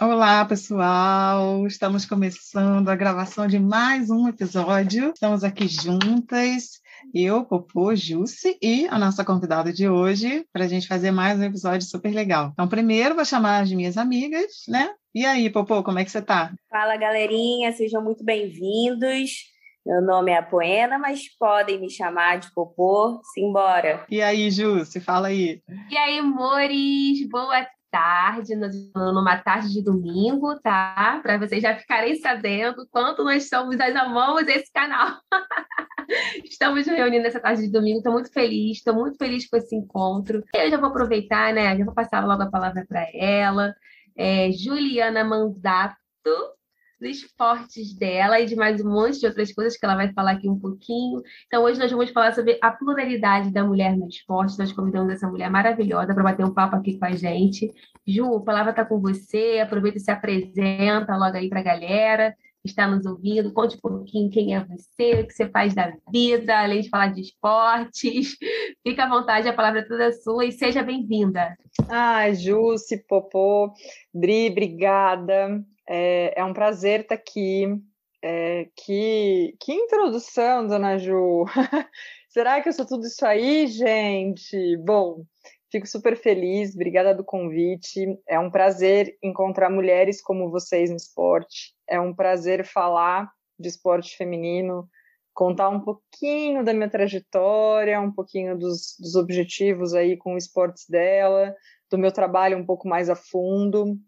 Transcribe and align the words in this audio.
Olá, 0.00 0.42
pessoal! 0.46 1.66
Estamos 1.66 2.06
começando 2.06 2.88
a 2.88 2.96
gravação 2.96 3.46
de 3.46 3.58
mais 3.58 4.08
um 4.08 4.26
episódio. 4.26 5.10
Estamos 5.10 5.44
aqui 5.44 5.68
juntas 5.68 6.80
eu, 7.14 7.44
Popô, 7.44 7.94
Jussi 7.94 8.56
e 8.62 8.86
a 8.88 8.98
nossa 8.98 9.24
convidada 9.24 9.70
de 9.70 9.88
hoje 9.88 10.46
para 10.52 10.64
a 10.64 10.68
gente 10.68 10.88
fazer 10.88 11.10
mais 11.10 11.38
um 11.38 11.44
episódio 11.44 11.86
super 11.86 12.14
legal. 12.14 12.50
Então, 12.52 12.66
primeiro 12.66 13.14
vou 13.14 13.26
chamar 13.26 13.62
as 13.62 13.70
minhas 13.72 13.98
amigas, 13.98 14.62
né? 14.66 14.90
E 15.14 15.26
aí, 15.26 15.50
Popô, 15.50 15.82
como 15.82 15.98
é 15.98 16.04
que 16.04 16.10
você 16.10 16.22
tá? 16.22 16.50
Fala, 16.70 16.96
galerinha, 16.96 17.70
sejam 17.72 18.02
muito 18.02 18.24
bem-vindos. 18.24 19.30
Meu 19.84 20.00
nome 20.00 20.30
é 20.30 20.38
Apoena, 20.38 20.98
mas 20.98 21.22
podem 21.38 21.78
me 21.78 21.90
chamar 21.90 22.38
de 22.38 22.52
Popô. 22.54 23.20
Simbora. 23.34 24.06
E 24.10 24.22
aí, 24.22 24.50
Jussi, 24.50 24.98
fala 24.98 25.28
aí. 25.28 25.60
E 25.90 25.96
aí, 25.96 26.18
amores, 26.18 27.28
boa 27.28 27.66
tarde, 27.90 28.54
numa 28.94 29.36
tarde 29.38 29.72
de 29.72 29.82
domingo, 29.82 30.58
tá? 30.60 31.20
Para 31.22 31.38
vocês 31.38 31.62
já 31.62 31.76
ficarem 31.76 32.16
sabendo 32.16 32.86
quanto 32.90 33.24
nós 33.24 33.48
somos, 33.48 33.76
nós 33.76 33.94
amamos 33.96 34.46
esse 34.48 34.70
canal. 34.72 35.18
Estamos 36.44 36.86
reunindo 36.86 37.26
essa 37.26 37.40
tarde 37.40 37.62
de 37.62 37.72
domingo, 37.72 37.98
estou 37.98 38.12
muito 38.12 38.32
feliz, 38.32 38.78
estou 38.78 38.94
muito 38.94 39.16
feliz 39.16 39.48
com 39.48 39.56
esse 39.56 39.76
encontro. 39.76 40.42
Eu 40.54 40.70
já 40.70 40.76
vou 40.76 40.88
aproveitar, 40.88 41.52
né? 41.52 41.76
Já 41.76 41.84
vou 41.84 41.94
passar 41.94 42.26
logo 42.26 42.42
a 42.42 42.50
palavra 42.50 42.84
para 42.88 43.06
ela. 43.14 43.74
É, 44.16 44.50
Juliana 44.52 45.24
Mandato, 45.24 45.96
dos 47.00 47.16
esportes 47.16 47.94
dela 47.94 48.38
e 48.38 48.44
de 48.44 48.54
mais 48.54 48.84
um 48.84 48.90
monte 48.90 49.18
de 49.18 49.26
outras 49.26 49.52
coisas 49.52 49.76
que 49.76 49.84
ela 49.84 49.96
vai 49.96 50.12
falar 50.12 50.32
aqui 50.32 50.48
um 50.48 50.58
pouquinho. 50.58 51.22
Então, 51.46 51.64
hoje 51.64 51.80
nós 51.80 51.90
vamos 51.90 52.10
falar 52.10 52.34
sobre 52.34 52.58
a 52.60 52.70
pluralidade 52.70 53.50
da 53.50 53.64
mulher 53.64 53.96
no 53.96 54.06
esporte. 54.06 54.58
Nós 54.58 54.72
convidamos 54.72 55.12
essa 55.12 55.26
mulher 55.26 55.50
maravilhosa 55.50 56.14
para 56.14 56.22
bater 56.22 56.44
um 56.44 56.52
papo 56.52 56.76
aqui 56.76 56.98
com 56.98 57.06
a 57.06 57.12
gente. 57.12 57.72
Ju, 58.06 58.36
a 58.36 58.42
palavra 58.42 58.70
está 58.70 58.84
com 58.84 59.00
você. 59.00 59.60
Aproveita 59.60 59.96
e 59.96 60.00
se 60.00 60.10
apresenta 60.10 61.16
logo 61.16 61.36
aí 61.36 61.48
para 61.48 61.60
a 61.60 61.64
galera 61.64 62.36
que 62.62 62.68
está 62.68 62.86
nos 62.86 63.06
ouvindo. 63.06 63.52
Conte 63.52 63.76
um 63.76 63.80
pouquinho 63.80 64.30
quem 64.30 64.54
é 64.54 64.62
você, 64.62 65.22
o 65.22 65.26
que 65.26 65.32
você 65.32 65.48
faz 65.48 65.74
da 65.74 65.92
vida, 66.12 66.58
além 66.58 66.82
de 66.82 66.90
falar 66.90 67.08
de 67.08 67.22
esportes. 67.22 68.36
Fica 68.86 69.04
à 69.04 69.08
vontade, 69.08 69.48
a 69.48 69.52
palavra 69.52 69.80
é 69.80 69.84
toda 69.84 70.12
sua 70.12 70.44
e 70.44 70.52
seja 70.52 70.82
bem-vinda. 70.82 71.56
Ah, 71.88 72.30
Jussi, 72.32 73.02
Popô, 73.06 73.72
Dri, 74.12 74.50
obrigada. 74.50 75.64
É, 75.92 76.40
é 76.40 76.44
um 76.44 76.52
prazer 76.52 77.00
estar 77.00 77.16
aqui. 77.16 77.66
É, 78.22 78.68
que, 78.76 79.56
que 79.58 79.72
introdução, 79.72 80.64
dona 80.66 80.96
Ju! 80.98 81.44
Será 82.28 82.60
que 82.60 82.68
eu 82.68 82.72
sou 82.72 82.86
tudo 82.86 83.06
isso 83.06 83.26
aí, 83.26 83.66
gente? 83.66 84.76
Bom, 84.76 85.24
fico 85.72 85.88
super 85.88 86.16
feliz, 86.16 86.74
obrigada 86.74 87.12
do 87.12 87.24
convite. 87.24 88.06
É 88.28 88.38
um 88.38 88.52
prazer 88.52 89.18
encontrar 89.20 89.68
mulheres 89.68 90.22
como 90.22 90.48
vocês 90.48 90.90
no 90.90 90.96
esporte. 90.96 91.74
É 91.88 91.98
um 91.98 92.14
prazer 92.14 92.64
falar 92.64 93.28
de 93.58 93.68
esporte 93.68 94.16
feminino, 94.16 94.88
contar 95.34 95.70
um 95.70 95.80
pouquinho 95.80 96.64
da 96.64 96.72
minha 96.72 96.88
trajetória, 96.88 98.00
um 98.00 98.12
pouquinho 98.12 98.56
dos, 98.56 98.96
dos 99.00 99.16
objetivos 99.16 99.92
aí 99.92 100.16
com 100.16 100.36
os 100.36 100.44
esportes 100.44 100.88
dela, 100.88 101.52
do 101.90 101.98
meu 101.98 102.12
trabalho 102.12 102.56
um 102.56 102.64
pouco 102.64 102.86
mais 102.86 103.10
a 103.10 103.16
fundo. 103.16 103.98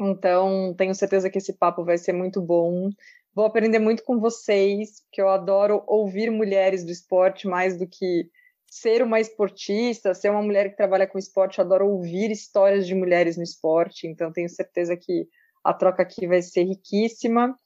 Então, 0.00 0.74
tenho 0.76 0.94
certeza 0.94 1.30
que 1.30 1.38
esse 1.38 1.52
papo 1.52 1.84
vai 1.84 1.98
ser 1.98 2.12
muito 2.12 2.40
bom. 2.40 2.90
Vou 3.34 3.44
aprender 3.44 3.78
muito 3.78 4.04
com 4.04 4.18
vocês, 4.18 5.02
que 5.12 5.20
eu 5.20 5.28
adoro 5.28 5.82
ouvir 5.86 6.30
mulheres 6.30 6.84
do 6.84 6.90
esporte 6.90 7.46
mais 7.46 7.78
do 7.78 7.86
que 7.86 8.28
ser 8.70 9.02
uma 9.02 9.20
esportista, 9.20 10.14
ser 10.14 10.30
uma 10.30 10.42
mulher 10.42 10.70
que 10.70 10.76
trabalha 10.76 11.06
com 11.06 11.18
esporte. 11.18 11.58
Eu 11.58 11.64
adoro 11.64 11.88
ouvir 11.88 12.30
histórias 12.30 12.86
de 12.86 12.94
mulheres 12.94 13.36
no 13.36 13.42
esporte. 13.42 14.06
Então, 14.06 14.32
tenho 14.32 14.48
certeza 14.48 14.96
que 14.96 15.28
a 15.62 15.72
troca 15.72 16.02
aqui 16.02 16.26
vai 16.26 16.42
ser 16.42 16.64
riquíssima. 16.64 17.56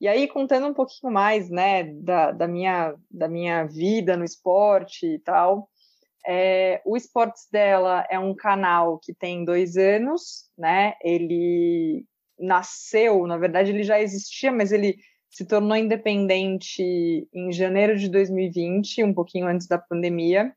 E 0.00 0.06
aí, 0.06 0.28
contando 0.28 0.66
um 0.66 0.74
pouquinho 0.74 1.12
mais, 1.12 1.50
né, 1.50 1.84
da, 1.84 2.32
da, 2.32 2.46
minha, 2.46 2.94
da 3.10 3.28
minha 3.28 3.64
vida 3.64 4.16
no 4.16 4.24
esporte 4.24 5.06
e 5.06 5.18
tal, 5.18 5.68
é, 6.30 6.82
o 6.84 6.94
Esportes 6.94 7.48
dela 7.50 8.06
é 8.10 8.18
um 8.18 8.34
canal 8.34 8.98
que 8.98 9.14
tem 9.14 9.46
dois 9.46 9.78
anos, 9.78 10.44
né? 10.58 10.92
Ele 11.02 12.04
nasceu, 12.38 13.26
na 13.26 13.38
verdade, 13.38 13.70
ele 13.70 13.82
já 13.82 13.98
existia, 13.98 14.52
mas 14.52 14.70
ele 14.70 14.98
se 15.30 15.46
tornou 15.46 15.74
independente 15.74 16.82
em 17.32 17.50
janeiro 17.50 17.96
de 17.96 18.10
2020, 18.10 19.04
um 19.04 19.14
pouquinho 19.14 19.46
antes 19.46 19.66
da 19.66 19.78
pandemia. 19.78 20.52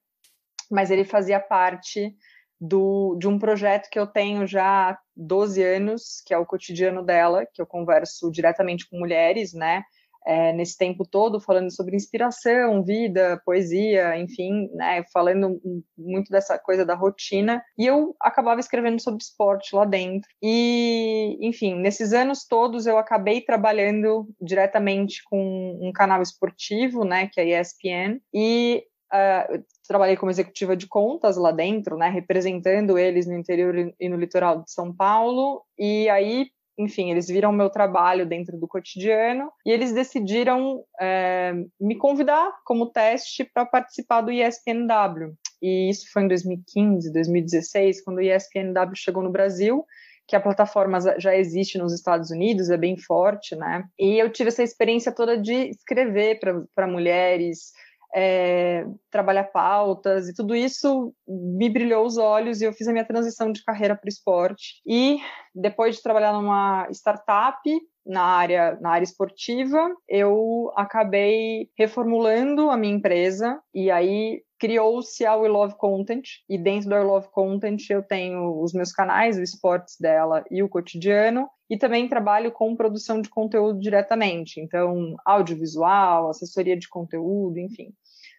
Mas 0.69 0.91
ele 0.91 1.05
fazia 1.05 1.39
parte 1.39 2.13
do, 2.59 3.15
de 3.17 3.29
um 3.29 3.39
projeto 3.39 3.89
que 3.89 3.97
eu 3.97 4.05
tenho 4.05 4.45
já 4.45 4.91
há 4.91 4.99
12 5.15 5.63
anos, 5.63 6.21
que 6.25 6.33
é 6.33 6.37
o 6.37 6.45
cotidiano 6.45 7.01
dela, 7.01 7.45
que 7.45 7.61
eu 7.61 7.65
converso 7.65 8.29
diretamente 8.29 8.89
com 8.89 8.99
mulheres, 8.99 9.53
né? 9.53 9.83
É, 10.25 10.53
nesse 10.53 10.77
tempo 10.77 11.05
todo 11.05 11.39
falando 11.39 11.71
sobre 11.71 11.95
inspiração, 11.95 12.83
vida, 12.83 13.41
poesia, 13.45 14.17
enfim, 14.17 14.69
né, 14.73 15.03
falando 15.11 15.59
muito 15.97 16.29
dessa 16.29 16.57
coisa 16.57 16.85
da 16.85 16.95
rotina. 16.95 17.63
E 17.77 17.85
eu 17.85 18.15
acabava 18.21 18.59
escrevendo 18.59 19.01
sobre 19.01 19.23
esporte 19.23 19.75
lá 19.75 19.85
dentro. 19.85 20.29
E, 20.41 21.37
enfim, 21.41 21.75
nesses 21.75 22.13
anos 22.13 22.45
todos 22.47 22.85
eu 22.85 22.97
acabei 22.97 23.41
trabalhando 23.41 24.27
diretamente 24.39 25.23
com 25.25 25.79
um 25.81 25.91
canal 25.91 26.21
esportivo, 26.21 27.03
né, 27.03 27.27
que 27.27 27.39
é 27.39 27.57
a 27.57 27.61
ESPN, 27.61 28.19
e 28.33 28.83
uh, 29.11 29.63
trabalhei 29.87 30.15
como 30.15 30.31
executiva 30.31 30.75
de 30.75 30.87
contas 30.87 31.37
lá 31.37 31.51
dentro, 31.51 31.97
né, 31.97 32.09
representando 32.09 32.97
eles 32.97 33.27
no 33.27 33.33
interior 33.33 33.93
e 33.99 34.09
no 34.09 34.17
litoral 34.17 34.63
de 34.63 34.71
São 34.71 34.93
Paulo. 34.93 35.63
E 35.77 36.07
aí 36.09 36.47
enfim, 36.81 37.11
eles 37.11 37.27
viram 37.27 37.51
meu 37.51 37.69
trabalho 37.69 38.25
dentro 38.25 38.57
do 38.57 38.67
cotidiano 38.67 39.51
e 39.65 39.71
eles 39.71 39.93
decidiram 39.93 40.83
é, 40.99 41.53
me 41.79 41.95
convidar 41.95 42.51
como 42.65 42.91
teste 42.91 43.43
para 43.43 43.65
participar 43.65 44.21
do 44.21 44.31
ESPNW. 44.31 45.33
E 45.61 45.89
isso 45.89 46.11
foi 46.11 46.23
em 46.23 46.27
2015, 46.27 47.13
2016, 47.13 48.03
quando 48.03 48.17
o 48.17 48.21
ESPNW 48.21 48.95
chegou 48.95 49.23
no 49.23 49.31
Brasil 49.31 49.85
que 50.27 50.35
a 50.35 50.39
plataforma 50.39 50.97
já 51.17 51.35
existe 51.35 51.77
nos 51.77 51.93
Estados 51.93 52.31
Unidos, 52.31 52.69
é 52.69 52.77
bem 52.77 52.95
forte, 52.95 53.53
né? 53.53 53.83
E 53.99 54.17
eu 54.17 54.31
tive 54.31 54.47
essa 54.47 54.63
experiência 54.63 55.11
toda 55.11 55.37
de 55.37 55.69
escrever 55.69 56.39
para 56.73 56.87
mulheres, 56.87 57.73
é, 58.13 58.85
trabalhar 59.09 59.45
pautas 59.45 60.27
e 60.27 60.33
tudo 60.33 60.55
isso 60.55 61.13
me 61.27 61.69
brilhou 61.69 62.05
os 62.05 62.17
olhos 62.17 62.61
e 62.61 62.65
eu 62.65 62.73
fiz 62.73 62.87
a 62.87 62.91
minha 62.91 63.05
transição 63.05 63.51
de 63.51 63.63
carreira 63.63 63.95
para 63.95 64.07
o 64.07 64.09
esporte. 64.09 64.81
E 64.85 65.19
depois 65.55 65.95
de 65.95 66.03
trabalhar 66.03 66.33
numa 66.33 66.87
startup 66.91 67.61
na 68.05 68.23
área, 68.23 68.77
na 68.81 68.91
área 68.91 69.03
esportiva, 69.03 69.95
eu 70.09 70.71
acabei 70.75 71.69
reformulando 71.77 72.69
a 72.69 72.77
minha 72.77 72.95
empresa 72.95 73.59
e 73.73 73.91
aí 73.91 74.41
criou-se 74.61 75.25
a 75.25 75.35
We 75.35 75.47
Love 75.49 75.73
Content 75.73 76.23
e 76.47 76.55
dentro 76.55 76.87
da 76.87 76.99
We 76.99 77.03
Love 77.03 77.29
Content 77.31 77.89
eu 77.89 78.03
tenho 78.03 78.61
os 78.61 78.73
meus 78.73 78.91
canais, 78.91 79.35
o 79.35 79.41
esportes 79.41 79.95
dela 79.99 80.45
e 80.51 80.61
o 80.61 80.69
cotidiano 80.69 81.49
e 81.67 81.75
também 81.75 82.07
trabalho 82.07 82.51
com 82.51 82.75
produção 82.75 83.19
de 83.19 83.27
conteúdo 83.27 83.79
diretamente, 83.79 84.61
então 84.61 85.15
audiovisual, 85.25 86.29
assessoria 86.29 86.77
de 86.77 86.87
conteúdo, 86.87 87.57
enfim. 87.57 87.91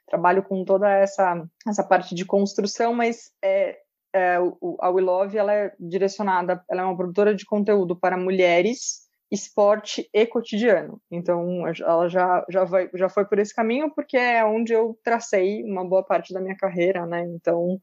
Trabalho 0.07 0.45
com 0.45 0.65
toda 0.65 0.89
essa, 0.89 1.45
essa 1.67 1.83
parte 1.83 2.15
de 2.15 2.25
construção, 2.25 2.95
mas 2.95 3.33
é, 3.43 3.79
é, 4.15 4.37
a 4.79 4.91
We 4.91 5.03
Love 5.03 5.37
ela 5.37 5.53
é 5.53 5.73
direcionada, 5.81 6.63
ela 6.71 6.83
é 6.83 6.85
uma 6.85 6.97
produtora 6.97 7.35
de 7.35 7.45
conteúdo 7.45 7.99
para 7.99 8.17
mulheres, 8.17 9.09
esporte 9.33 10.09
e 10.13 10.27
cotidiano. 10.27 11.01
Então, 11.11 11.67
ela 11.67 12.07
já, 12.07 12.45
já, 12.51 12.65
vai, 12.65 12.91
já 12.95 13.09
foi 13.09 13.25
por 13.25 13.39
esse 13.39 13.55
caminho, 13.55 13.91
porque 13.95 14.17
é 14.17 14.45
onde 14.45 14.75
eu 14.75 14.99
tracei 15.03 15.65
uma 15.65 15.89
boa 15.89 16.05
parte 16.05 16.35
da 16.35 16.41
minha 16.41 16.57
carreira, 16.57 17.07
né? 17.07 17.25
Então, 17.25 17.81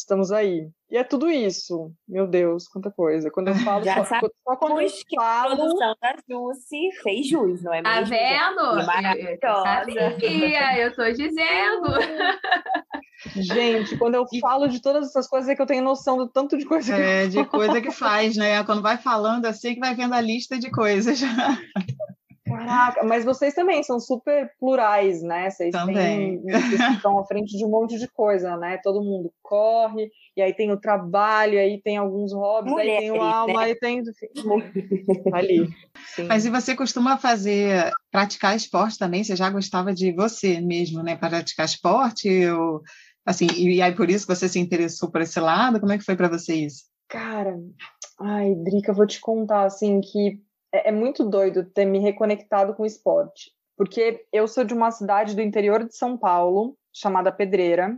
estamos 0.00 0.32
aí. 0.32 0.68
E 0.90 0.96
é 0.96 1.04
tudo 1.04 1.30
isso. 1.30 1.92
Meu 2.08 2.26
Deus, 2.26 2.66
quanta 2.66 2.90
coisa. 2.90 3.30
Quando 3.30 3.48
eu 3.48 3.54
falo 3.56 3.84
Já 3.84 4.04
só, 4.04 4.18
só 4.20 4.56
quando 4.56 4.80
eu 4.80 4.88
que 4.88 5.16
falo... 5.16 5.52
a 5.52 5.56
produção 5.56 5.94
da 6.00 6.16
Jussi 6.28 6.90
fez 7.02 7.28
jus, 7.28 7.62
não 7.62 7.72
é 7.72 7.82
tá 7.82 8.00
mesmo? 8.00 8.16
Tá 8.16 8.18
vendo? 8.18 8.86
Maravilhosa. 8.86 9.84
Eu, 10.76 10.86
eu 10.86 10.94
tô 10.94 11.12
dizendo. 11.12 11.86
Gente, 13.36 13.98
quando 13.98 14.14
eu 14.14 14.24
falo 14.40 14.66
de 14.66 14.80
todas 14.80 15.08
essas 15.08 15.28
coisas 15.28 15.48
é 15.50 15.54
que 15.54 15.60
eu 15.60 15.66
tenho 15.66 15.84
noção 15.84 16.16
do 16.16 16.26
tanto 16.26 16.56
de 16.56 16.64
coisa 16.64 16.96
que 16.96 17.02
É, 17.02 17.26
de 17.26 17.44
coisa 17.44 17.80
que 17.80 17.90
faz, 17.90 18.34
né? 18.34 18.64
Quando 18.64 18.80
vai 18.80 18.96
falando 18.96 19.44
assim 19.44 19.74
que 19.74 19.80
vai 19.80 19.94
vendo 19.94 20.14
a 20.14 20.20
lista 20.20 20.58
de 20.58 20.70
coisas. 20.70 21.20
Caraca, 22.50 23.04
mas 23.04 23.24
vocês 23.24 23.54
também 23.54 23.82
são 23.82 24.00
super 24.00 24.50
plurais, 24.58 25.22
né? 25.22 25.50
Vocês 25.50 25.72
também. 25.72 26.40
Têm, 26.40 26.42
vocês 26.42 26.80
estão 26.96 27.18
à 27.18 27.24
frente 27.24 27.56
de 27.56 27.64
um 27.64 27.70
monte 27.70 27.98
de 27.98 28.08
coisa, 28.08 28.56
né? 28.56 28.78
Todo 28.82 29.02
mundo 29.02 29.32
corre, 29.42 30.10
e 30.36 30.42
aí 30.42 30.54
tem 30.54 30.70
o 30.70 30.80
trabalho, 30.80 31.58
aí 31.58 31.80
tem 31.82 31.96
alguns 31.96 32.32
hobbies, 32.32 32.72
Mulheres, 32.72 32.92
aí 32.94 33.00
tem 33.00 33.10
o 33.12 33.22
alma, 33.22 33.60
né? 33.60 33.64
aí 33.66 33.74
tem. 33.74 34.02
Ali. 35.32 35.68
Sim. 36.14 36.24
Mas 36.24 36.44
e 36.44 36.50
você 36.50 36.74
costuma 36.74 37.16
fazer, 37.16 37.92
praticar 38.10 38.56
esporte 38.56 38.98
também? 38.98 39.24
Você 39.24 39.36
já 39.36 39.48
gostava 39.50 39.92
de 39.92 40.12
você 40.12 40.60
mesmo, 40.60 41.02
né? 41.02 41.16
Praticar 41.16 41.66
esporte? 41.66 42.28
Ou, 42.48 42.82
assim, 43.24 43.46
e 43.56 43.80
aí 43.80 43.94
por 43.94 44.10
isso 44.10 44.26
que 44.26 44.34
você 44.34 44.48
se 44.48 44.58
interessou 44.58 45.10
por 45.10 45.20
esse 45.20 45.38
lado? 45.38 45.80
Como 45.80 45.92
é 45.92 45.98
que 45.98 46.04
foi 46.04 46.16
para 46.16 46.28
você 46.28 46.54
isso? 46.54 46.84
Cara, 47.08 47.58
ai, 48.20 48.54
Drica, 48.54 48.92
vou 48.92 49.06
te 49.06 49.20
contar, 49.20 49.64
assim, 49.64 50.00
que 50.00 50.40
é, 50.72 50.88
é 50.88 50.92
muito 50.92 51.24
doido 51.24 51.64
ter 51.64 51.84
me 51.84 51.98
reconectado 51.98 52.74
com 52.74 52.82
o 52.82 52.86
esporte. 52.86 53.52
Porque 53.76 54.24
eu 54.32 54.46
sou 54.46 54.64
de 54.64 54.74
uma 54.74 54.90
cidade 54.90 55.34
do 55.34 55.40
interior 55.40 55.84
de 55.84 55.96
São 55.96 56.16
Paulo, 56.16 56.76
chamada 56.92 57.32
Pedreira, 57.32 57.96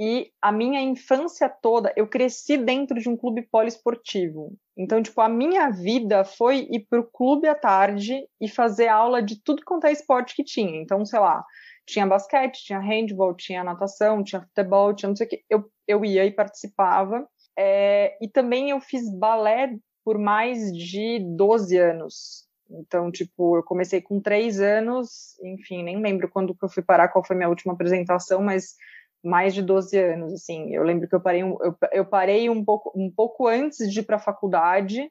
e 0.00 0.32
a 0.40 0.50
minha 0.50 0.80
infância 0.80 1.48
toda 1.48 1.92
eu 1.96 2.08
cresci 2.08 2.56
dentro 2.56 2.98
de 2.98 3.08
um 3.08 3.16
clube 3.16 3.42
poliesportivo. 3.42 4.52
Então, 4.76 5.02
tipo, 5.02 5.20
a 5.20 5.28
minha 5.28 5.70
vida 5.70 6.24
foi 6.24 6.66
ir 6.70 6.86
para 6.88 7.00
o 7.00 7.06
clube 7.06 7.46
à 7.46 7.54
tarde 7.54 8.26
e 8.40 8.48
fazer 8.48 8.88
aula 8.88 9.22
de 9.22 9.40
tudo 9.42 9.62
quanto 9.64 9.86
é 9.86 9.92
esporte 9.92 10.34
que 10.34 10.42
tinha. 10.42 10.80
Então, 10.80 11.04
sei 11.04 11.20
lá, 11.20 11.44
tinha 11.86 12.06
basquete, 12.06 12.64
tinha 12.64 12.80
handball, 12.80 13.34
tinha 13.36 13.62
natação, 13.62 14.24
tinha 14.24 14.42
futebol, 14.42 14.94
tinha 14.94 15.08
não 15.08 15.16
sei 15.16 15.26
o 15.26 15.30
que. 15.30 15.44
Eu, 15.48 15.70
eu 15.86 16.04
ia 16.04 16.24
e 16.24 16.30
participava. 16.30 17.26
É, 17.56 18.16
e 18.20 18.28
também 18.28 18.70
eu 18.70 18.80
fiz 18.80 19.08
balé 19.18 19.76
por 20.04 20.18
mais 20.18 20.72
de 20.72 21.18
12 21.36 21.76
anos. 21.76 22.46
Então, 22.70 23.10
tipo, 23.10 23.56
eu 23.56 23.62
comecei 23.62 24.00
com 24.00 24.20
três 24.20 24.60
anos, 24.60 25.38
enfim, 25.42 25.82
nem 25.82 26.00
lembro 26.00 26.28
quando 26.28 26.54
que 26.54 26.64
eu 26.64 26.68
fui 26.68 26.82
parar, 26.82 27.08
qual 27.08 27.24
foi 27.24 27.36
minha 27.36 27.48
última 27.48 27.74
apresentação, 27.74 28.42
mas 28.42 28.74
mais 29.22 29.54
de 29.54 29.62
12 29.62 29.96
anos, 29.98 30.32
assim. 30.32 30.74
Eu 30.74 30.82
lembro 30.82 31.08
que 31.08 31.14
eu 31.14 31.20
parei, 31.20 31.42
eu, 31.42 31.76
eu 31.92 32.04
parei 32.04 32.48
um, 32.50 32.64
pouco, 32.64 32.92
um 32.94 33.10
pouco 33.10 33.46
antes 33.46 33.90
de 33.90 34.00
ir 34.00 34.02
para 34.04 34.16
a 34.16 34.20
faculdade, 34.20 35.10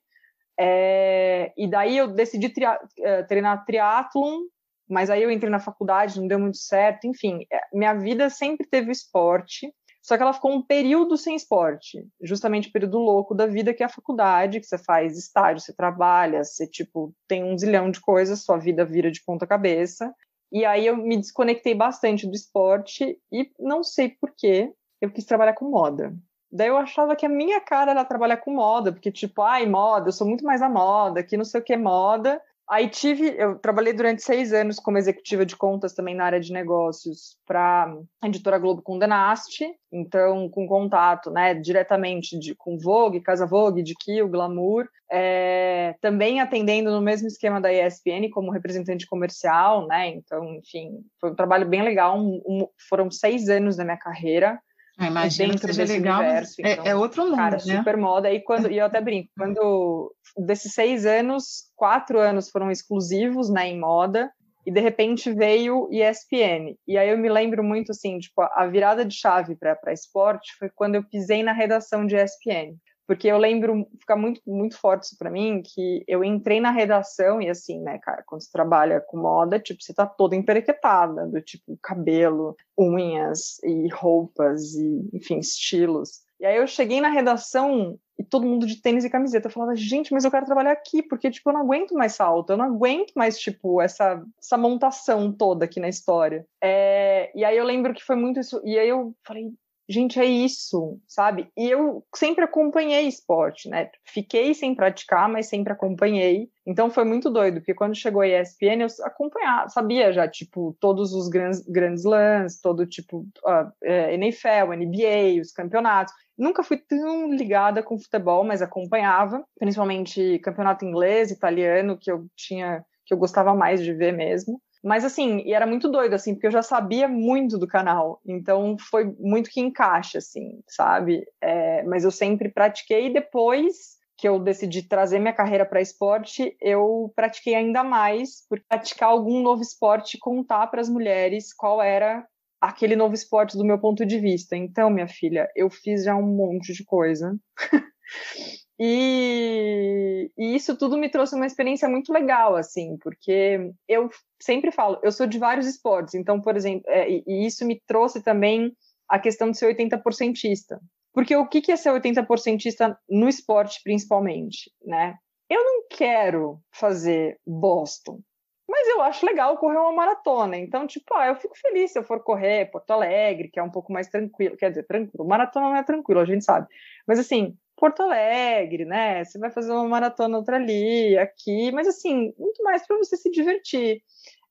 é, 0.60 1.54
e 1.58 1.68
daí 1.68 1.98
eu 1.98 2.08
decidi 2.08 2.54
é, 3.00 3.24
treinar 3.24 3.66
triatlon, 3.66 4.42
mas 4.90 5.10
aí 5.10 5.24
eu 5.24 5.32
entrei 5.32 5.50
na 5.50 5.60
faculdade, 5.60 6.20
não 6.20 6.28
deu 6.28 6.40
muito 6.40 6.58
certo, 6.58 7.08
enfim. 7.08 7.46
É, 7.52 7.62
minha 7.74 7.94
vida 7.94 8.30
sempre 8.30 8.68
teve 8.68 8.92
esporte, 8.92 9.74
só 10.02 10.18
que 10.18 10.24
ela 10.24 10.34
ficou 10.34 10.52
um 10.52 10.62
período 10.62 11.16
sem 11.16 11.36
esporte, 11.36 12.08
justamente 12.22 12.70
o 12.70 12.72
período 12.72 12.98
louco 12.98 13.36
da 13.36 13.46
vida 13.46 13.74
que 13.74 13.84
é 13.84 13.86
a 13.86 13.90
faculdade, 13.90 14.60
que 14.60 14.66
você 14.66 14.78
faz 14.78 15.18
estágio, 15.18 15.64
você 15.64 15.74
trabalha, 15.74 16.44
você 16.44 16.68
tipo 16.68 17.14
tem 17.28 17.44
um 17.44 17.58
zilhão 17.58 17.92
de 17.92 18.02
coisas, 18.02 18.44
sua 18.44 18.58
vida 18.58 18.84
vira 18.84 19.12
de 19.12 19.24
ponta 19.24 19.46
cabeça. 19.46 20.14
E 20.52 20.66
aí 20.66 20.86
eu 20.86 20.98
me 20.98 21.16
desconectei 21.16 21.74
bastante 21.74 22.28
do 22.28 22.36
esporte 22.36 23.18
e 23.32 23.50
não 23.60 23.84
sei 23.84 24.10
por 24.10 24.34
quê, 24.36 24.74
eu 25.00 25.12
quis 25.12 25.24
trabalhar 25.24 25.54
com 25.54 25.70
moda. 25.70 26.14
Daí 26.52 26.68
eu 26.68 26.78
achava 26.78 27.16
que 27.16 27.26
a 27.26 27.30
minha 27.30 27.62
cara 27.62 27.92
era 27.92 28.04
trabalhar 28.04 28.38
com 28.38 28.56
moda, 28.56 28.92
porque 28.92 29.12
tipo, 29.12 29.42
ai, 29.42 29.66
moda, 29.66 30.10
eu 30.10 30.12
sou 30.12 30.28
muito 30.28 30.44
mais 30.44 30.62
a 30.62 30.68
moda, 30.68 31.24
que 31.24 31.38
não 31.38 31.46
sei 31.46 31.62
o 31.62 31.64
que 31.64 31.74
é 31.74 31.78
moda. 31.78 32.42
Aí 32.72 32.88
tive, 32.88 33.36
eu 33.38 33.60
trabalhei 33.60 33.92
durante 33.92 34.24
seis 34.24 34.54
anos 34.54 34.80
como 34.80 34.98
executiva 34.98 35.46
de 35.46 35.58
contas 35.58 35.94
também 35.94 36.16
na 36.16 36.24
área 36.24 36.40
de 36.40 36.54
negócios 36.54 37.36
para 37.46 37.94
a 38.22 38.28
editora 38.30 38.58
Globo 38.58 38.82
com 38.82 38.98
Nast, 38.98 39.62
então 39.92 40.48
com 40.48 40.66
contato, 40.66 41.30
né, 41.30 41.54
diretamente 41.54 42.40
de, 42.40 42.56
com 42.56 42.78
Vogue, 42.78 43.20
Casa 43.20 43.46
Vogue, 43.46 43.84
de 43.84 43.94
Kill, 43.94 44.30
Glamour, 44.30 44.88
é, 45.12 45.96
também 46.00 46.40
atendendo 46.40 46.92
no 46.92 47.02
mesmo 47.02 47.28
esquema 47.28 47.60
da 47.60 47.74
ESPN 47.74 48.30
como 48.32 48.52
representante 48.52 49.06
comercial, 49.06 49.86
né, 49.86 50.08
então, 50.08 50.56
enfim, 50.56 51.04
foi 51.20 51.32
um 51.32 51.36
trabalho 51.36 51.68
bem 51.68 51.84
legal, 51.84 52.18
um, 52.18 52.42
um, 52.48 52.68
foram 52.88 53.12
seis 53.12 53.50
anos 53.50 53.76
da 53.76 53.84
minha 53.84 53.98
carreira, 53.98 54.58
imagina 55.00 55.50
dentro 55.54 55.68
desse 55.68 55.94
legal, 55.94 56.20
universo. 56.20 56.56
É, 56.64 56.74
então, 56.74 56.86
é, 56.86 56.96
outro 56.96 57.24
mundo, 57.26 57.36
cara, 57.36 57.58
né? 57.66 57.78
super 57.78 57.98
moda. 57.98 58.32
E, 58.32 58.40
quando, 58.42 58.72
e 58.72 58.78
eu 58.78 58.86
até 58.86 59.02
brinco, 59.02 59.30
quando 59.38 60.14
desses 60.38 60.74
seis 60.74 61.06
anos, 61.06 61.72
quatro 61.76 62.20
anos 62.20 62.50
foram 62.50 62.70
exclusivos 62.70 63.50
né, 63.50 63.68
em 63.70 63.80
moda, 63.80 64.32
e 64.66 64.72
de 64.72 64.80
repente 64.80 65.32
veio 65.34 65.90
ESPN. 65.92 66.76
E 66.88 66.98
aí 66.98 67.10
eu 67.10 67.18
me 67.18 67.30
lembro 67.30 67.64
muito 67.64 67.92
assim, 67.92 68.20
tipo, 68.20 68.42
a 68.42 68.68
virada 68.68 69.04
de 69.04 69.16
chave 69.16 69.56
para 69.56 69.94
esporte 69.94 70.56
foi 70.60 70.70
quando 70.70 70.96
eu 70.96 71.04
pisei 71.04 71.42
na 71.42 71.52
redação 71.52 72.06
de 72.06 72.16
ESPN 72.16 72.76
porque 73.12 73.28
eu 73.28 73.38
lembro, 73.38 73.86
fica 74.00 74.16
muito, 74.16 74.40
muito 74.48 74.78
forte 74.78 75.04
isso 75.04 75.18
para 75.18 75.30
mim, 75.30 75.62
que 75.62 76.02
eu 76.08 76.24
entrei 76.24 76.62
na 76.62 76.72
redação 76.72 77.42
e 77.42 77.50
assim, 77.50 77.82
né, 77.82 78.00
cara, 78.00 78.24
quando 78.26 78.42
você 78.42 78.50
trabalha 78.50 79.02
com 79.02 79.18
moda, 79.18 79.60
tipo, 79.60 79.84
você 79.84 79.94
tá 79.94 80.06
toda 80.06 80.34
emperequetada, 80.34 81.28
do 81.28 81.42
tipo 81.42 81.78
cabelo, 81.84 82.56
unhas 82.78 83.62
e 83.66 83.90
roupas 83.90 84.76
e, 84.76 85.10
enfim, 85.12 85.40
estilos. 85.40 86.22
E 86.40 86.46
aí 86.46 86.56
eu 86.56 86.66
cheguei 86.66 87.02
na 87.02 87.10
redação 87.10 88.00
e 88.18 88.24
todo 88.24 88.48
mundo 88.48 88.66
de 88.66 88.82
tênis 88.82 89.04
e 89.04 89.10
camiseta. 89.10 89.48
Eu 89.48 89.52
falava, 89.52 89.76
gente, 89.76 90.14
mas 90.14 90.24
eu 90.24 90.32
quero 90.32 90.46
trabalhar 90.46 90.72
aqui, 90.72 91.04
porque, 91.04 91.30
tipo, 91.30 91.50
eu 91.50 91.54
não 91.54 91.62
aguento 91.62 91.94
mais 91.94 92.14
salto, 92.14 92.52
eu 92.52 92.58
não 92.58 92.66
aguento 92.66 93.12
mais, 93.14 93.38
tipo, 93.38 93.82
essa, 93.82 94.24
essa 94.42 94.58
montação 94.58 95.34
toda 95.34 95.66
aqui 95.66 95.82
na 95.82 95.90
história. 95.90 96.46
É, 96.64 97.30
e 97.36 97.44
aí 97.44 97.58
eu 97.58 97.66
lembro 97.66 97.94
que 97.94 98.04
foi 98.04 98.16
muito 98.16 98.40
isso. 98.40 98.62
E 98.64 98.80
aí 98.80 98.88
eu 98.88 99.14
falei, 99.26 99.52
gente, 99.88 100.20
é 100.20 100.26
isso, 100.26 101.00
sabe? 101.08 101.50
E 101.58 101.70
eu 101.70 102.04
sempre 102.16 102.44
acompanhei 102.44 103.08
esporte, 103.08 103.70
né? 103.70 103.90
Fiquei 104.06 104.54
sem 104.54 104.76
praticar, 104.76 105.30
mas 105.30 105.48
sempre 105.48 105.74
acompanhei. 105.74 106.50
Então 106.66 106.90
foi 106.90 107.04
muito 107.04 107.30
doido, 107.30 107.56
porque 107.56 107.74
quando 107.74 107.96
chegou 107.96 108.22
a 108.22 108.28
ESPN, 108.28 108.82
eu 108.82 108.88
acompanhava, 109.04 109.70
sabia 109.70 110.12
já, 110.14 110.28
tipo, 110.28 110.76
todos 110.80 111.14
os 111.14 111.28
grandes, 111.28 111.62
grandes 111.68 112.04
lãs, 112.04 112.60
todo 112.60 112.86
tipo, 112.86 113.20
uh, 113.46 113.72
é, 113.84 114.14
NFL, 114.14 114.74
NBA, 114.76 115.42
os 115.42 115.52
campeonatos. 115.52 116.14
Nunca 116.38 116.64
fui 116.64 116.78
tão 116.78 117.32
ligada 117.32 117.84
com 117.84 118.00
futebol, 118.00 118.44
mas 118.44 118.62
acompanhava, 118.62 119.44
principalmente 119.60 120.40
campeonato 120.40 120.86
inglês, 120.86 121.32
italiano, 121.32 121.98
que 122.00 122.12
eu 122.12 122.26
tinha, 122.36 122.84
que 123.06 123.14
eu 123.14 123.18
gostava 123.18 123.54
mais 123.54 123.82
de 123.84 123.94
ver 123.94 124.14
mesmo. 124.14 124.62
Mas 124.84 125.06
assim, 125.06 125.40
e 125.46 125.54
era 125.54 125.68
muito 125.68 125.90
doido, 125.90 126.14
assim, 126.14 126.34
porque 126.34 126.48
eu 126.48 126.52
já 126.52 126.64
sabia 126.64 127.08
muito 127.08 127.58
do 127.58 127.68
canal, 127.68 128.20
então 128.26 128.76
foi 128.80 129.06
muito 129.20 129.50
que 129.50 129.62
encaixa, 129.62 130.18
assim, 130.18 130.62
sabe? 130.68 131.24
É, 131.40 131.84
mas 131.84 132.04
eu 132.04 132.12
sempre 132.12 132.50
pratiquei 132.50 133.08
e 133.08 133.14
depois 133.14 134.00
que 134.18 134.28
eu 134.28 134.40
decidi 134.40 134.84
trazer 134.88 135.20
minha 135.20 135.34
carreira 135.34 135.66
para 135.66 135.82
esporte, 135.82 136.56
eu 136.62 137.12
pratiquei 137.16 137.56
ainda 137.56 137.84
mais 137.84 138.46
por 138.48 138.60
praticar 138.70 139.10
algum 139.10 139.42
novo 139.42 139.62
esporte 139.64 140.16
e 140.16 140.20
contar 140.20 140.68
para 140.68 140.80
as 140.80 140.90
mulheres 140.90 141.52
qual 141.54 141.82
era 141.82 142.24
aquele 142.62 142.96
novo 142.96 143.16
esporte 143.16 143.58
do 143.58 143.66
meu 143.66 143.80
ponto 143.80 144.06
de 144.06 144.20
vista. 144.20 144.56
Então, 144.56 144.92
minha 144.92 145.08
filha, 145.08 145.50
eu 145.56 145.72
fiz 145.72 146.04
já 146.04 146.16
um 146.16 146.22
monte 146.22 146.72
de 146.72 146.86
coisa. 146.86 147.36
E, 148.84 150.32
e, 150.36 150.56
isso 150.56 150.76
tudo 150.76 150.98
me 150.98 151.08
trouxe 151.08 151.36
uma 151.36 151.46
experiência 151.46 151.88
muito 151.88 152.12
legal, 152.12 152.56
assim, 152.56 152.98
porque 152.98 153.72
eu 153.88 154.10
sempre 154.42 154.72
falo, 154.72 155.00
eu 155.04 155.12
sou 155.12 155.28
de 155.28 155.38
vários 155.38 155.68
esportes, 155.68 156.16
então, 156.16 156.42
por 156.42 156.56
exemplo, 156.56 156.90
é, 156.90 157.08
e, 157.08 157.46
isso 157.46 157.64
me 157.64 157.80
trouxe 157.86 158.24
também 158.24 158.76
a 159.08 159.20
questão 159.20 159.52
de 159.52 159.58
ser 159.60 159.72
80%ista. 159.76 160.82
Porque 161.14 161.36
o 161.36 161.48
que, 161.48 161.62
que 161.62 161.72
é 161.72 161.76
ser 161.76 161.92
80%ista 161.92 162.98
no 163.08 163.30
esporte, 163.30 163.82
principalmente, 163.84 164.72
né? 164.84 165.16
Eu 165.48 165.64
não 165.64 165.84
quero 165.88 166.60
fazer 166.72 167.38
Boston, 167.46 168.20
mas 168.68 168.88
eu 168.88 169.02
acho 169.04 169.26
legal 169.28 169.58
correr 169.58 169.78
uma 169.78 169.92
maratona. 169.92 170.58
Então, 170.58 170.88
tipo, 170.88 171.14
ah, 171.14 171.28
eu 171.28 171.36
fico 171.36 171.56
feliz 171.56 171.92
se 171.92 172.00
eu 172.00 172.04
for 172.04 172.24
correr 172.24 172.72
Porto 172.72 172.90
Alegre, 172.90 173.50
que 173.52 173.60
é 173.60 173.64
um 173.64 173.70
pouco 173.70 173.94
mais 173.94 174.08
tranquilo. 174.08 174.58
Quer 174.58 174.70
dizer, 174.70 174.88
tranquilo. 174.88 175.28
Maratona 175.28 175.70
não 175.70 175.76
é 175.76 175.84
tranquilo, 175.84 176.22
a 176.22 176.26
gente 176.26 176.44
sabe. 176.44 176.68
Mas, 177.06 177.20
assim, 177.20 177.56
Porto 177.82 178.04
Alegre, 178.04 178.86
né? 178.86 179.26
Você 179.26 179.40
vai 179.40 179.50
fazer 179.50 179.72
uma 179.72 179.88
maratona 179.88 180.38
outra 180.38 180.58
ali, 180.58 181.18
aqui, 181.18 181.72
mas 181.72 181.88
assim, 181.88 182.32
muito 182.38 182.62
mais 182.64 182.86
para 182.86 182.96
você 182.96 183.18
se 183.18 183.32
divertir. 183.32 184.04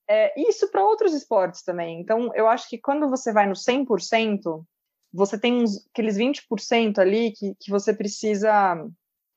É, 0.08 0.34
isso 0.36 0.68
para 0.68 0.84
outros 0.84 1.14
esportes 1.14 1.62
também. 1.62 2.00
Então, 2.00 2.34
eu 2.34 2.48
acho 2.48 2.68
que 2.68 2.76
quando 2.76 3.08
você 3.08 3.32
vai 3.32 3.46
no 3.46 3.54
100%, 3.54 4.66
você 5.12 5.38
tem 5.38 5.62
uns, 5.62 5.86
aqueles 5.92 6.16
20% 6.16 6.98
ali 6.98 7.30
que, 7.30 7.54
que 7.60 7.70
você 7.70 7.94
precisa 7.94 8.84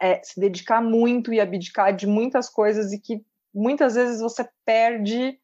é, 0.01 0.19
se 0.23 0.39
dedicar 0.39 0.81
muito 0.81 1.31
e 1.31 1.39
abdicar 1.39 1.95
de 1.95 2.07
muitas 2.07 2.49
coisas 2.49 2.91
e 2.91 2.99
que 2.99 3.23
muitas 3.53 3.93
vezes 3.93 4.19
você 4.19 4.49
perde 4.65 5.37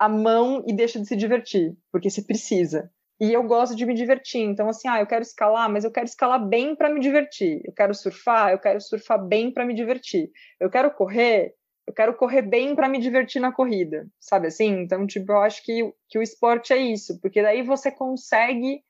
a 0.00 0.08
mão 0.08 0.64
e 0.66 0.74
deixa 0.74 0.98
de 0.98 1.06
se 1.06 1.14
divertir, 1.14 1.76
porque 1.92 2.10
você 2.10 2.22
precisa 2.22 2.90
e 3.20 3.32
eu 3.32 3.42
gosto 3.44 3.76
de 3.76 3.86
me 3.86 3.94
divertir. 3.94 4.42
Então, 4.42 4.68
assim, 4.68 4.88
ah, 4.88 5.00
eu 5.00 5.06
quero 5.06 5.22
escalar, 5.22 5.70
mas 5.70 5.84
eu 5.84 5.90
quero 5.90 6.06
escalar 6.06 6.44
bem 6.44 6.74
para 6.74 6.92
me 6.92 7.00
divertir. 7.00 7.60
Eu 7.64 7.72
quero 7.72 7.94
surfar, 7.94 8.50
eu 8.50 8.58
quero 8.58 8.80
surfar 8.80 9.24
bem 9.24 9.52
para 9.52 9.64
me 9.64 9.74
divertir. 9.74 10.30
Eu 10.58 10.68
quero 10.68 10.90
correr, 10.92 11.54
eu 11.86 11.94
quero 11.94 12.14
correr 12.14 12.42
bem 12.42 12.74
para 12.74 12.88
me 12.88 12.98
divertir 12.98 13.40
na 13.40 13.52
corrida, 13.52 14.06
sabe 14.18 14.48
assim? 14.48 14.80
Então, 14.80 15.06
tipo, 15.06 15.32
eu 15.32 15.38
acho 15.38 15.62
que, 15.62 15.92
que 16.08 16.18
o 16.18 16.22
esporte 16.22 16.72
é 16.72 16.78
isso, 16.78 17.20
porque 17.20 17.42
daí 17.42 17.62
você 17.62 17.90
consegue 17.90 18.80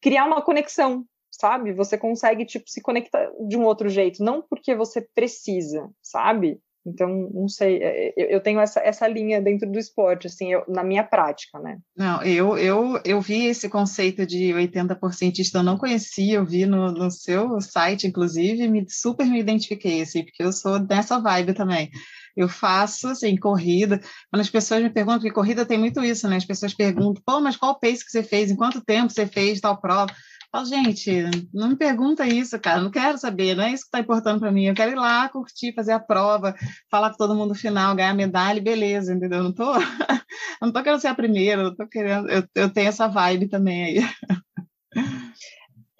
criar 0.00 0.24
uma 0.24 0.42
conexão, 0.42 1.04
sabe? 1.30 1.72
Você 1.72 1.98
consegue, 1.98 2.44
tipo, 2.46 2.68
se 2.68 2.80
conectar 2.80 3.30
de 3.48 3.56
um 3.56 3.64
outro 3.64 3.88
jeito, 3.88 4.22
não 4.22 4.40
porque 4.42 4.74
você 4.74 5.00
precisa, 5.14 5.90
sabe? 6.02 6.60
Então, 6.86 7.30
não 7.32 7.48
sei, 7.48 7.82
é, 7.82 8.12
eu, 8.16 8.26
eu 8.26 8.40
tenho 8.40 8.60
essa, 8.60 8.80
essa 8.80 9.08
linha 9.08 9.40
dentro 9.40 9.70
do 9.70 9.78
esporte, 9.78 10.26
assim, 10.26 10.52
eu, 10.52 10.64
na 10.68 10.84
minha 10.84 11.02
prática, 11.02 11.58
né? 11.58 11.78
Não, 11.96 12.22
eu, 12.22 12.58
eu, 12.58 13.00
eu 13.04 13.20
vi 13.20 13.46
esse 13.46 13.68
conceito 13.68 14.26
de 14.26 14.52
80% 14.52 15.54
eu 15.54 15.62
não 15.62 15.78
conhecia, 15.78 16.36
eu 16.36 16.44
vi 16.44 16.66
no, 16.66 16.92
no 16.92 17.10
seu 17.10 17.60
site, 17.60 18.06
inclusive, 18.06 18.68
me, 18.68 18.84
super 18.88 19.26
me 19.26 19.40
identifiquei, 19.40 20.02
assim, 20.02 20.24
porque 20.24 20.42
eu 20.42 20.52
sou 20.52 20.78
dessa 20.78 21.18
vibe 21.18 21.54
também. 21.54 21.90
Eu 22.36 22.48
faço, 22.48 23.08
assim, 23.08 23.36
corrida. 23.36 24.00
Quando 24.30 24.40
as 24.40 24.50
pessoas 24.50 24.82
me 24.82 24.90
perguntam, 24.90 25.20
porque 25.20 25.32
corrida 25.32 25.64
tem 25.64 25.78
muito 25.78 26.02
isso, 26.02 26.28
né? 26.28 26.36
As 26.36 26.44
pessoas 26.44 26.74
perguntam, 26.74 27.22
pô, 27.24 27.40
mas 27.40 27.56
qual 27.56 27.78
pace 27.78 28.04
que 28.04 28.10
você 28.10 28.22
fez? 28.22 28.50
Em 28.50 28.56
quanto 28.56 28.84
tempo 28.84 29.12
você 29.12 29.26
fez 29.26 29.60
tal 29.60 29.80
prova? 29.80 30.12
Falo, 30.54 30.66
gente, 30.66 31.10
não 31.52 31.70
me 31.70 31.76
pergunta 31.76 32.24
isso, 32.24 32.60
cara, 32.60 32.80
não 32.80 32.90
quero 32.90 33.18
saber, 33.18 33.56
não 33.56 33.64
é 33.64 33.72
isso 33.72 33.82
que 33.82 33.88
está 33.88 33.98
importando 33.98 34.38
para 34.38 34.52
mim. 34.52 34.66
Eu 34.66 34.74
quero 34.74 34.92
ir 34.92 34.94
lá, 34.94 35.28
curtir, 35.28 35.74
fazer 35.74 35.90
a 35.90 35.98
prova, 35.98 36.54
falar 36.88 37.10
com 37.10 37.16
todo 37.16 37.34
mundo 37.34 37.48
no 37.48 37.54
final, 37.56 37.96
ganhar 37.96 38.14
medalha, 38.14 38.62
beleza, 38.62 39.12
entendeu? 39.12 39.42
Não 39.42 39.52
tô, 39.52 39.64
não 40.62 40.72
tô 40.72 40.80
querendo 40.80 41.00
ser 41.00 41.08
a 41.08 41.14
primeira, 41.14 41.64
não 41.64 41.74
tô 41.74 41.88
querendo, 41.88 42.30
eu, 42.30 42.44
eu 42.54 42.72
tenho 42.72 42.88
essa 42.88 43.08
vibe 43.08 43.48
também 43.48 43.84
aí. 43.84 44.00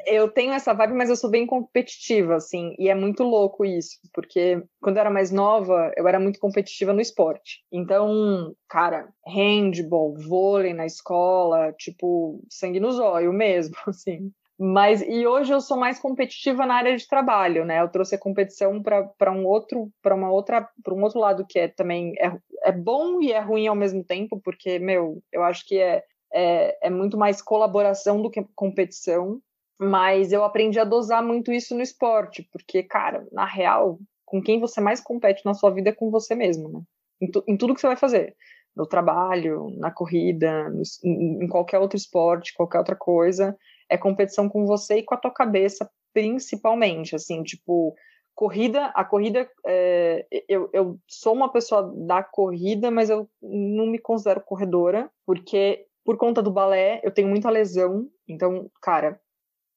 eu 0.07 0.29
tenho 0.29 0.53
essa 0.53 0.73
vibe, 0.73 0.95
mas 0.95 1.11
eu 1.11 1.17
sou 1.17 1.31
bem 1.31 1.47
competitiva, 1.47 2.37
assim, 2.37 2.77
e 2.79 2.89
é 2.89 2.95
muito 2.95 3.25
louco 3.25 3.65
isso, 3.65 3.99
porque 4.13 4.63
quando 4.81 4.99
eu 4.99 5.01
era 5.01 5.11
mais 5.11 5.33
nova, 5.33 5.93
eu 5.97 6.07
era 6.07 6.21
muito 6.21 6.39
competitiva 6.39 6.93
no 6.93 7.01
esporte. 7.01 7.65
Então, 7.73 8.55
cara, 8.69 9.09
handball, 9.27 10.15
vôlei 10.15 10.73
na 10.73 10.87
escola, 10.87 11.73
tipo, 11.73 12.41
sangue 12.49 12.79
no 12.79 12.93
zóio 12.93 13.33
mesmo, 13.33 13.75
assim. 13.89 14.31
Mas 14.59 15.03
e 15.03 15.27
hoje 15.27 15.53
eu 15.53 15.61
sou 15.61 15.77
mais 15.77 15.99
competitiva 15.99 16.65
na 16.65 16.77
área 16.77 16.97
de 16.97 17.09
trabalho, 17.09 17.65
né? 17.65 17.81
Eu 17.81 17.89
trouxe 17.89 18.15
a 18.15 18.19
competição 18.19 18.81
para 18.81 19.33
um 19.33 19.45
outro, 19.45 19.91
para 20.01 20.15
uma 20.15 20.31
outra, 20.31 20.69
para 20.83 20.95
um 20.95 21.03
outro 21.03 21.19
lado 21.19 21.45
que 21.49 21.59
é 21.59 21.69
também 21.69 22.13
é, 22.19 22.33
é 22.63 22.73
bom 22.73 23.21
e 23.21 23.33
é 23.33 23.41
ruim 23.41 23.67
ao 23.67 23.75
mesmo 23.75 24.05
tempo, 24.05 24.41
porque 24.41 24.79
meu, 24.79 25.21
eu 25.33 25.43
acho 25.43 25.67
que 25.67 25.79
é, 25.79 26.05
é, 26.33 26.87
é 26.87 26.91
muito 26.91 27.19
mais 27.19 27.43
colaboração 27.43 28.23
do 28.23 28.31
que 28.31 28.45
competição. 28.55 29.41
Mas 29.77 30.33
eu 30.33 30.45
aprendi 30.45 30.79
a 30.79 30.85
dosar 30.85 31.23
muito 31.23 31.53
isso 31.53 31.75
no 31.75 31.83
esporte, 31.83 32.49
porque 32.53 32.85
cara, 32.85 33.27
na 33.33 33.45
real, 33.45 33.99
com 34.25 34.41
quem 34.41 34.61
você 34.61 34.81
mais 34.81 35.01
compete 35.01 35.45
na 35.45 35.53
sua 35.53 35.71
vida 35.71 35.91
é 35.91 35.93
com 35.93 36.13
você 36.13 36.35
mesmo, 36.37 36.69
né? 36.69 36.81
Em, 37.21 37.29
tu, 37.29 37.43
em 37.49 37.57
tudo 37.57 37.75
que 37.75 37.81
você 37.81 37.89
vai 37.89 37.97
fazer 37.97 38.37
no 38.75 38.87
trabalho, 38.87 39.71
na 39.79 39.91
corrida, 39.91 40.69
no, 40.71 40.83
em 41.05 41.47
qualquer 41.49 41.79
outro 41.79 41.97
esporte, 41.97 42.55
qualquer 42.55 42.79
outra 42.79 42.97
coisa, 42.97 43.57
é 43.95 43.99
competição 43.99 44.49
com 44.49 44.67
você 44.67 44.99
e 44.99 45.03
com 45.03 45.15
a 45.15 45.19
tua 45.19 45.31
cabeça, 45.31 45.89
principalmente, 46.13 47.15
assim, 47.15 47.43
tipo, 47.43 47.95
corrida, 48.35 48.87
a 48.87 49.05
corrida, 49.05 49.49
é, 49.67 50.27
eu, 50.49 50.69
eu 50.73 50.99
sou 51.09 51.33
uma 51.33 51.51
pessoa 51.51 51.93
da 51.97 52.23
corrida, 52.23 52.91
mas 52.91 53.09
eu 53.09 53.29
não 53.43 53.87
me 53.87 53.99
considero 53.99 54.41
corredora, 54.41 55.11
porque 55.25 55.87
por 56.05 56.17
conta 56.17 56.43
do 56.43 56.51
balé, 56.51 57.01
eu 57.03 57.11
tenho 57.11 57.29
muita 57.29 57.49
lesão, 57.49 58.09
então, 58.29 58.71
cara, 58.83 59.21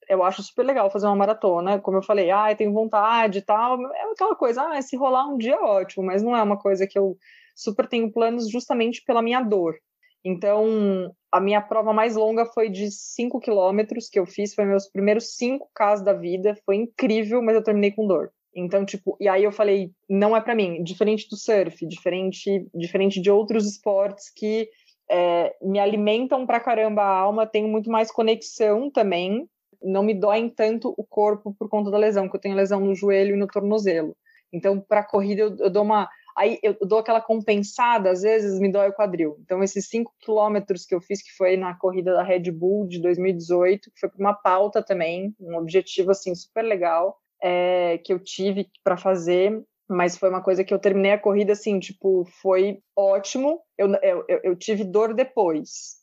eu 0.10 0.24
acho 0.24 0.42
super 0.42 0.66
legal 0.66 0.90
fazer 0.90 1.06
uma 1.06 1.16
maratona, 1.16 1.80
como 1.80 1.98
eu 1.98 2.04
falei, 2.04 2.32
ah, 2.32 2.52
eu 2.52 2.58
tenho 2.58 2.74
vontade 2.74 3.40
e 3.40 3.42
tal, 3.42 3.80
é 3.94 4.12
aquela 4.12 4.36
coisa, 4.36 4.64
ah, 4.64 4.82
se 4.82 4.96
rolar 4.98 5.28
um 5.28 5.38
dia 5.38 5.56
é 5.56 5.60
ótimo, 5.60 6.06
mas 6.06 6.24
não 6.24 6.36
é 6.36 6.42
uma 6.42 6.58
coisa 6.58 6.88
que 6.88 6.98
eu 6.98 7.18
super 7.56 7.88
tenho 7.88 8.12
planos 8.12 8.50
justamente 8.50 9.04
pela 9.06 9.22
minha 9.22 9.42
dor. 9.42 9.76
Então, 10.24 11.14
a 11.32 11.40
minha 11.40 11.62
prova 11.62 11.94
mais 11.94 12.16
longa 12.16 12.46
foi 12.46 12.70
de 12.70 12.92
5 12.92 13.40
quilômetros 13.40 14.10
que 14.10 14.20
eu 14.20 14.26
fiz, 14.26 14.54
foi 14.54 14.66
meus 14.66 14.90
primeiros 14.90 15.36
5Ks 15.38 16.04
da 16.04 16.14
vida, 16.14 16.56
foi 16.66 16.76
incrível, 16.76 17.42
mas 17.42 17.56
eu 17.56 17.64
terminei 17.64 17.92
com 17.92 18.08
dor. 18.08 18.32
Então, 18.56 18.84
tipo, 18.84 19.16
e 19.20 19.28
aí 19.28 19.44
eu 19.44 19.52
falei, 19.52 19.92
não 20.10 20.36
é 20.36 20.42
para 20.42 20.56
mim, 20.56 20.82
diferente 20.84 21.30
do 21.30 21.38
surf, 21.38 21.86
diferente, 21.86 22.66
diferente 22.74 23.22
de 23.22 23.30
outros 23.30 23.68
esportes 23.68 24.32
que 24.36 24.68
é, 25.10 25.56
me 25.62 25.80
alimentam 25.80 26.46
pra 26.46 26.60
caramba 26.60 27.04
a 27.04 27.20
alma, 27.20 27.46
tenho 27.46 27.68
muito 27.68 27.90
mais 27.90 28.12
conexão 28.12 28.90
também, 28.90 29.48
não 29.82 30.04
me 30.04 30.14
doem 30.14 30.50
tanto 30.50 30.94
o 30.98 31.04
corpo 31.04 31.56
por 31.58 31.70
conta 31.70 31.92
da 31.92 31.98
lesão, 31.98 32.28
que 32.28 32.36
eu 32.36 32.42
tenho 32.42 32.56
lesão 32.56 32.80
no 32.80 32.96
joelho 32.96 33.36
e 33.36 33.40
no 33.40 33.48
tornozelo. 33.48 34.16
Então, 34.52 34.80
para 34.80 35.04
corrida, 35.04 35.42
eu, 35.42 35.56
eu, 35.60 35.70
dou 35.70 35.84
uma 35.84 36.10
aí 36.38 36.60
eu 36.62 36.78
dou 36.82 37.00
aquela 37.00 37.20
compensada, 37.20 38.12
às 38.12 38.22
vezes 38.22 38.60
me 38.60 38.72
dói 38.72 38.90
o 38.90 38.94
quadril. 38.94 39.38
Então, 39.42 39.64
esses 39.64 39.90
5 39.90 40.14
quilômetros 40.20 40.86
que 40.86 40.94
eu 40.94 41.02
fiz, 41.02 41.22
que 41.22 41.36
foi 41.36 41.58
na 41.58 41.74
corrida 41.74 42.14
da 42.14 42.24
Red 42.24 42.52
Bull 42.52 42.88
de 42.88 43.02
2018, 43.02 43.92
que 43.92 44.00
foi 44.00 44.10
uma 44.18 44.34
pauta 44.34 44.84
também, 44.84 45.36
um 45.40 45.58
objetivo, 45.58 46.12
assim, 46.12 46.36
super 46.36 46.62
legal, 46.62 47.18
é, 47.42 47.98
que 48.00 48.14
eu 48.14 48.20
tive 48.20 48.68
para 48.84 48.98
fazer, 48.98 49.64
mas 49.90 50.18
foi 50.18 50.30
uma 50.30 50.44
coisa 50.44 50.64
que 50.64 50.74
eu 50.74 50.80
terminei 50.80 51.12
a 51.14 51.20
corrida, 51.20 51.54
assim, 51.54 51.80
tipo, 51.80 52.26
foi 52.42 52.80
ótimo, 52.96 53.60
eu, 53.78 53.94
eu, 54.02 54.26
eu 54.44 54.56
tive 54.56 54.84
dor 54.84 55.14
depois, 55.14 55.98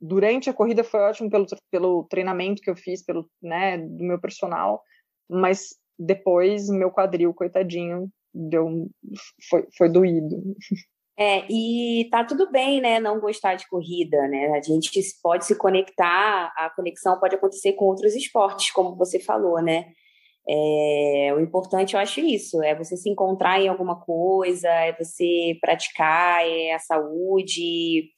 durante 0.00 0.48
a 0.48 0.54
corrida 0.54 0.84
foi 0.84 1.00
ótimo 1.00 1.30
pelo, 1.30 1.46
pelo 1.70 2.04
treinamento 2.04 2.62
que 2.62 2.70
eu 2.70 2.76
fiz, 2.76 3.02
pelo, 3.02 3.28
né, 3.42 3.78
do 3.78 4.04
meu 4.04 4.20
personal, 4.20 4.82
mas 5.28 5.74
depois 5.98 6.68
meu 6.68 6.90
quadril, 6.90 7.34
coitadinho, 7.34 8.08
deu 8.38 8.88
foi, 9.48 9.66
foi 9.76 9.88
doído. 9.88 10.56
É, 11.20 11.44
e 11.50 12.08
tá 12.12 12.22
tudo 12.22 12.48
bem, 12.48 12.80
né, 12.80 13.00
não 13.00 13.18
gostar 13.18 13.56
de 13.56 13.68
corrida, 13.68 14.16
né? 14.28 14.52
A 14.56 14.62
gente 14.62 14.88
pode 15.20 15.44
se 15.44 15.56
conectar, 15.56 16.52
a 16.56 16.70
conexão 16.70 17.18
pode 17.18 17.34
acontecer 17.34 17.72
com 17.72 17.86
outros 17.86 18.14
esportes, 18.14 18.70
como 18.70 18.94
você 18.94 19.18
falou, 19.18 19.60
né? 19.60 19.86
É, 20.48 21.34
o 21.36 21.40
importante, 21.40 21.94
eu 21.94 22.00
acho 22.00 22.20
isso, 22.20 22.62
é 22.62 22.74
você 22.74 22.96
se 22.96 23.10
encontrar 23.10 23.60
em 23.60 23.68
alguma 23.68 24.00
coisa, 24.00 24.68
é 24.68 24.96
você 24.96 25.58
praticar, 25.60 26.46
é 26.46 26.72
a 26.72 26.78
saúde, 26.78 28.10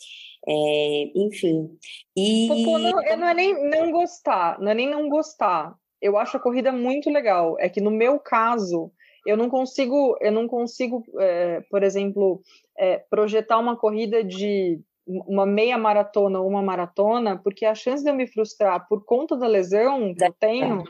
é, 0.46 1.04
enfim. 1.16 1.70
E... 2.14 2.48
Pô, 2.64 2.78
não, 2.78 2.92
não 2.92 3.28
é 3.28 3.34
nem 3.34 3.70
não 3.70 3.90
gostar, 3.90 4.60
não 4.60 4.70
é 4.70 4.74
nem 4.74 4.88
não 4.88 5.08
gostar. 5.08 5.74
Eu 6.00 6.16
acho 6.16 6.36
a 6.36 6.40
corrida 6.40 6.70
muito 6.70 7.10
legal. 7.10 7.56
É 7.58 7.68
que 7.68 7.80
no 7.80 7.90
meu 7.90 8.18
caso, 8.18 8.92
eu 9.26 9.36
não 9.36 9.48
consigo, 9.48 10.16
eu 10.20 10.32
não 10.32 10.48
consigo, 10.48 11.04
é, 11.18 11.60
por 11.70 11.82
exemplo, 11.82 12.40
é, 12.78 12.98
projetar 13.10 13.58
uma 13.58 13.76
corrida 13.76 14.24
de 14.24 14.80
uma 15.06 15.44
meia 15.44 15.76
maratona 15.76 16.40
ou 16.40 16.48
uma 16.48 16.62
maratona, 16.62 17.36
porque 17.36 17.64
a 17.66 17.74
chance 17.74 18.02
de 18.02 18.10
eu 18.10 18.14
me 18.14 18.26
frustrar 18.26 18.86
por 18.88 19.04
conta 19.04 19.36
da 19.36 19.46
lesão 19.46 20.14
que 20.14 20.24
eu 20.24 20.32
tenho 20.32 20.84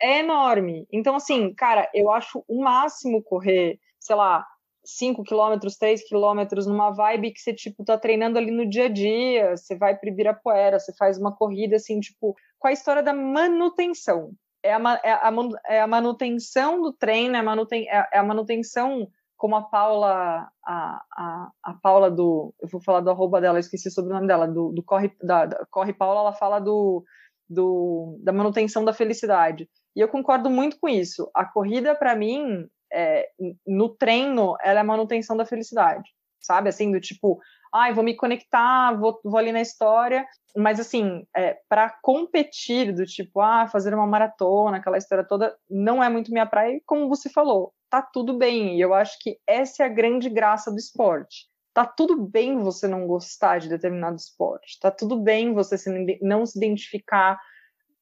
é 0.00 0.20
enorme. 0.20 0.86
Então, 0.92 1.16
assim, 1.16 1.52
cara, 1.54 1.88
eu 1.92 2.10
acho 2.10 2.42
o 2.48 2.62
máximo 2.62 3.22
correr, 3.22 3.78
sei 4.00 4.16
lá, 4.16 4.46
5 4.84 5.22
quilômetros, 5.22 5.76
3 5.76 6.06
quilômetros 6.08 6.66
numa 6.66 6.90
vibe 6.90 7.32
que 7.32 7.40
você, 7.40 7.52
tipo, 7.52 7.84
tá 7.84 7.98
treinando 7.98 8.38
ali 8.38 8.50
no 8.50 8.66
dia 8.66 8.86
a 8.86 8.88
dia, 8.88 9.56
você 9.56 9.76
vai 9.76 9.96
para 9.96 10.08
Ibirapuera, 10.08 10.78
você 10.78 10.94
faz 10.96 11.18
uma 11.18 11.34
corrida, 11.34 11.76
assim, 11.76 12.00
tipo, 12.00 12.34
com 12.58 12.68
a 12.68 12.72
história 12.72 13.02
da 13.02 13.12
manutenção 13.12 14.32
é 14.62 14.72
a, 14.72 15.00
é 15.04 15.12
a, 15.12 15.32
é 15.66 15.80
a 15.80 15.86
manutenção 15.86 16.80
do 16.82 16.92
treino, 16.92 17.36
é 17.36 17.38
a, 17.38 17.42
manuten, 17.42 17.88
é, 17.88 18.18
a 18.18 18.22
manutenção, 18.22 19.08
como 19.36 19.56
a 19.56 19.62
Paula, 19.62 20.48
a, 20.64 21.02
a, 21.12 21.50
a 21.62 21.74
Paula 21.74 22.10
do, 22.10 22.54
eu 22.60 22.68
vou 22.68 22.80
falar 22.80 23.00
do 23.00 23.10
arroba 23.10 23.40
dela, 23.40 23.58
esqueci 23.60 23.90
sobre 23.90 24.10
o 24.10 24.14
nome 24.14 24.26
dela, 24.26 24.46
do, 24.46 24.72
do 24.72 24.82
Corre, 24.82 25.12
da, 25.22 25.46
da, 25.46 25.66
Corre 25.70 25.92
Paula, 25.92 26.20
ela 26.20 26.32
fala 26.32 26.58
do, 26.58 27.04
do, 27.48 28.18
da 28.22 28.32
manutenção 28.32 28.84
da 28.84 28.92
felicidade. 28.92 29.68
E 29.94 30.00
eu 30.00 30.08
concordo 30.08 30.50
muito 30.50 30.78
com 30.80 30.88
isso. 30.88 31.30
A 31.34 31.44
corrida, 31.44 31.94
para 31.94 32.14
mim, 32.14 32.68
é, 32.92 33.28
no 33.66 33.88
treino, 33.88 34.56
ela 34.62 34.80
é 34.80 34.82
a 34.82 34.84
manutenção 34.84 35.36
da 35.36 35.44
felicidade, 35.44 36.08
sabe? 36.40 36.68
Assim, 36.68 36.90
do 36.90 37.00
tipo, 37.00 37.40
ai, 37.72 37.92
vou 37.92 38.04
me 38.04 38.14
conectar, 38.14 38.92
vou, 38.92 39.20
vou 39.24 39.38
ali 39.38 39.52
na 39.52 39.60
história, 39.60 40.26
mas 40.56 40.80
assim, 40.80 41.24
é, 41.36 41.58
para 41.68 41.90
competir 42.02 42.94
do 42.94 43.04
tipo, 43.04 43.40
ah, 43.40 43.66
fazer 43.68 43.94
uma 43.94 44.06
maratona, 44.06 44.78
aquela 44.78 44.98
história 44.98 45.24
toda, 45.24 45.56
não 45.68 46.02
é 46.02 46.08
muito 46.08 46.32
minha 46.32 46.46
praia, 46.46 46.76
e 46.76 46.82
como 46.86 47.08
você 47.08 47.28
falou, 47.28 47.72
tá 47.90 48.02
tudo 48.02 48.36
bem, 48.36 48.76
e 48.76 48.80
eu 48.80 48.94
acho 48.94 49.18
que 49.20 49.38
essa 49.46 49.82
é 49.82 49.86
a 49.86 49.90
grande 49.90 50.28
graça 50.28 50.70
do 50.70 50.78
esporte. 50.78 51.46
Tá 51.74 51.86
tudo 51.86 52.20
bem 52.20 52.60
você 52.60 52.88
não 52.88 53.06
gostar 53.06 53.58
de 53.58 53.68
determinado 53.68 54.16
esporte, 54.16 54.78
tá 54.80 54.90
tudo 54.90 55.20
bem 55.20 55.54
você 55.54 55.76
não 56.20 56.44
se 56.44 56.58
identificar 56.58 57.38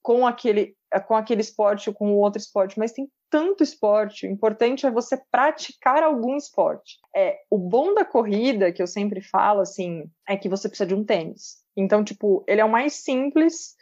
com 0.00 0.26
aquele, 0.26 0.74
com 1.06 1.14
aquele 1.14 1.40
esporte 1.40 1.90
ou 1.90 1.94
com 1.94 2.14
outro 2.14 2.40
esporte, 2.40 2.78
mas 2.78 2.92
tem 2.92 3.10
tanto 3.36 3.62
esporte. 3.62 4.26
O 4.26 4.30
importante 4.30 4.86
é 4.86 4.90
você 4.90 5.14
praticar 5.30 6.02
algum 6.02 6.38
esporte. 6.38 6.96
É 7.14 7.36
o 7.50 7.58
bom 7.58 7.92
da 7.92 8.02
corrida 8.02 8.72
que 8.72 8.82
eu 8.82 8.86
sempre 8.86 9.20
falo 9.20 9.60
assim 9.60 10.10
é 10.26 10.38
que 10.38 10.48
você 10.48 10.70
precisa 10.70 10.86
de 10.86 10.94
um 10.94 11.04
tênis. 11.04 11.58
Então, 11.76 12.02
tipo, 12.02 12.42
ele 12.48 12.62
é 12.62 12.64
o 12.64 12.70
mais 12.70 12.94
simples 12.94 13.76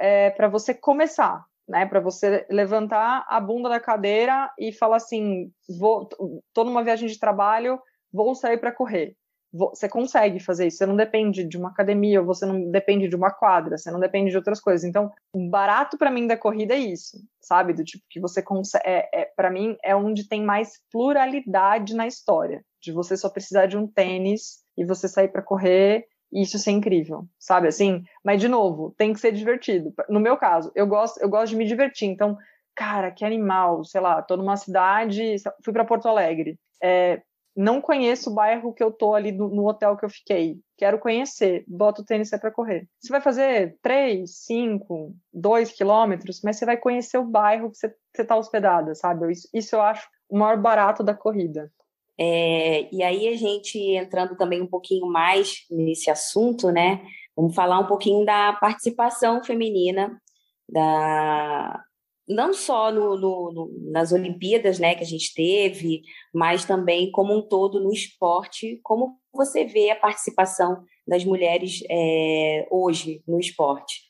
é, 0.00 0.30
para 0.30 0.48
você 0.48 0.74
começar, 0.74 1.44
né? 1.68 1.86
Para 1.86 2.00
você 2.00 2.44
levantar 2.50 3.24
a 3.28 3.38
bunda 3.38 3.68
da 3.68 3.78
cadeira 3.78 4.52
e 4.58 4.72
falar 4.72 4.96
assim, 4.96 5.52
vou, 5.78 6.08
tô 6.52 6.64
numa 6.64 6.82
viagem 6.82 7.08
de 7.08 7.20
trabalho, 7.20 7.80
vou 8.12 8.34
sair 8.34 8.58
para 8.58 8.72
correr. 8.72 9.16
Você 9.56 9.88
consegue 9.88 10.38
fazer 10.38 10.66
isso. 10.66 10.78
Você 10.78 10.86
não 10.86 10.96
depende 10.96 11.44
de 11.44 11.56
uma 11.56 11.70
academia, 11.70 12.20
ou 12.20 12.26
você 12.26 12.44
não 12.44 12.70
depende 12.70 13.08
de 13.08 13.16
uma 13.16 13.30
quadra, 13.30 13.78
você 13.78 13.90
não 13.90 13.98
depende 13.98 14.30
de 14.30 14.36
outras 14.36 14.60
coisas. 14.60 14.84
Então, 14.84 15.10
o 15.32 15.48
barato 15.48 15.96
para 15.96 16.10
mim 16.10 16.26
da 16.26 16.36
corrida 16.36 16.74
é 16.74 16.78
isso, 16.78 17.18
sabe? 17.40 17.72
Do 17.72 17.84
tipo 17.84 18.04
que 18.08 18.20
você 18.20 18.42
consegue. 18.42 18.84
É, 18.86 19.22
é 19.22 19.24
para 19.36 19.50
mim, 19.50 19.76
é 19.82 19.96
onde 19.96 20.28
tem 20.28 20.44
mais 20.44 20.80
pluralidade 20.92 21.94
na 21.94 22.06
história. 22.06 22.62
De 22.80 22.92
você 22.92 23.16
só 23.16 23.28
precisar 23.28 23.66
de 23.66 23.76
um 23.76 23.86
tênis 23.86 24.58
e 24.76 24.84
você 24.84 25.08
sair 25.08 25.28
para 25.28 25.42
correr 25.42 26.06
e 26.32 26.42
isso 26.42 26.58
ser 26.58 26.72
incrível, 26.72 27.24
sabe? 27.38 27.68
Assim, 27.68 28.02
mas 28.24 28.40
de 28.40 28.48
novo, 28.48 28.94
tem 28.96 29.12
que 29.12 29.20
ser 29.20 29.32
divertido. 29.32 29.92
No 30.08 30.20
meu 30.20 30.36
caso, 30.36 30.70
eu 30.74 30.86
gosto, 30.86 31.18
eu 31.20 31.28
gosto 31.28 31.50
de 31.50 31.56
me 31.56 31.64
divertir. 31.64 32.08
Então, 32.08 32.36
cara, 32.74 33.10
que 33.10 33.24
animal, 33.24 33.84
sei 33.84 34.00
lá, 34.00 34.20
tô 34.22 34.36
numa 34.36 34.56
cidade, 34.56 35.36
fui 35.64 35.72
para 35.72 35.84
Porto 35.84 36.06
Alegre. 36.08 36.58
É, 36.82 37.22
não 37.56 37.80
conheço 37.80 38.30
o 38.30 38.34
bairro 38.34 38.74
que 38.74 38.82
eu 38.82 38.92
tô 38.92 39.14
ali 39.14 39.32
no, 39.32 39.66
hotel 39.66 39.96
que 39.96 40.04
eu 40.04 40.10
fiquei. 40.10 40.58
Quero 40.76 40.98
conhecer. 40.98 41.64
Bota 41.66 42.02
o 42.02 42.04
tênis 42.04 42.28
para 42.28 42.50
correr. 42.50 42.86
Você 43.00 43.08
vai 43.08 43.20
fazer 43.20 43.78
3, 43.80 44.30
5, 44.30 45.14
2 45.32 45.72
quilômetros, 45.72 46.42
mas 46.44 46.56
você 46.56 46.66
vai 46.66 46.76
conhecer 46.76 47.16
o 47.16 47.24
bairro 47.24 47.70
que 47.70 47.78
você, 47.78 47.94
está 48.18 48.36
hospedada, 48.36 48.94
sabe? 48.94 49.32
Isso, 49.32 49.48
isso 49.54 49.74
eu 49.74 49.80
acho 49.80 50.06
o 50.28 50.38
maior 50.38 50.60
barato 50.60 51.02
da 51.02 51.14
corrida. 51.14 51.72
É, 52.18 52.94
e 52.94 53.02
aí 53.02 53.28
a 53.28 53.36
gente 53.36 53.78
entrando 53.78 54.36
também 54.36 54.60
um 54.60 54.66
pouquinho 54.66 55.06
mais 55.06 55.64
nesse 55.70 56.10
assunto, 56.10 56.70
né? 56.70 57.02
Vamos 57.34 57.54
falar 57.54 57.78
um 57.78 57.86
pouquinho 57.86 58.24
da 58.24 58.52
participação 58.54 59.42
feminina 59.42 60.20
da, 60.68 61.82
não 62.28 62.52
só 62.52 62.90
no, 62.90 63.16
no, 63.16 63.52
no, 63.52 63.90
nas 63.90 64.12
Olimpíadas 64.12 64.78
né, 64.78 64.94
que 64.94 65.02
a 65.02 65.06
gente 65.06 65.32
teve, 65.34 66.02
mas 66.34 66.64
também 66.64 67.10
como 67.10 67.36
um 67.36 67.42
todo 67.42 67.80
no 67.80 67.92
esporte. 67.92 68.80
Como 68.82 69.18
você 69.32 69.64
vê 69.64 69.90
a 69.90 69.96
participação 69.96 70.84
das 71.06 71.24
mulheres 71.24 71.82
é, 71.90 72.66
hoje 72.70 73.22
no 73.26 73.38
esporte? 73.38 74.02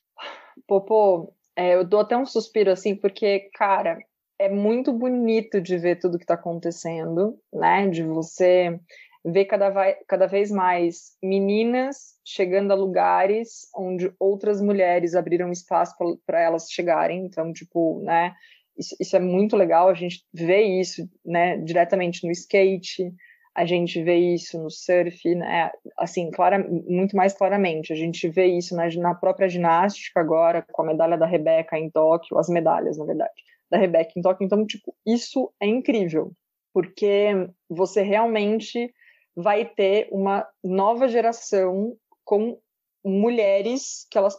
Popô, 0.67 1.33
é, 1.55 1.75
eu 1.75 1.85
dou 1.85 2.01
até 2.01 2.17
um 2.17 2.27
suspiro 2.27 2.71
assim, 2.71 2.95
porque, 2.97 3.51
cara, 3.55 3.99
é 4.39 4.49
muito 4.49 4.93
bonito 4.93 5.61
de 5.61 5.77
ver 5.79 5.99
tudo 5.99 6.19
que 6.19 6.25
está 6.25 6.35
acontecendo, 6.35 7.39
né? 7.53 7.89
De 7.89 8.03
você 8.03 8.79
ver 9.25 9.45
cada, 9.47 9.95
cada 10.07 10.27
vez 10.27 10.51
mais 10.51 11.17
meninas 11.23 12.16
chegando 12.27 12.73
a 12.73 12.75
lugares 12.75 13.71
onde 13.73 14.13
outras 14.19 14.61
mulheres 14.61 15.15
abriram 15.15 15.53
espaço 15.53 15.95
para 16.27 16.41
elas 16.41 16.69
chegarem. 16.69 17.25
Então, 17.25 17.53
tipo, 17.53 18.01
né? 18.03 18.35
Isso, 18.77 18.97
isso, 19.01 19.17
é 19.17 19.21
muito 19.21 19.57
legal. 19.57 19.89
A 19.89 19.95
gente 19.95 20.27
vê 20.35 20.63
isso, 20.63 21.09
né? 21.25 21.57
Diretamente 21.59 22.27
no 22.27 22.33
skate. 22.33 23.15
A 23.55 23.65
gente 23.65 24.03
vê 24.03 24.17
isso 24.17 24.61
no 24.61 24.69
surf, 24.69 25.35
né? 25.37 25.71
Assim, 25.97 26.31
clara, 26.33 26.59
muito 26.69 27.17
mais 27.17 27.33
claramente. 27.33 27.93
A 27.93 27.97
gente 27.97 28.29
vê 28.29 28.47
isso 28.47 28.75
na, 28.75 28.89
na 28.97 29.15
própria 29.15 29.49
ginástica 29.49 30.19
agora, 30.21 30.67
com 30.73 30.83
a 30.83 30.87
medalha 30.87 31.17
da 31.17 31.27
Rebeca 31.27 31.79
em 31.79 31.89
Tóquio, 31.89 32.39
as 32.39 32.49
medalhas, 32.49 32.99
na 32.99 33.05
verdade, 33.05 33.33
da 33.71 33.79
Rebeca 33.79 34.13
em 34.17 34.21
Tóquio. 34.21 34.45
Então, 34.45 34.67
tipo, 34.67 34.95
isso 35.07 35.51
é 35.61 35.67
incrível, 35.67 36.33
porque 36.75 37.49
você 37.71 38.03
realmente 38.03 38.93
vai 39.35 39.65
ter 39.65 40.09
uma 40.11 40.47
nova 40.63 41.07
geração 41.07 41.97
com 42.27 42.59
mulheres 43.05 44.07
que 44.11 44.19
elas 44.19 44.39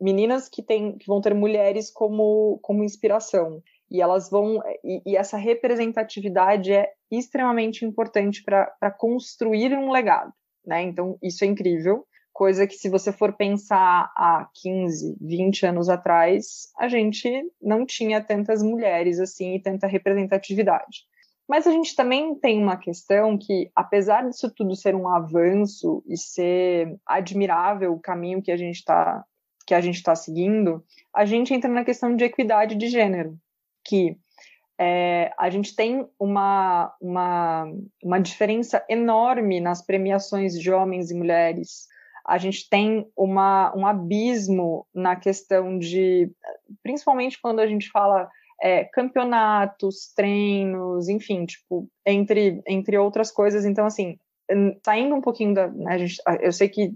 meninas 0.00 0.48
que 0.48 0.62
têm 0.62 0.96
que 0.96 1.06
vão 1.06 1.20
ter 1.20 1.34
mulheres 1.34 1.90
como 1.90 2.58
como 2.62 2.84
inspiração 2.84 3.60
e 3.90 4.00
elas 4.00 4.30
vão 4.30 4.60
e, 4.84 5.02
e 5.04 5.16
essa 5.16 5.36
representatividade 5.36 6.72
é 6.72 6.90
extremamente 7.10 7.84
importante 7.84 8.42
para 8.42 8.90
construir 8.90 9.76
um 9.76 9.90
legado, 9.90 10.32
né? 10.64 10.82
Então 10.82 11.18
isso 11.20 11.44
é 11.44 11.48
incrível, 11.48 12.06
coisa 12.32 12.66
que 12.66 12.74
se 12.74 12.88
você 12.88 13.12
for 13.12 13.32
pensar 13.36 14.12
há 14.16 14.48
15, 14.62 15.16
20 15.20 15.66
anos 15.66 15.88
atrás, 15.88 16.68
a 16.78 16.88
gente 16.88 17.28
não 17.60 17.84
tinha 17.84 18.22
tantas 18.22 18.62
mulheres 18.62 19.18
assim 19.20 19.54
e 19.54 19.62
tanta 19.62 19.86
representatividade. 19.86 21.04
Mas 21.48 21.66
a 21.66 21.70
gente 21.70 21.94
também 21.94 22.34
tem 22.34 22.62
uma 22.62 22.76
questão 22.76 23.36
que, 23.36 23.70
apesar 23.76 24.22
disso 24.26 24.50
tudo 24.54 24.74
ser 24.74 24.94
um 24.94 25.08
avanço 25.08 26.02
e 26.06 26.16
ser 26.16 26.96
admirável 27.06 27.92
o 27.92 28.00
caminho 28.00 28.42
que 28.42 28.50
a 28.50 28.56
gente 28.56 28.76
está 28.76 29.24
que 29.66 29.74
a 29.74 29.80
gente 29.80 29.96
está 29.96 30.14
seguindo, 30.14 30.84
a 31.14 31.24
gente 31.24 31.54
entra 31.54 31.70
na 31.70 31.86
questão 31.86 32.14
de 32.14 32.22
equidade 32.22 32.74
de 32.74 32.86
gênero, 32.86 33.38
que 33.82 34.18
é, 34.78 35.32
a 35.38 35.48
gente 35.48 35.74
tem 35.74 36.06
uma, 36.18 36.94
uma, 37.00 37.64
uma 38.02 38.18
diferença 38.18 38.84
enorme 38.88 39.60
nas 39.60 39.80
premiações 39.80 40.58
de 40.58 40.70
homens 40.70 41.10
e 41.10 41.14
mulheres. 41.14 41.86
A 42.26 42.38
gente 42.38 42.68
tem 42.68 43.06
uma, 43.16 43.74
um 43.76 43.86
abismo 43.86 44.86
na 44.94 45.14
questão 45.16 45.78
de, 45.78 46.30
principalmente 46.82 47.40
quando 47.40 47.60
a 47.60 47.66
gente 47.66 47.88
fala 47.90 48.28
é, 48.62 48.84
campeonatos, 48.84 50.12
treinos, 50.14 51.08
enfim, 51.08 51.44
tipo, 51.44 51.88
entre, 52.06 52.62
entre 52.66 52.96
outras 52.98 53.30
coisas. 53.30 53.64
Então, 53.64 53.86
assim, 53.86 54.18
saindo 54.84 55.14
um 55.14 55.20
pouquinho 55.20 55.54
da. 55.54 55.68
Né, 55.68 55.98
gente, 55.98 56.20
eu 56.40 56.52
sei 56.52 56.68
que 56.68 56.94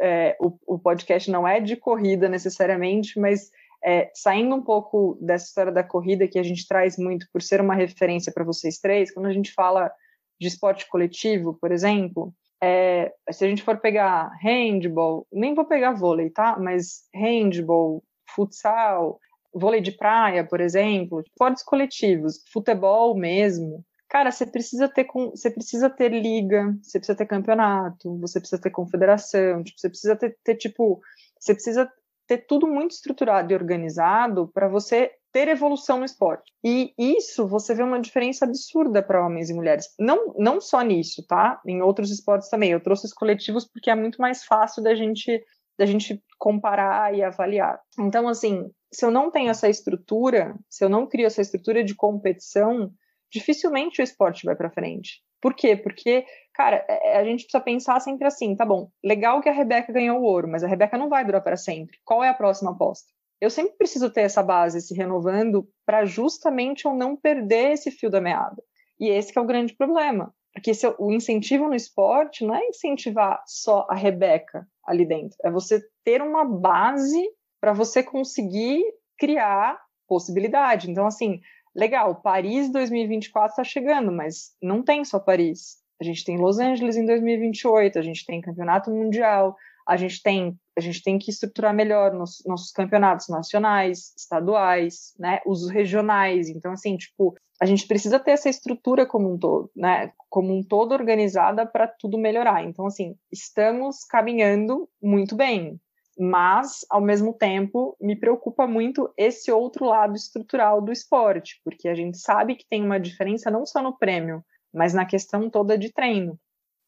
é, 0.00 0.36
o, 0.40 0.56
o, 0.66 0.78
podcast 0.78 1.30
não 1.30 1.46
é 1.46 1.60
de 1.60 1.76
corrida 1.76 2.28
necessariamente, 2.28 3.18
mas 3.18 3.50
é, 3.84 4.10
saindo 4.14 4.54
um 4.54 4.62
pouco 4.62 5.18
dessa 5.20 5.46
história 5.46 5.72
da 5.72 5.84
corrida 5.84 6.26
que 6.26 6.38
a 6.38 6.42
gente 6.42 6.66
traz 6.66 6.96
muito 6.96 7.26
por 7.32 7.42
ser 7.42 7.60
uma 7.60 7.74
referência 7.74 8.32
para 8.32 8.44
vocês 8.44 8.78
três, 8.78 9.12
quando 9.12 9.26
a 9.26 9.32
gente 9.32 9.52
fala 9.52 9.92
de 10.40 10.48
esporte 10.48 10.88
coletivo, 10.88 11.58
por 11.60 11.72
exemplo, 11.72 12.32
é, 12.62 13.12
se 13.30 13.44
a 13.44 13.48
gente 13.48 13.62
for 13.62 13.78
pegar 13.78 14.30
handball, 14.40 15.26
nem 15.32 15.54
vou 15.54 15.64
pegar 15.64 15.92
vôlei, 15.92 16.30
tá? 16.30 16.58
Mas 16.58 17.04
handball, 17.14 18.02
futsal, 18.34 19.18
vôlei 19.54 19.80
de 19.80 19.92
praia, 19.92 20.46
por 20.46 20.60
exemplo, 20.60 21.20
esportes 21.20 21.62
coletivos, 21.62 22.42
futebol 22.52 23.16
mesmo. 23.16 23.84
Cara, 24.08 24.30
você 24.30 24.46
precisa 24.46 24.88
ter 24.88 25.06
você 25.12 25.50
precisa 25.50 25.90
ter 25.90 26.10
liga, 26.10 26.74
você 26.82 26.98
precisa 26.98 27.16
ter 27.16 27.26
campeonato, 27.26 28.18
você 28.18 28.40
precisa 28.40 28.60
ter 28.60 28.70
confederação, 28.70 29.62
tipo, 29.62 29.78
você 29.78 29.88
precisa 29.88 30.16
ter, 30.16 30.36
ter 30.42 30.54
tipo, 30.56 31.00
você 31.38 31.52
precisa 31.52 31.90
ter 32.26 32.46
tudo 32.46 32.66
muito 32.66 32.92
estruturado 32.92 33.52
e 33.52 33.56
organizado 33.56 34.48
para 34.48 34.68
você 34.68 35.10
ter 35.32 35.48
evolução 35.48 35.98
no 35.98 36.04
esporte. 36.04 36.52
E 36.64 36.92
isso 36.98 37.46
você 37.46 37.74
vê 37.74 37.82
uma 37.82 38.00
diferença 38.00 38.44
absurda 38.44 39.02
para 39.02 39.24
homens 39.24 39.50
e 39.50 39.54
mulheres. 39.54 39.86
Não, 39.98 40.34
não 40.38 40.60
só 40.60 40.80
nisso, 40.82 41.24
tá? 41.26 41.60
Em 41.66 41.82
outros 41.82 42.10
esportes 42.10 42.48
também. 42.48 42.70
Eu 42.70 42.82
trouxe 42.82 43.06
os 43.06 43.12
coletivos 43.12 43.66
porque 43.66 43.90
é 43.90 43.94
muito 43.94 44.20
mais 44.20 44.44
fácil 44.44 44.82
da 44.82 44.94
gente 44.94 45.42
da 45.78 45.86
gente 45.86 46.20
comparar 46.36 47.14
e 47.14 47.22
avaliar. 47.22 47.80
Então, 48.00 48.26
assim, 48.26 48.68
se 48.92 49.04
eu 49.04 49.10
não 49.10 49.30
tenho 49.30 49.50
essa 49.50 49.68
estrutura, 49.68 50.56
se 50.68 50.84
eu 50.84 50.88
não 50.88 51.06
crio 51.06 51.26
essa 51.26 51.40
estrutura 51.40 51.84
de 51.84 51.94
competição, 51.94 52.90
dificilmente 53.30 54.00
o 54.00 54.04
esporte 54.04 54.44
vai 54.44 54.56
para 54.56 54.70
frente. 54.70 55.22
Por 55.40 55.54
quê? 55.54 55.76
Porque, 55.76 56.24
cara, 56.52 56.84
é, 56.88 57.12
é, 57.12 57.16
a 57.18 57.24
gente 57.24 57.44
precisa 57.44 57.62
pensar 57.62 58.00
sempre 58.00 58.26
assim, 58.26 58.56
tá 58.56 58.64
bom, 58.64 58.90
legal 59.04 59.40
que 59.40 59.48
a 59.48 59.52
Rebeca 59.52 59.92
ganhou 59.92 60.18
o 60.18 60.24
ouro, 60.24 60.48
mas 60.48 60.64
a 60.64 60.68
Rebeca 60.68 60.98
não 60.98 61.08
vai 61.08 61.24
durar 61.24 61.42
para 61.42 61.56
sempre. 61.56 61.96
Qual 62.04 62.24
é 62.24 62.28
a 62.28 62.34
próxima 62.34 62.72
aposta? 62.72 63.06
Eu 63.40 63.50
sempre 63.50 63.76
preciso 63.76 64.10
ter 64.10 64.22
essa 64.22 64.42
base 64.42 64.80
se 64.80 64.94
renovando 64.94 65.68
para 65.86 66.04
justamente 66.04 66.86
eu 66.86 66.94
não 66.94 67.16
perder 67.16 67.72
esse 67.72 67.90
fio 67.90 68.10
da 68.10 68.20
meada. 68.20 68.60
E 68.98 69.08
esse 69.08 69.36
é 69.36 69.40
o 69.40 69.46
grande 69.46 69.76
problema. 69.76 70.34
Porque 70.52 70.74
se, 70.74 70.92
o 70.98 71.12
incentivo 71.12 71.68
no 71.68 71.74
esporte 71.74 72.44
não 72.44 72.54
é 72.54 72.66
incentivar 72.66 73.40
só 73.46 73.86
a 73.88 73.94
Rebeca 73.94 74.66
ali 74.84 75.06
dentro, 75.06 75.36
é 75.44 75.50
você 75.52 75.80
ter 76.02 76.20
uma 76.20 76.44
base 76.44 77.22
para 77.60 77.72
você 77.72 78.02
conseguir 78.02 78.82
criar 79.18 79.80
possibilidade. 80.06 80.90
Então, 80.90 81.06
assim, 81.06 81.40
legal, 81.74 82.16
Paris 82.16 82.70
2024 82.72 83.50
está 83.50 83.64
chegando, 83.64 84.10
mas 84.10 84.52
não 84.62 84.82
tem 84.82 85.04
só 85.04 85.18
Paris. 85.18 85.78
A 86.00 86.04
gente 86.04 86.24
tem 86.24 86.38
Los 86.38 86.58
Angeles 86.58 86.96
em 86.96 87.04
2028, 87.04 87.98
a 87.98 88.02
gente 88.02 88.24
tem 88.24 88.40
campeonato 88.40 88.90
mundial, 88.90 89.56
a 89.86 89.96
gente 89.96 90.22
tem 90.22 90.56
a 90.76 90.80
gente 90.80 91.02
tem 91.02 91.18
que 91.18 91.30
estruturar 91.30 91.74
melhor 91.74 92.14
nos 92.14 92.40
nossos 92.46 92.70
campeonatos 92.70 93.28
nacionais, 93.28 94.14
estaduais, 94.16 95.12
né, 95.18 95.40
os 95.44 95.68
regionais. 95.68 96.48
Então, 96.48 96.70
assim, 96.70 96.96
tipo, 96.96 97.34
a 97.60 97.66
gente 97.66 97.84
precisa 97.88 98.20
ter 98.20 98.30
essa 98.30 98.48
estrutura 98.48 99.04
como 99.04 99.32
um 99.32 99.36
todo, 99.36 99.68
né, 99.74 100.12
como 100.28 100.56
um 100.56 100.62
todo 100.62 100.92
organizada 100.92 101.66
para 101.66 101.88
tudo 101.88 102.16
melhorar. 102.16 102.62
Então, 102.62 102.86
assim, 102.86 103.16
estamos 103.32 104.04
caminhando 104.04 104.88
muito 105.02 105.34
bem 105.34 105.80
mas 106.18 106.84
ao 106.90 107.00
mesmo 107.00 107.32
tempo 107.32 107.96
me 108.00 108.16
preocupa 108.16 108.66
muito 108.66 109.12
esse 109.16 109.52
outro 109.52 109.84
lado 109.86 110.16
estrutural 110.16 110.82
do 110.82 110.90
esporte, 110.90 111.60
porque 111.64 111.88
a 111.88 111.94
gente 111.94 112.18
sabe 112.18 112.56
que 112.56 112.66
tem 112.68 112.82
uma 112.82 112.98
diferença 112.98 113.50
não 113.50 113.64
só 113.64 113.80
no 113.80 113.96
prêmio, 113.96 114.44
mas 114.72 114.92
na 114.92 115.06
questão 115.06 115.48
toda 115.48 115.78
de 115.78 115.92
treino, 115.92 116.38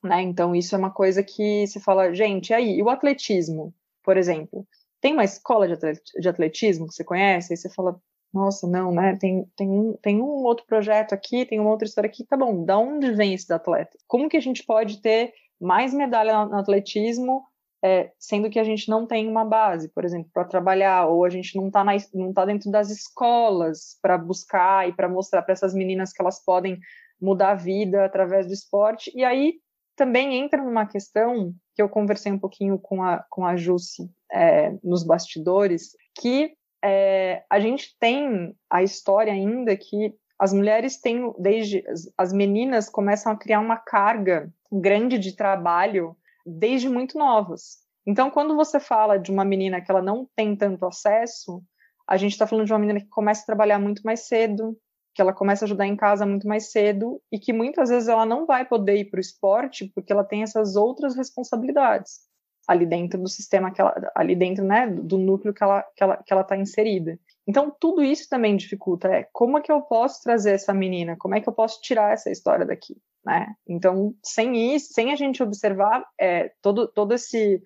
né? 0.03 0.21
Então 0.23 0.55
isso 0.55 0.75
é 0.75 0.79
uma 0.79 0.91
coisa 0.91 1.23
que 1.23 1.67
se 1.69 1.79
fala, 1.79 2.13
gente, 2.13 2.51
e 2.51 2.55
aí, 2.55 2.79
e 2.79 2.83
o 2.83 2.89
atletismo, 2.89 3.73
por 4.03 4.17
exemplo, 4.17 4.67
tem 5.01 5.13
uma 5.13 5.25
escola 5.25 5.67
de 5.69 6.29
atletismo 6.29 6.89
que 6.89 6.95
você 6.95 7.05
conhece, 7.05 7.53
aí 7.53 7.57
você 7.57 7.71
fala, 7.71 8.01
nossa, 8.33 8.67
não, 8.67 8.93
né? 8.93 9.17
Tem, 9.17 9.45
tem, 9.57 9.69
um, 9.69 9.97
tem 10.03 10.21
um 10.21 10.45
outro 10.45 10.67
projeto 10.67 11.13
aqui, 11.13 11.45
tem 11.47 11.59
uma 11.59 11.71
outra 11.71 11.87
história 11.87 12.09
aqui, 12.09 12.25
tá 12.25 12.37
bom, 12.37 12.65
da 12.65 12.79
onde 12.79 13.13
vem 13.13 13.35
esse 13.35 13.53
atleta? 13.53 13.97
Como 14.07 14.29
que 14.29 14.37
a 14.37 14.41
gente 14.43 14.65
pode 14.65 15.01
ter 15.01 15.33
mais 15.61 15.93
medalha 15.93 16.47
no 16.47 16.57
atletismo, 16.57 17.45
é, 17.83 18.13
sendo 18.19 18.51
que 18.51 18.59
a 18.59 18.65
gente 18.65 18.89
não 18.89 19.07
tem 19.07 19.27
uma 19.29 19.45
base, 19.45 19.89
por 19.89 20.05
exemplo, 20.05 20.31
para 20.33 20.45
trabalhar, 20.45 21.07
ou 21.07 21.25
a 21.25 21.31
gente 21.31 21.57
não 21.57 21.69
está 21.69 21.85
não 22.15 22.33
tá 22.33 22.45
dentro 22.45 22.71
das 22.71 22.91
escolas 22.91 23.99
para 24.03 24.19
buscar 24.19 24.89
e 24.89 24.93
para 24.93 25.09
mostrar 25.09 25.43
para 25.43 25.53
essas 25.53 25.75
meninas 25.75 26.13
que 26.13 26.21
elas 26.21 26.45
podem 26.45 26.79
mudar 27.21 27.53
a 27.53 27.55
vida 27.55 28.05
através 28.05 28.47
do 28.47 28.53
esporte. 28.53 29.11
E 29.15 29.25
aí 29.25 29.55
também 29.97 30.37
entra 30.39 30.63
numa 30.63 30.87
questão 30.87 31.55
que 31.75 31.83
eu 31.83 31.89
conversei 31.89 32.33
um 32.33 32.39
pouquinho 32.39 32.79
com 32.79 33.03
a, 33.03 33.25
com 33.31 33.45
a 33.45 33.57
Jussi 33.57 34.11
é, 34.31 34.75
nos 34.83 35.03
bastidores, 35.03 35.97
que 36.21 36.55
é, 36.83 37.45
a 37.49 37.61
gente 37.61 37.97
tem 37.99 38.55
a 38.71 38.83
história 38.83 39.33
ainda 39.33 39.77
que 39.77 40.15
as 40.39 40.53
mulheres 40.55 40.99
têm, 40.99 41.33
desde 41.39 41.87
as, 41.87 42.11
as 42.17 42.33
meninas 42.33 42.89
começam 42.89 43.33
a 43.33 43.37
criar 43.37 43.61
uma 43.61 43.77
carga 43.77 44.51
grande 44.73 45.19
de 45.19 45.37
trabalho 45.37 46.17
desde 46.51 46.89
muito 46.89 47.19
novas. 47.19 47.79
Então, 48.07 48.31
quando 48.31 48.57
você 48.57 48.81
fala 48.81 49.19
de 49.19 49.31
uma 49.31 49.45
menina 49.45 49.81
que 49.81 49.91
ela 49.91 50.03
não 50.03 50.29
tem 50.35 50.57
tanto 50.57 50.87
acesso, 50.87 51.63
a 52.07 52.17
gente 52.17 52.33
está 52.33 52.47
falando 52.47 52.67
de 52.67 52.73
uma 52.73 52.79
menina 52.79 53.01
que 53.01 53.09
começa 53.09 53.43
a 53.43 53.47
trabalhar 53.47 53.79
muito 53.79 54.03
mais 54.03 54.27
cedo, 54.27 54.77
que 55.15 55.21
ela 55.23 55.33
começa 55.33 55.65
a 55.65 55.67
ajudar 55.67 55.87
em 55.87 55.97
casa 55.97 56.25
muito 56.25 56.47
mais 56.47 56.71
cedo 56.71 57.21
e 57.31 57.39
que 57.39 57.53
muitas 57.53 57.89
vezes 57.89 58.09
ela 58.09 58.25
não 58.25 58.47
vai 58.47 58.65
poder 58.65 58.97
ir 58.97 59.11
para 59.11 59.19
o 59.19 59.21
esporte 59.21 59.91
porque 59.95 60.13
ela 60.13 60.25
tem 60.25 60.43
essas 60.43 60.77
outras 60.77 61.17
responsabilidades 61.17 62.21
ali 62.67 62.87
dentro 62.87 63.21
do 63.21 63.29
sistema 63.29 63.73
que 63.73 63.81
ela, 63.81 63.93
ali 64.15 64.37
dentro, 64.37 64.65
né, 64.65 64.87
do 64.87 65.19
núcleo 65.19 65.53
que 65.53 65.63
ela 65.63 65.83
que 65.97 66.03
ela 66.03 66.17
que 66.19 66.33
ela 66.33 66.43
está 66.43 66.57
inserida. 66.57 67.19
Então 67.47 67.75
tudo 67.81 68.03
isso 68.03 68.29
também 68.29 68.57
dificulta. 68.57 69.09
É 69.09 69.29
como 69.33 69.59
é 69.59 69.63
que 69.63 69.73
eu 69.73 69.83
posso 69.83 70.23
trazer 70.23 70.53
essa 70.53 70.73
menina? 70.73 71.17
Como 71.17 71.35
é 71.35 71.41
que 71.41 71.49
eu 71.49 71.53
posso 71.53 71.81
tirar 71.81 72.13
essa 72.13 72.31
história 72.31 72.67
daqui? 72.67 72.97
né? 73.25 73.55
Então, 73.69 74.15
sem 74.23 74.75
isso, 74.75 74.93
sem 74.93 75.13
a 75.13 75.17
gente 75.17 75.43
observar 75.43 76.05
é, 76.19 76.53
todo, 76.63 76.89
todo 76.89 77.15
esse, 77.15 77.63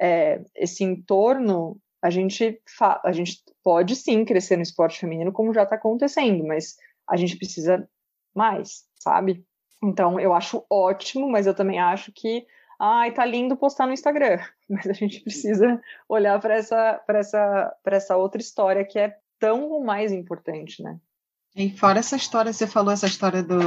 é, 0.00 0.42
esse 0.54 0.84
entorno, 0.84 1.80
a 2.02 2.10
gente, 2.10 2.60
a 3.04 3.12
gente 3.12 3.42
pode 3.62 3.96
sim 3.96 4.24
crescer 4.24 4.56
no 4.56 4.62
esporte 4.62 4.98
feminino, 4.98 5.32
como 5.32 5.54
já 5.54 5.62
está 5.62 5.76
acontecendo, 5.76 6.44
mas 6.44 6.76
a 7.08 7.16
gente 7.16 7.36
precisa 7.36 7.88
mais, 8.34 8.84
sabe? 8.98 9.44
Então, 9.82 10.18
eu 10.18 10.34
acho 10.34 10.64
ótimo, 10.70 11.28
mas 11.28 11.46
eu 11.46 11.54
também 11.54 11.78
acho 11.78 12.12
que, 12.12 12.46
ai, 12.78 13.12
tá 13.12 13.24
lindo 13.24 13.56
postar 13.56 13.86
no 13.86 13.92
Instagram, 13.92 14.38
mas 14.68 14.86
a 14.86 14.92
gente 14.92 15.20
precisa 15.20 15.80
olhar 16.08 16.40
para 16.40 16.54
essa, 16.54 17.02
essa, 17.08 17.76
essa 17.86 18.16
outra 18.16 18.40
história 18.40 18.84
que 18.84 18.98
é 18.98 19.16
tão 19.38 19.80
mais 19.80 20.12
importante, 20.12 20.82
né? 20.82 20.98
E 21.56 21.70
fora 21.70 22.00
essa 22.00 22.16
história, 22.16 22.52
você 22.52 22.66
falou 22.66 22.92
essa 22.92 23.06
história 23.06 23.42
do, 23.42 23.58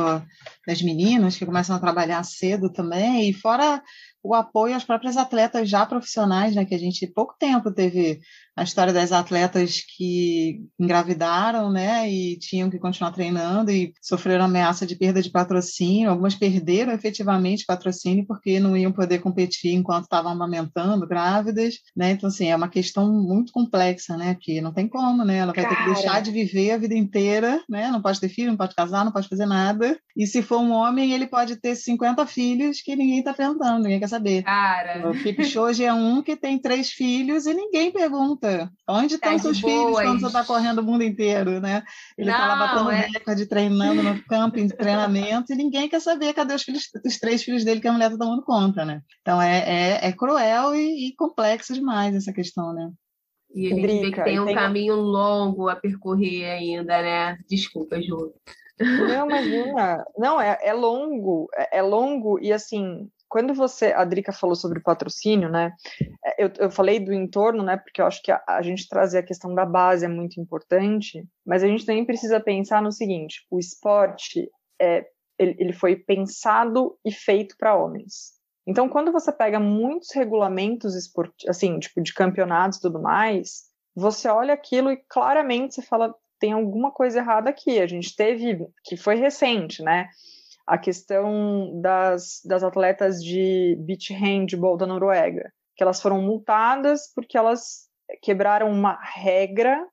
das 0.68 0.80
meninas 0.80 1.36
que 1.36 1.46
começam 1.46 1.76
a 1.76 1.80
trabalhar 1.80 2.24
cedo 2.24 2.72
também, 2.72 3.28
e 3.28 3.34
fora 3.34 3.82
o 4.22 4.36
apoio 4.36 4.76
às 4.76 4.84
próprias 4.84 5.18
atletas 5.18 5.68
já 5.68 5.84
profissionais, 5.88 6.54
né, 6.54 6.66
que 6.66 6.76
a 6.76 6.78
gente 6.78 7.08
pouco 7.08 7.36
tempo 7.40 7.74
teve 7.74 8.20
a 8.60 8.64
história 8.64 8.92
das 8.92 9.14
atletas 9.14 9.82
que 9.96 10.62
engravidaram, 10.78 11.72
né, 11.72 12.10
e 12.12 12.38
tinham 12.38 12.70
que 12.70 12.78
continuar 12.78 13.12
treinando 13.12 13.72
e 13.72 13.94
sofreram 14.02 14.44
ameaça 14.44 14.86
de 14.86 14.98
perda 14.98 15.22
de 15.22 15.30
patrocínio. 15.30 16.10
Algumas 16.10 16.36
perderam 16.36 16.92
efetivamente 16.92 17.66
patrocínio 17.66 18.26
porque 18.28 18.60
não 18.60 18.76
iam 18.76 18.92
poder 18.92 19.20
competir 19.20 19.74
enquanto 19.74 20.04
estavam 20.04 20.34
amamentando, 20.34 21.08
grávidas, 21.08 21.76
né? 21.96 22.12
Então 22.12 22.28
assim 22.28 22.48
é 22.48 22.56
uma 22.56 22.68
questão 22.68 23.10
muito 23.10 23.54
complexa, 23.54 24.18
né? 24.18 24.36
Que 24.38 24.60
não 24.60 24.74
tem 24.74 24.90
como, 24.90 25.24
né? 25.24 25.38
Ela 25.38 25.54
vai 25.54 25.64
Cara. 25.64 25.76
ter 25.76 25.82
que 25.82 25.94
deixar 25.94 26.22
de 26.22 26.30
viver 26.30 26.72
a 26.72 26.78
vida 26.78 26.96
inteira, 26.96 27.64
né? 27.70 27.90
Não 27.90 28.02
pode 28.02 28.20
ter 28.20 28.28
filho, 28.28 28.50
não 28.50 28.58
pode 28.58 28.76
casar, 28.76 29.06
não 29.06 29.12
pode 29.14 29.30
fazer 29.30 29.46
nada. 29.46 29.98
E 30.18 30.28
se 30.28 30.42
for 30.42 30.60
um 30.60 30.72
homem, 30.72 31.14
ele 31.14 31.28
pode 31.28 31.56
ter 31.56 31.76
50 31.78 32.26
filhos 32.26 32.82
que 32.82 32.94
ninguém 32.94 33.20
está 33.20 33.34
perguntando, 33.34 33.84
ninguém 33.84 34.02
quer 34.02 34.10
saber. 34.10 34.44
Cara. 34.44 35.10
O 35.10 35.14
Felipe 35.14 35.46
Shoji 35.46 35.86
é 35.86 35.94
um 35.94 36.22
que 36.22 36.36
tem 36.36 36.60
três 36.60 36.92
filhos 36.92 37.46
e 37.46 37.54
ninguém 37.54 37.90
pergunta 37.90 38.49
Onde 38.88 39.16
estão 39.16 39.34
tá 39.34 39.40
seus 39.40 39.60
filhos 39.60 39.92
quando 39.92 40.20
você 40.20 40.28
está 40.28 40.44
correndo 40.44 40.80
o 40.80 40.84
mundo 40.84 41.04
inteiro, 41.04 41.60
né? 41.60 41.84
Ele 42.18 42.30
está 42.30 42.48
lá 42.48 42.56
batendo 42.56 42.92
é... 42.92 43.08
recorde, 43.08 43.46
treinando 43.46 44.04
no 44.04 44.24
campo, 44.26 44.60
em 44.60 44.68
treinamento, 44.68 45.54
e 45.54 45.56
ninguém 45.56 45.90
quer 45.90 46.00
saber 46.00 46.34
cadê 46.34 46.54
os, 46.54 46.64
filhos, 46.64 46.90
os 47.06 47.18
três 47.18 47.44
filhos 47.44 47.64
dele 47.64 47.82
que 47.82 47.88
a 47.88 47.92
mulher 47.92 48.12
está 48.12 48.18
tomando 48.18 48.44
conta, 48.44 48.86
né? 48.86 49.02
Então 49.22 49.42
é, 49.42 49.60
é, 49.60 50.08
é 50.08 50.12
cruel 50.12 50.76
e, 50.76 51.08
e, 51.08 51.16
complexo 51.16 51.74
demais 51.74 52.16
essa 52.16 52.34
questão, 52.34 52.74
né? 52.74 52.92
E 53.54 53.68
a 53.68 53.70
gente 53.76 53.82
Drica, 53.82 54.04
vê 54.04 54.12
que 54.12 54.24
tem 54.24 54.40
um 54.40 54.46
tem... 54.46 54.56
caminho 54.56 54.96
longo 54.96 55.70
a 55.70 55.76
percorrer 55.76 56.46
ainda, 56.46 57.02
né? 57.02 57.38
Desculpa, 57.50 58.02
Ju. 58.02 58.34
Não, 58.80 59.26
imagina. 59.26 60.06
Não, 60.18 60.40
é, 60.40 60.58
é 60.62 60.74
longo, 60.74 61.50
é, 61.56 61.80
é 61.80 61.82
longo 61.82 62.40
e 62.40 62.54
assim, 62.54 63.10
quando 63.30 63.54
você, 63.54 63.94
a 63.94 64.04
Drica 64.04 64.34
falou 64.34 64.56
sobre 64.56 64.82
patrocínio, 64.82 65.50
né? 65.50 65.72
É, 66.26 66.44
eu, 66.44 66.52
eu 66.58 66.72
falei 66.72 67.00
do 67.00 67.14
entorno, 67.14 67.64
né? 67.64 67.78
Porque 67.78 68.02
eu 68.02 68.06
acho 68.06 68.22
que 68.22 68.32
a, 68.32 68.44
a, 68.48 68.62
gente 68.62 68.90
trazer 68.90 69.20
a 69.20 69.26
questão 69.26 69.54
da 69.54 69.66
base 69.66 70.04
é 70.04 70.10
muito 70.10 70.42
importante, 70.42 71.24
mas 71.46 71.64
a 71.64 71.68
gente 71.68 71.86
também 71.86 72.06
precisa 72.06 72.40
pensar 72.40 72.82
no 72.82 72.92
seguinte: 72.92 73.46
o 73.52 73.60
esporte 73.60 74.50
é, 74.82 75.06
ele, 75.38 75.56
ele 75.60 75.74
foi 75.74 75.96
pensado 75.96 76.98
e 77.06 77.12
feito 77.12 77.56
para 77.58 77.78
homens. 77.78 78.34
Então, 78.68 78.90
quando 78.90 79.12
você 79.12 79.32
pega 79.32 79.60
muitos 79.60 80.10
regulamentos 80.14 80.96
esportivos, 80.96 81.48
assim, 81.48 81.80
tipo 81.80 82.02
de 82.02 82.14
campeonatos 82.14 82.78
e 82.78 82.82
tudo 82.82 83.02
mais, 83.02 83.64
você 83.96 84.28
olha 84.28 84.54
aquilo 84.54 84.92
e 84.92 84.98
claramente 85.08 85.76
você 85.76 85.82
fala 85.82 86.14
tem 86.40 86.54
alguma 86.54 86.92
coisa 86.92 87.20
errada 87.20 87.50
aqui. 87.50 87.80
A 87.80 87.88
gente 87.88 88.16
teve, 88.16 88.58
que 88.84 88.96
foi 88.96 89.16
recente, 89.16 89.84
né? 89.84 90.08
A 90.70 90.78
questão 90.78 91.82
das, 91.82 92.42
das 92.46 92.64
atletas 92.64 93.24
de 93.24 93.76
beach 93.80 94.14
handball 94.14 94.78
da 94.78 94.86
Noruega, 94.86 95.52
que 95.76 95.82
elas 95.82 96.00
foram 96.00 96.22
multadas 96.22 97.12
porque 97.16 97.36
elas 97.36 97.90
quebraram 98.22 98.70
uma 98.70 98.94
regra. 99.02 99.84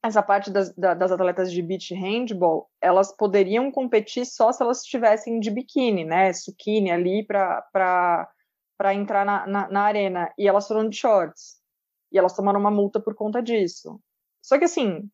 Essa 0.00 0.22
parte 0.22 0.48
das, 0.48 0.72
das 0.76 1.10
atletas 1.10 1.50
de 1.50 1.60
beach 1.60 1.92
handball, 1.92 2.70
elas 2.80 3.12
poderiam 3.12 3.72
competir 3.72 4.24
só 4.24 4.52
se 4.52 4.62
elas 4.62 4.82
estivessem 4.82 5.40
de 5.40 5.50
biquíni, 5.50 6.04
né, 6.04 6.32
suquine 6.32 6.92
ali 6.92 7.26
para 7.26 8.28
entrar 8.94 9.26
na, 9.26 9.44
na, 9.44 9.68
na 9.68 9.82
arena, 9.82 10.32
e 10.38 10.46
elas 10.46 10.68
foram 10.68 10.88
de 10.88 10.96
shorts. 10.96 11.60
E 12.12 12.18
elas 12.18 12.36
tomaram 12.36 12.60
uma 12.60 12.70
multa 12.70 13.00
por 13.00 13.16
conta 13.16 13.42
disso. 13.42 14.00
Só 14.40 14.56
que 14.56 14.66
assim, 14.66 15.10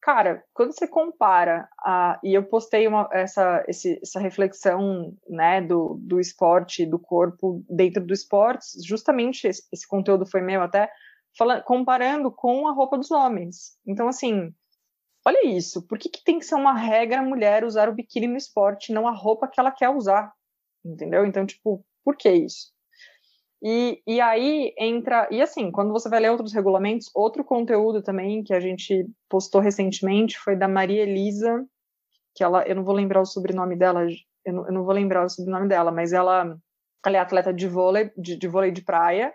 cara, 0.00 0.44
quando 0.54 0.72
você 0.72 0.86
compara, 0.86 1.68
a, 1.80 2.18
e 2.22 2.34
eu 2.34 2.44
postei 2.44 2.86
uma, 2.86 3.08
essa, 3.12 3.64
esse, 3.68 3.98
essa 4.02 4.20
reflexão 4.20 5.16
né, 5.28 5.60
do, 5.60 5.98
do 6.00 6.20
esporte, 6.20 6.86
do 6.86 6.98
corpo 6.98 7.64
dentro 7.68 8.04
do 8.04 8.14
esporte, 8.14 8.66
justamente 8.84 9.46
esse, 9.46 9.62
esse 9.72 9.86
conteúdo 9.86 10.26
foi 10.26 10.40
meu 10.40 10.62
até, 10.62 10.90
fala, 11.36 11.60
comparando 11.60 12.30
com 12.30 12.68
a 12.68 12.72
roupa 12.72 12.96
dos 12.96 13.10
homens. 13.10 13.76
Então, 13.86 14.08
assim, 14.08 14.54
olha 15.26 15.46
isso, 15.46 15.86
por 15.86 15.98
que, 15.98 16.08
que 16.08 16.22
tem 16.24 16.38
que 16.38 16.44
ser 16.44 16.54
uma 16.54 16.74
regra 16.74 17.20
a 17.20 17.24
mulher 17.24 17.64
usar 17.64 17.88
o 17.88 17.94
biquíni 17.94 18.28
no 18.28 18.36
esporte, 18.36 18.92
não 18.92 19.08
a 19.08 19.12
roupa 19.12 19.48
que 19.48 19.58
ela 19.58 19.72
quer 19.72 19.90
usar? 19.90 20.32
Entendeu? 20.84 21.26
Então, 21.26 21.44
tipo, 21.44 21.84
por 22.04 22.16
que 22.16 22.30
isso? 22.30 22.75
E, 23.68 24.00
e 24.06 24.20
aí 24.20 24.72
entra. 24.78 25.26
E 25.28 25.42
assim, 25.42 25.72
quando 25.72 25.92
você 25.92 26.08
vai 26.08 26.20
ler 26.20 26.30
outros 26.30 26.52
regulamentos, 26.52 27.10
outro 27.12 27.42
conteúdo 27.42 28.00
também 28.00 28.44
que 28.44 28.54
a 28.54 28.60
gente 28.60 29.04
postou 29.28 29.60
recentemente 29.60 30.38
foi 30.38 30.54
da 30.54 30.68
Maria 30.68 31.02
Elisa, 31.02 31.66
que 32.32 32.44
ela, 32.44 32.62
eu 32.62 32.76
não 32.76 32.84
vou 32.84 32.94
lembrar 32.94 33.20
o 33.20 33.26
sobrenome 33.26 33.74
dela, 33.74 34.06
eu 34.44 34.52
não, 34.52 34.66
eu 34.68 34.72
não 34.72 34.84
vou 34.84 34.94
lembrar 34.94 35.24
o 35.24 35.28
sobrenome 35.28 35.66
dela, 35.66 35.90
mas 35.90 36.12
ela, 36.12 36.56
ela 37.04 37.16
é 37.16 37.18
atleta 37.18 37.52
de 37.52 37.66
vôlei, 37.66 38.12
de, 38.16 38.36
de 38.36 38.46
vôlei 38.46 38.70
de 38.70 38.84
praia, 38.84 39.34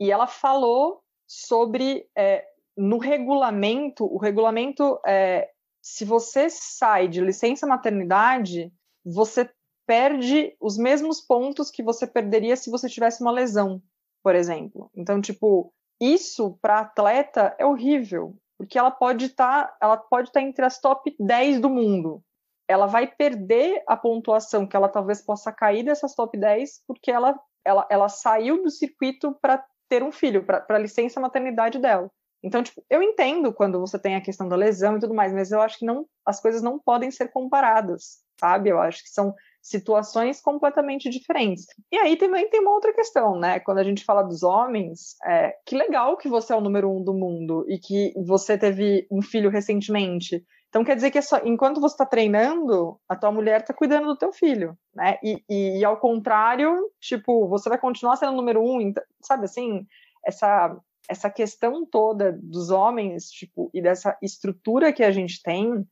e 0.00 0.10
ela 0.10 0.26
falou 0.26 1.00
sobre 1.24 2.08
é, 2.18 2.44
no 2.76 2.98
regulamento, 2.98 4.04
o 4.04 4.18
regulamento 4.18 4.98
é, 5.06 5.48
se 5.80 6.04
você 6.04 6.50
sai 6.50 7.06
de 7.06 7.20
licença 7.20 7.68
maternidade, 7.68 8.72
você 9.04 9.48
perde 9.90 10.54
os 10.60 10.78
mesmos 10.78 11.20
pontos 11.20 11.68
que 11.68 11.82
você 11.82 12.06
perderia 12.06 12.54
se 12.54 12.70
você 12.70 12.88
tivesse 12.88 13.20
uma 13.22 13.32
lesão, 13.32 13.82
por 14.22 14.36
exemplo. 14.36 14.88
Então, 14.94 15.20
tipo, 15.20 15.74
isso 16.00 16.56
para 16.62 16.78
atleta 16.78 17.56
é 17.58 17.66
horrível, 17.66 18.36
porque 18.56 18.78
ela 18.78 18.92
pode 18.92 19.24
estar, 19.24 19.66
tá, 19.66 19.76
ela 19.82 19.96
pode 19.96 20.28
estar 20.28 20.38
tá 20.38 20.46
entre 20.46 20.64
as 20.64 20.80
top 20.80 21.12
10 21.18 21.58
do 21.58 21.68
mundo. 21.68 22.22
Ela 22.68 22.86
vai 22.86 23.08
perder 23.08 23.82
a 23.84 23.96
pontuação 23.96 24.64
que 24.64 24.76
ela 24.76 24.88
talvez 24.88 25.22
possa 25.22 25.50
cair 25.50 25.82
dessas 25.82 26.14
top 26.14 26.38
10 26.38 26.84
porque 26.86 27.10
ela 27.10 27.36
ela, 27.64 27.84
ela 27.90 28.08
saiu 28.08 28.62
do 28.62 28.70
circuito 28.70 29.36
para 29.42 29.64
ter 29.88 30.04
um 30.04 30.12
filho, 30.12 30.44
para 30.44 30.78
licença 30.78 31.18
maternidade 31.18 31.80
dela. 31.80 32.08
Então, 32.44 32.62
tipo, 32.62 32.82
eu 32.88 33.02
entendo 33.02 33.52
quando 33.52 33.80
você 33.80 33.98
tem 33.98 34.14
a 34.14 34.20
questão 34.20 34.48
da 34.48 34.54
lesão 34.54 34.96
e 34.96 35.00
tudo 35.00 35.12
mais, 35.12 35.32
mas 35.32 35.50
eu 35.50 35.60
acho 35.60 35.80
que 35.80 35.84
não, 35.84 36.06
as 36.24 36.40
coisas 36.40 36.62
não 36.62 36.78
podem 36.78 37.10
ser 37.10 37.32
comparadas, 37.32 38.20
sabe? 38.38 38.70
Eu 38.70 38.80
acho 38.80 39.02
que 39.02 39.10
são 39.10 39.34
situações 39.62 40.40
completamente 40.40 41.10
diferentes. 41.10 41.66
E 41.92 41.96
aí 41.96 42.16
também 42.16 42.48
tem 42.48 42.60
uma 42.60 42.72
outra 42.72 42.92
questão, 42.92 43.38
né? 43.38 43.60
Quando 43.60 43.78
a 43.78 43.84
gente 43.84 44.04
fala 44.04 44.22
dos 44.22 44.42
homens, 44.42 45.16
é, 45.24 45.54
que 45.66 45.76
legal 45.76 46.16
que 46.16 46.28
você 46.28 46.52
é 46.52 46.56
o 46.56 46.60
número 46.60 46.90
um 46.90 47.02
do 47.02 47.12
mundo 47.12 47.64
e 47.68 47.78
que 47.78 48.12
você 48.16 48.56
teve 48.56 49.06
um 49.10 49.20
filho 49.20 49.50
recentemente 49.50 50.44
Então 50.68 50.84
quer 50.84 50.94
dizer 50.94 51.10
que 51.10 51.18
é 51.18 51.22
só, 51.22 51.40
enquanto 51.44 51.80
você 51.80 51.94
está 51.94 52.06
treinando, 52.06 52.98
a 53.08 53.16
tua 53.16 53.30
mulher 53.30 53.60
está 53.60 53.74
cuidando 53.74 54.06
do 54.06 54.16
teu 54.16 54.32
filho, 54.32 54.76
né? 54.94 55.18
E, 55.22 55.42
e, 55.48 55.78
e, 55.78 55.84
ao 55.84 55.98
contrário, 55.98 56.90
tipo, 57.00 57.48
você 57.48 57.68
vai 57.68 57.78
continuar 57.78 58.16
sendo 58.16 58.32
o 58.32 58.36
número 58.36 58.62
um, 58.62 58.80
então, 58.80 59.02
sabe 59.20 59.44
assim, 59.44 59.86
essa 60.24 60.76
essa 61.08 61.28
questão 61.28 61.84
toda 61.84 62.38
dos 62.40 62.70
homens, 62.70 63.30
tipo, 63.30 63.68
e 63.74 63.82
dessa 63.82 64.16
estrutura 64.22 64.92
que 64.92 65.02
a 65.02 65.10
gente 65.10 65.42
tem, 65.42 65.84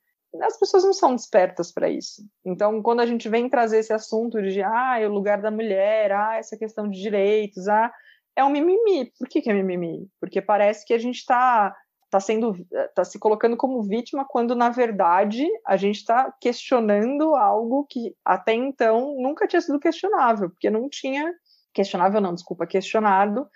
as 0.43 0.59
pessoas 0.59 0.85
não 0.85 0.93
são 0.93 1.14
despertas 1.14 1.73
para 1.73 1.88
isso. 1.88 2.23
Então, 2.45 2.83
quando 2.83 3.01
a 3.01 3.07
gente 3.07 3.29
vem 3.29 3.49
trazer 3.49 3.79
esse 3.79 3.93
assunto 3.93 4.43
de, 4.43 4.62
ah, 4.62 4.99
é 5.01 5.07
o 5.07 5.12
lugar 5.12 5.41
da 5.41 5.51
mulher, 5.51 6.12
ah, 6.12 6.37
essa 6.37 6.57
questão 6.57 6.88
de 6.88 7.01
direitos, 7.01 7.69
ah, 7.69 7.93
é 8.37 8.45
um 8.45 8.51
mimimi. 8.51 9.12
Por 9.19 9.29
que, 9.29 9.43
que 9.43 9.51
é 9.51 9.55
mimimi? 9.55 10.09
Porque 10.21 10.41
parece 10.41 10.87
que 10.87 10.95
a 10.95 10.99
gente 10.99 11.17
está 11.17 11.75
tá 12.11 12.21
sendo 12.21 12.55
tá 12.95 13.05
se 13.05 13.19
colocando 13.19 13.57
como 13.57 13.83
vítima 13.83 14.25
quando 14.25 14.55
na 14.55 14.71
verdade 14.71 15.47
a 15.67 15.77
gente 15.77 15.97
está 15.97 16.33
questionando 16.41 17.35
algo 17.35 17.87
que 17.88 18.14
até 18.25 18.55
então 18.55 19.14
nunca 19.19 19.47
tinha 19.47 19.61
sido 19.61 19.79
questionável 19.79 20.49
porque 20.49 20.71
não 20.71 20.88
tinha 20.88 21.35
questionável 21.75 22.21
não 22.21 22.35
desculpa 22.35 22.67
questionado 22.67 23.47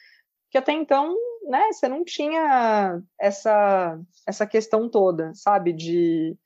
que 0.51 0.59
até 0.59 0.73
então 0.73 1.17
né 1.49 1.73
você 1.73 1.89
não 1.89 2.05
tinha 2.05 3.01
essa 3.19 3.99
essa 4.27 4.47
questão 4.47 4.87
toda 4.89 5.33
sabe 5.35 5.73
de 5.73 6.37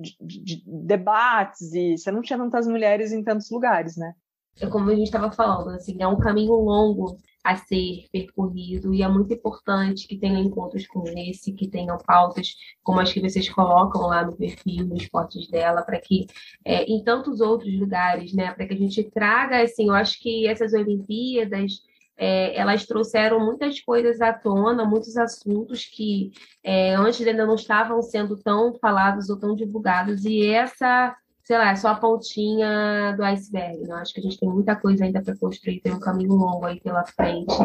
de, 0.00 0.16
de, 0.42 0.62
debates 0.66 1.72
e 1.72 1.96
você 1.96 2.10
não 2.10 2.22
tinha 2.22 2.38
tantas 2.38 2.66
mulheres 2.66 3.12
em 3.12 3.22
tantos 3.22 3.50
lugares, 3.50 3.96
né? 3.96 4.14
É 4.60 4.66
como 4.66 4.90
a 4.90 4.94
gente 4.94 5.06
estava 5.06 5.30
falando, 5.30 5.70
assim, 5.70 5.96
é 6.00 6.06
um 6.06 6.18
caminho 6.18 6.52
longo 6.52 7.16
a 7.42 7.56
ser 7.56 8.06
percorrido 8.12 8.92
e 8.92 9.02
é 9.02 9.08
muito 9.08 9.32
importante 9.32 10.06
que 10.06 10.18
tenham 10.18 10.42
encontros 10.42 10.86
como 10.86 11.08
esse, 11.08 11.52
que 11.52 11.68
tenham 11.68 11.96
pautas 11.98 12.54
como 12.82 13.00
as 13.00 13.12
que 13.12 13.20
vocês 13.20 13.48
colocam 13.48 14.02
lá 14.02 14.24
no 14.24 14.36
perfil, 14.36 14.86
nos 14.86 15.08
posts 15.08 15.48
dela, 15.48 15.82
para 15.82 15.98
que 15.98 16.26
é, 16.64 16.84
em 16.84 17.02
tantos 17.02 17.40
outros 17.40 17.72
lugares, 17.78 18.34
né, 18.34 18.52
para 18.52 18.66
que 18.66 18.74
a 18.74 18.76
gente 18.76 19.02
traga, 19.10 19.62
assim, 19.62 19.88
eu 19.88 19.94
acho 19.94 20.20
que 20.20 20.46
essas 20.46 20.74
Olimpíadas 20.74 21.80
é, 22.20 22.54
elas 22.54 22.84
trouxeram 22.84 23.40
muitas 23.40 23.80
coisas 23.80 24.20
à 24.20 24.30
tona, 24.30 24.84
muitos 24.84 25.16
assuntos 25.16 25.86
que 25.86 26.32
é, 26.62 26.94
antes 26.94 27.26
ainda 27.26 27.46
não 27.46 27.54
estavam 27.54 28.02
sendo 28.02 28.36
tão 28.36 28.74
falados 28.74 29.30
ou 29.30 29.38
tão 29.38 29.56
divulgados, 29.56 30.26
e 30.26 30.46
essa, 30.46 31.16
sei 31.42 31.56
lá, 31.56 31.70
é 31.70 31.76
só 31.76 31.88
a 31.88 31.94
pontinha 31.94 33.14
do 33.16 33.24
iceberg. 33.24 33.88
Eu 33.88 33.96
acho 33.96 34.12
que 34.12 34.20
a 34.20 34.22
gente 34.22 34.38
tem 34.38 34.50
muita 34.50 34.76
coisa 34.76 35.06
ainda 35.06 35.22
para 35.22 35.34
construir, 35.34 35.80
tem 35.80 35.94
um 35.94 35.98
caminho 35.98 36.34
longo 36.34 36.66
aí 36.66 36.78
pela 36.78 37.06
frente 37.06 37.56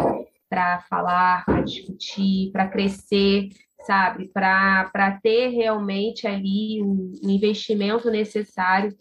para 0.49 0.79
falar, 0.89 1.43
para 1.43 1.59
discutir, 1.59 2.49
para 2.53 2.69
crescer, 2.69 3.49
sabe? 3.85 4.29
Para 4.29 5.19
ter 5.21 5.49
realmente 5.49 6.25
ali 6.25 6.81
o 6.81 7.11
um 7.25 7.29
investimento 7.29 8.09
necessário 8.09 8.95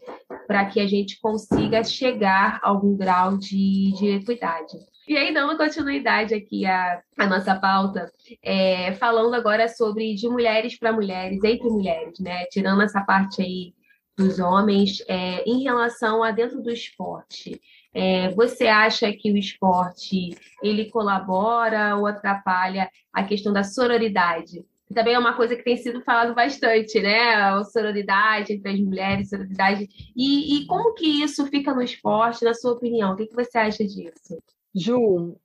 para 0.48 0.64
que 0.64 0.80
a 0.80 0.86
gente 0.88 1.20
consiga 1.20 1.84
chegar 1.84 2.58
a 2.60 2.70
algum 2.70 2.96
grau 2.96 3.38
de, 3.38 3.92
de 3.96 4.08
equidade. 4.16 4.93
E 5.06 5.16
aí, 5.16 5.34
dando 5.34 5.56
continuidade 5.56 6.34
aqui 6.34 6.64
à, 6.64 7.02
à 7.18 7.26
nossa 7.26 7.54
pauta, 7.54 8.10
é, 8.42 8.92
falando 8.94 9.34
agora 9.34 9.68
sobre 9.68 10.14
de 10.14 10.26
mulheres 10.28 10.78
para 10.78 10.92
mulheres, 10.92 11.44
entre 11.44 11.68
mulheres, 11.68 12.18
né? 12.18 12.46
Tirando 12.46 12.80
essa 12.82 13.02
parte 13.02 13.42
aí 13.42 13.74
dos 14.16 14.38
homens, 14.38 15.02
é, 15.08 15.42
em 15.44 15.62
relação 15.62 16.22
a 16.22 16.30
dentro 16.30 16.62
do 16.62 16.70
esporte. 16.70 17.60
É, 17.92 18.30
você 18.30 18.66
acha 18.66 19.12
que 19.12 19.30
o 19.30 19.36
esporte 19.36 20.36
ele 20.62 20.86
colabora 20.90 21.96
ou 21.96 22.06
atrapalha 22.06 22.90
a 23.12 23.22
questão 23.24 23.52
da 23.52 23.62
sororidade? 23.62 24.64
Também 24.94 25.14
é 25.14 25.18
uma 25.18 25.34
coisa 25.34 25.56
que 25.56 25.62
tem 25.64 25.76
sido 25.76 26.00
falado 26.02 26.34
bastante, 26.34 27.00
né? 27.00 27.34
A 27.34 27.62
sororidade 27.64 28.52
entre 28.54 28.72
as 28.72 28.80
mulheres, 28.80 29.28
sororidade. 29.28 29.88
E, 30.16 30.58
e 30.58 30.66
como 30.66 30.94
que 30.94 31.22
isso 31.22 31.46
fica 31.46 31.74
no 31.74 31.82
esporte, 31.82 32.44
na 32.44 32.54
sua 32.54 32.72
opinião? 32.72 33.12
O 33.12 33.16
que, 33.16 33.26
que 33.26 33.34
você 33.34 33.58
acha 33.58 33.84
disso? 33.84 34.38
Ju, 34.74 35.37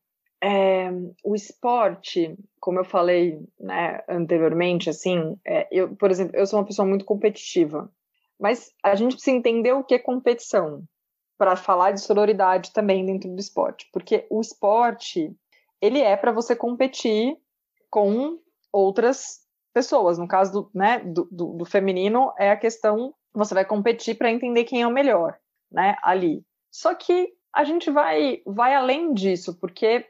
é, 0.42 0.90
o 1.24 1.36
esporte, 1.36 2.36
como 2.60 2.80
eu 2.80 2.86
falei 2.86 3.40
né, 3.60 4.02
anteriormente, 4.08 4.90
assim, 4.90 5.38
é, 5.46 5.68
eu, 5.72 5.96
por 5.96 6.10
exemplo, 6.10 6.36
eu 6.36 6.46
sou 6.48 6.60
uma 6.60 6.66
pessoa 6.66 6.88
muito 6.88 7.06
competitiva, 7.06 7.92
mas 8.40 8.74
a 8.84 8.96
gente 8.96 9.14
precisa 9.14 9.36
entender 9.36 9.74
o 9.74 9.84
que 9.84 9.96
é 9.96 10.00
competição 10.00 10.84
para 11.38 11.56
falar 11.56 11.92
de 11.92 12.02
sororidade 12.02 12.72
também 12.74 13.06
dentro 13.06 13.30
do 13.30 13.40
esporte, 13.40 13.88
porque 13.94 14.26
o 14.30 14.42
esporte 14.42 15.34
ele 15.82 16.00
é 16.00 16.16
para 16.18 16.32
você 16.32 16.56
competir 16.56 17.38
com 17.90 18.40
outras 18.72 19.40
pessoas. 19.74 20.18
No 20.18 20.28
caso 20.28 20.52
do, 20.52 20.72
né, 20.74 21.00
do, 21.00 21.28
do, 21.32 21.54
do 21.54 21.66
feminino, 21.66 22.34
é 22.38 22.52
a 22.52 22.58
questão 22.58 23.14
você 23.34 23.54
vai 23.54 23.64
competir 23.64 24.18
para 24.18 24.32
entender 24.32 24.64
quem 24.64 24.82
é 24.82 24.88
o 24.88 24.92
melhor, 24.92 25.38
né, 25.72 25.96
ali. 26.04 26.44
Só 26.72 26.94
que 26.94 27.34
a 27.60 27.66
gente 27.66 27.92
vai, 27.92 28.42
vai 28.46 28.74
além 28.74 29.14
disso, 29.14 29.54
porque 29.60 30.06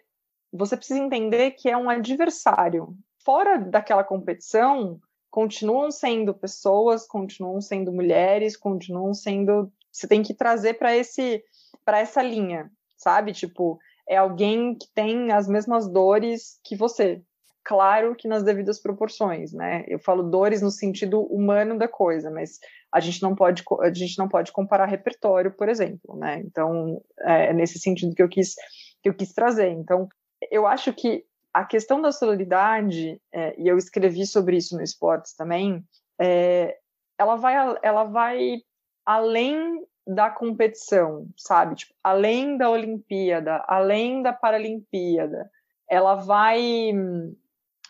você 0.53 0.77
precisa 0.77 0.99
entender 0.99 1.51
que 1.51 1.67
é 1.67 1.75
um 1.75 1.89
adversário. 1.89 2.95
Fora 3.25 3.57
daquela 3.57 4.03
competição, 4.03 4.99
continuam 5.31 5.89
sendo 5.89 6.31
pessoas, 6.31 7.07
continuam 7.07 7.59
sendo 7.59 7.91
mulheres, 7.91 8.55
continuam 8.55 9.15
sendo. 9.15 9.71
Você 9.91 10.07
tem 10.07 10.21
que 10.21 10.35
trazer 10.35 10.75
para 10.75 10.95
esse 10.95 11.43
para 11.83 11.97
essa 11.97 12.21
linha, 12.21 12.71
sabe? 12.95 13.33
Tipo, 13.33 13.79
é 14.07 14.15
alguém 14.15 14.75
que 14.75 14.88
tem 14.93 15.31
as 15.31 15.47
mesmas 15.47 15.88
dores 15.91 16.59
que 16.63 16.75
você. 16.75 17.19
Claro 17.63 18.15
que 18.15 18.27
nas 18.27 18.43
devidas 18.43 18.79
proporções, 18.79 19.53
né? 19.53 19.85
Eu 19.88 19.97
falo 19.97 20.29
dores 20.29 20.62
no 20.62 20.69
sentido 20.69 21.21
humano 21.23 21.79
da 21.79 21.88
coisa, 21.88 22.29
mas 22.29 22.59
a 22.91 22.99
gente 22.99 23.21
não 23.21 23.36
pode 23.36 23.63
a 23.82 23.93
gente 23.93 24.17
não 24.17 24.28
pode 24.28 24.52
comparar 24.52 24.86
repertório, 24.86 25.52
por 25.52 25.69
exemplo, 25.69 26.15
né? 26.17 26.41
Então 26.45 27.02
é, 27.21 27.47
é 27.47 27.54
nesse 27.54 27.80
sentido 27.80 28.15
que 28.15 28.23
eu 28.23 28.30
quis 28.30 28.56
que 29.02 29.10
eu 29.10 29.13
quis 29.13 29.34
trazer. 29.34 29.69
Então 29.69 30.08
eu 30.52 30.65
acho 30.65 30.93
que 30.93 31.23
a 31.54 31.65
questão 31.65 32.02
da 32.02 32.12
sororidade 32.12 33.19
é, 33.34 33.60
e 33.60 33.67
eu 33.67 33.78
escrevi 33.78 34.25
sobre 34.25 34.58
isso 34.58 34.75
no 34.75 34.84
esportes 34.84 35.36
também, 35.36 35.84
é, 36.19 36.78
ela 37.17 37.36
vai 37.36 37.56
ela 37.82 38.04
vai 38.06 38.62
além 39.06 39.86
da 40.08 40.30
competição, 40.30 41.28
sabe? 41.38 41.75
Tipo, 41.75 41.93
além 42.04 42.58
da 42.58 42.69
Olimpíada, 42.69 43.63
além 43.67 44.23
da 44.23 44.34
Paralimpíada, 44.34 45.49
ela 45.88 46.15
vai 46.15 46.91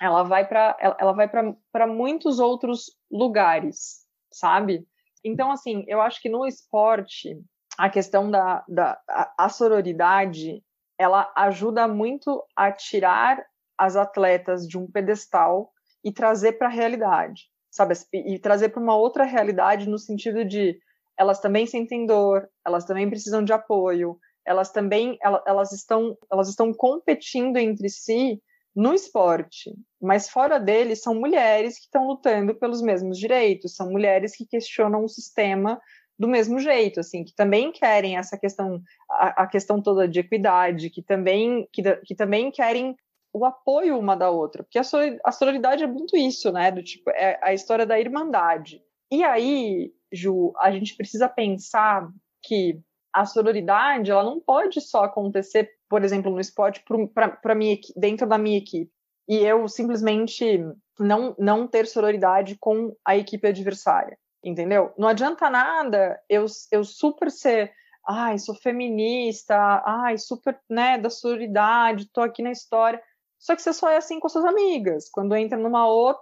ela 0.02 0.24
vai 0.24 0.48
para 0.48 0.78
ela 1.00 1.14
vai 1.14 1.30
para 1.30 1.88
muitos 1.88 2.40
outros 2.40 2.98
lugares, 3.12 4.06
sabe? 4.32 4.86
Então, 5.24 5.52
assim, 5.52 5.84
eu 5.88 6.02
acho 6.02 6.22
que 6.22 6.30
no 6.30 6.46
esporte, 6.46 7.42
a 7.78 7.90
questão 7.90 8.30
da, 8.30 8.64
da 8.68 9.00
a, 9.10 9.46
a 9.46 9.50
sororidade, 9.50 10.64
ela 10.98 11.32
ajuda 11.36 11.88
muito 11.88 12.44
a 12.56 12.72
tirar 12.72 13.44
as 13.78 13.96
atletas 13.96 14.68
de 14.68 14.78
um 14.78 14.90
pedestal 14.90 15.72
e 16.04 16.12
trazer 16.12 16.54
para 16.54 16.68
a 16.68 16.72
realidade, 16.72 17.44
sabe? 17.72 17.94
E, 18.14 18.38
trazer 18.40 18.70
para 18.70 18.82
uma 18.82 18.96
outra 18.96 19.24
realidade 19.24 19.88
no 19.88 19.98
sentido 19.98 20.44
de 20.44 20.78
elas 21.18 21.40
também 21.40 21.66
sentem 21.66 22.06
dor, 22.06 22.50
elas 22.66 22.86
também 22.86 23.10
precisam 23.10 23.44
de 23.44 23.52
apoio, 23.52 24.18
elas 24.46 24.72
também 24.72 25.18
elas, 25.22 25.42
elas 25.46 25.72
estão 25.72 26.18
elas 26.32 26.50
estão 26.50 26.74
competindo 26.74 27.58
entre 27.58 27.90
si 27.90 28.42
no 28.80 28.94
esporte, 28.94 29.76
mas 30.02 30.30
fora 30.30 30.58
dele 30.58 30.96
são 30.96 31.14
mulheres 31.14 31.78
que 31.78 31.84
estão 31.84 32.08
lutando 32.08 32.56
pelos 32.56 32.82
mesmos 32.82 33.18
direitos, 33.18 33.76
são 33.76 33.92
mulheres 33.92 34.38
que 34.38 34.46
questionam 34.46 35.04
o 35.04 35.10
sistema 35.10 35.82
do 36.18 36.30
mesmo 36.30 36.60
jeito, 36.60 37.02
assim, 37.02 37.26
que 37.26 37.36
também 37.36 37.74
querem 37.74 38.16
essa 38.16 38.38
questão, 38.38 38.82
a, 39.12 39.44
a 39.44 39.48
questão 39.48 39.82
toda 39.82 40.08
de 40.08 40.22
equidade, 40.22 40.90
que 40.90 41.02
também, 41.02 41.68
que, 41.74 41.82
que, 42.06 42.16
também 42.16 42.50
querem 42.52 42.96
o 43.34 43.44
apoio 43.44 44.00
uma 44.00 44.16
da 44.16 44.30
outra, 44.30 44.64
porque 44.64 44.80
a, 44.80 45.32
sororidade 45.32 45.84
é 45.84 45.88
muito 45.88 46.16
isso, 46.16 46.50
né, 46.50 46.72
do 46.72 46.82
tipo, 46.82 47.10
é 47.10 47.38
a 47.44 47.54
história 47.54 47.86
da 47.86 48.00
irmandade. 48.00 48.82
E 49.12 49.26
aí, 49.26 49.92
Ju, 50.10 50.54
a 50.58 50.72
gente 50.72 50.96
precisa 50.96 51.28
pensar 51.28 52.10
que 52.42 52.80
a 53.14 53.26
sororidade, 53.26 54.12
ela 54.12 54.24
não 54.24 54.40
pode 54.40 54.82
só 54.82 55.04
acontecer 55.04 55.72
por 55.90 56.04
exemplo, 56.04 56.32
no 56.32 56.40
esporte 56.40 56.84
para 57.14 57.56
dentro 57.98 58.28
da 58.28 58.38
minha 58.38 58.60
equipe 58.60 58.92
e 59.28 59.38
eu 59.38 59.68
simplesmente 59.68 60.64
não 61.00 61.36
não 61.38 61.68
ter 61.68 61.88
sororidade 61.88 62.56
com 62.60 62.96
a 63.04 63.18
equipe 63.18 63.48
adversária, 63.48 64.18
entendeu? 64.44 64.94
Não 64.98 65.08
adianta 65.08 65.50
nada 65.50 66.22
eu, 66.30 66.46
eu 66.72 66.84
super 66.84 67.32
ser 67.32 67.74
ai, 68.08 68.38
sou 68.40 68.56
feminista, 68.56 69.56
ai, 69.86 70.18
super, 70.18 70.60
né, 70.70 70.98
da 70.98 71.10
sororidade, 71.10 72.10
tô 72.12 72.22
aqui 72.22 72.42
na 72.42 72.52
história. 72.52 73.02
Só 73.38 73.56
que 73.56 73.62
você 73.62 73.72
só 73.72 73.90
é 73.90 73.98
assim 73.98 74.20
com 74.20 74.28
suas 74.28 74.46
amigas. 74.46 75.10
Quando 75.10 75.36
entra 75.36 75.58
numa 75.58 75.88
outra, 75.88 76.22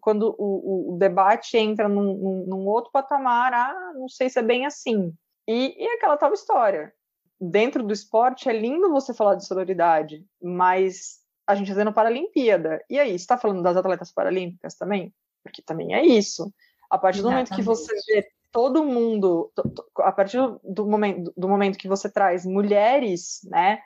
quando 0.00 0.34
o, 0.36 0.94
o 0.94 0.98
debate 0.98 1.56
entra 1.56 1.88
num, 1.88 2.14
num, 2.14 2.44
num, 2.46 2.66
outro 2.66 2.90
patamar, 2.90 3.54
ah, 3.54 3.92
não 3.94 4.08
sei 4.08 4.28
se 4.28 4.38
é 4.38 4.42
bem 4.42 4.66
assim. 4.66 5.14
E, 5.48 5.82
e 5.82 5.88
aquela 5.94 6.18
tal 6.18 6.32
história 6.34 6.92
dentro 7.40 7.82
do 7.82 7.92
esporte 7.92 8.48
é 8.48 8.52
lindo 8.52 8.90
você 8.90 9.14
falar 9.14 9.36
de 9.36 9.46
sororidade, 9.46 10.24
mas 10.42 11.18
a 11.46 11.54
gente 11.54 11.68
está 11.68 11.76
fazendo 11.76 11.94
Paralimpíada. 11.94 12.84
E 12.90 12.98
aí, 12.98 13.14
está 13.14 13.38
falando 13.38 13.62
das 13.62 13.76
atletas 13.76 14.12
paralímpicas 14.12 14.74
também? 14.74 15.14
Porque 15.42 15.62
também 15.62 15.94
é 15.94 16.04
isso. 16.04 16.52
A 16.90 16.98
partir 16.98 17.22
do 17.22 17.28
Exatamente. 17.28 17.50
momento 17.50 17.56
que 17.56 17.62
você 17.62 17.94
vê 18.12 18.28
todo 18.52 18.84
mundo, 18.84 19.50
a 19.98 20.12
partir 20.12 20.38
do 20.64 20.86
momento, 20.86 21.32
do 21.36 21.48
momento 21.48 21.78
que 21.78 21.88
você 21.88 22.10
traz 22.10 22.44
mulheres, 22.44 23.40
né, 23.44 23.78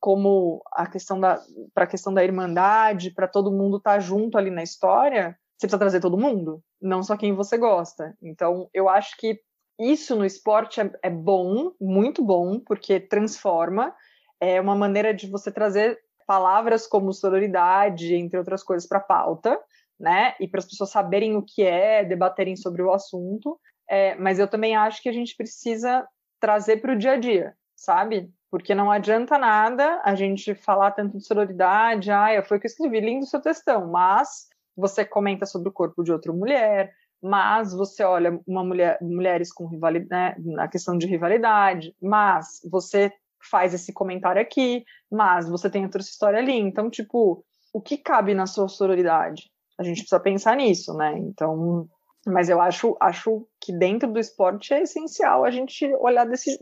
como 0.00 0.62
a 0.72 0.86
questão 0.86 1.18
da 1.18 1.40
para 1.74 1.84
a 1.84 1.88
questão 1.88 2.12
da 2.14 2.22
irmandade, 2.22 3.10
para 3.10 3.26
todo 3.26 3.52
mundo 3.52 3.78
estar 3.78 3.94
tá 3.94 4.00
junto 4.00 4.38
ali 4.38 4.50
na 4.50 4.62
história, 4.62 5.36
você 5.56 5.66
precisa 5.66 5.78
trazer 5.78 6.00
todo 6.00 6.18
mundo, 6.18 6.62
não 6.80 7.02
só 7.02 7.16
quem 7.16 7.34
você 7.34 7.56
gosta. 7.56 8.16
Então, 8.22 8.68
eu 8.72 8.88
acho 8.88 9.16
que 9.16 9.40
isso 9.78 10.16
no 10.16 10.24
esporte 10.24 10.80
é, 10.80 10.90
é 11.02 11.10
bom, 11.10 11.72
muito 11.80 12.24
bom, 12.24 12.58
porque 12.58 12.98
transforma, 12.98 13.94
é 14.40 14.60
uma 14.60 14.74
maneira 14.74 15.14
de 15.14 15.28
você 15.28 15.52
trazer 15.52 15.98
palavras 16.26 16.86
como 16.86 17.12
sororidade, 17.12 18.14
entre 18.14 18.38
outras 18.38 18.62
coisas, 18.62 18.88
para 18.88 18.98
a 18.98 19.02
pauta, 19.02 19.58
né? 19.98 20.34
E 20.38 20.46
para 20.46 20.58
as 20.58 20.66
pessoas 20.66 20.90
saberem 20.90 21.36
o 21.36 21.42
que 21.42 21.62
é, 21.62 22.04
debaterem 22.04 22.56
sobre 22.56 22.82
o 22.82 22.92
assunto. 22.92 23.58
É, 23.88 24.14
mas 24.16 24.38
eu 24.38 24.46
também 24.46 24.76
acho 24.76 25.02
que 25.02 25.08
a 25.08 25.12
gente 25.12 25.34
precisa 25.34 26.06
trazer 26.38 26.78
para 26.78 26.92
o 26.92 26.98
dia 26.98 27.12
a 27.12 27.16
dia, 27.16 27.54
sabe? 27.74 28.30
Porque 28.50 28.74
não 28.74 28.90
adianta 28.90 29.38
nada 29.38 30.00
a 30.04 30.14
gente 30.14 30.54
falar 30.54 30.92
tanto 30.92 31.16
de 31.16 31.26
sororidade, 31.26 32.10
ah, 32.10 32.42
foi 32.46 32.58
o 32.58 32.60
que 32.60 32.66
eu 32.66 32.70
escrevi, 32.70 33.00
lindo 33.00 33.26
seu 33.26 33.40
textão, 33.40 33.90
mas 33.90 34.46
você 34.76 35.04
comenta 35.04 35.46
sobre 35.46 35.68
o 35.70 35.72
corpo 35.72 36.04
de 36.04 36.12
outra 36.12 36.32
mulher, 36.32 36.92
mas 37.22 37.72
você 37.72 38.04
olha 38.04 38.40
uma 38.46 38.64
mulher, 38.64 38.98
mulheres 39.00 39.52
com 39.52 39.66
rivalidade, 39.66 40.40
né, 40.40 40.54
na 40.54 40.68
questão 40.68 40.96
de 40.96 41.06
rivalidade, 41.06 41.94
mas 42.00 42.60
você 42.70 43.12
faz 43.50 43.74
esse 43.74 43.92
comentário 43.92 44.40
aqui, 44.40 44.84
mas 45.10 45.48
você 45.48 45.70
tem 45.70 45.84
outra 45.84 46.00
história 46.00 46.38
ali. 46.38 46.56
Então, 46.56 46.90
tipo, 46.90 47.44
o 47.72 47.80
que 47.80 47.96
cabe 47.96 48.34
na 48.34 48.46
sua 48.46 48.68
sororidade? 48.68 49.50
A 49.78 49.82
gente 49.82 49.98
precisa 49.98 50.20
pensar 50.20 50.56
nisso, 50.56 50.92
né? 50.94 51.16
Então, 51.18 51.88
mas 52.26 52.48
eu 52.48 52.60
acho, 52.60 52.96
acho 53.00 53.46
que 53.60 53.72
dentro 53.72 54.12
do 54.12 54.18
esporte 54.18 54.74
é 54.74 54.82
essencial 54.82 55.44
a 55.44 55.50
gente 55.50 55.86
olhar 55.94 56.24
desse, 56.24 56.58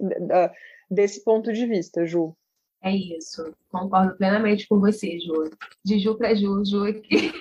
desse 0.90 1.24
ponto 1.24 1.52
de 1.52 1.66
vista, 1.66 2.06
Ju. 2.06 2.36
É 2.82 2.94
isso, 2.94 3.52
concordo 3.70 4.16
plenamente 4.16 4.68
com 4.68 4.78
você, 4.78 5.18
Ju. 5.18 5.50
De 5.84 5.98
Ju 5.98 6.16
para 6.16 6.34
Ju, 6.34 6.62
Ju 6.64 6.84
aqui. 6.84 7.32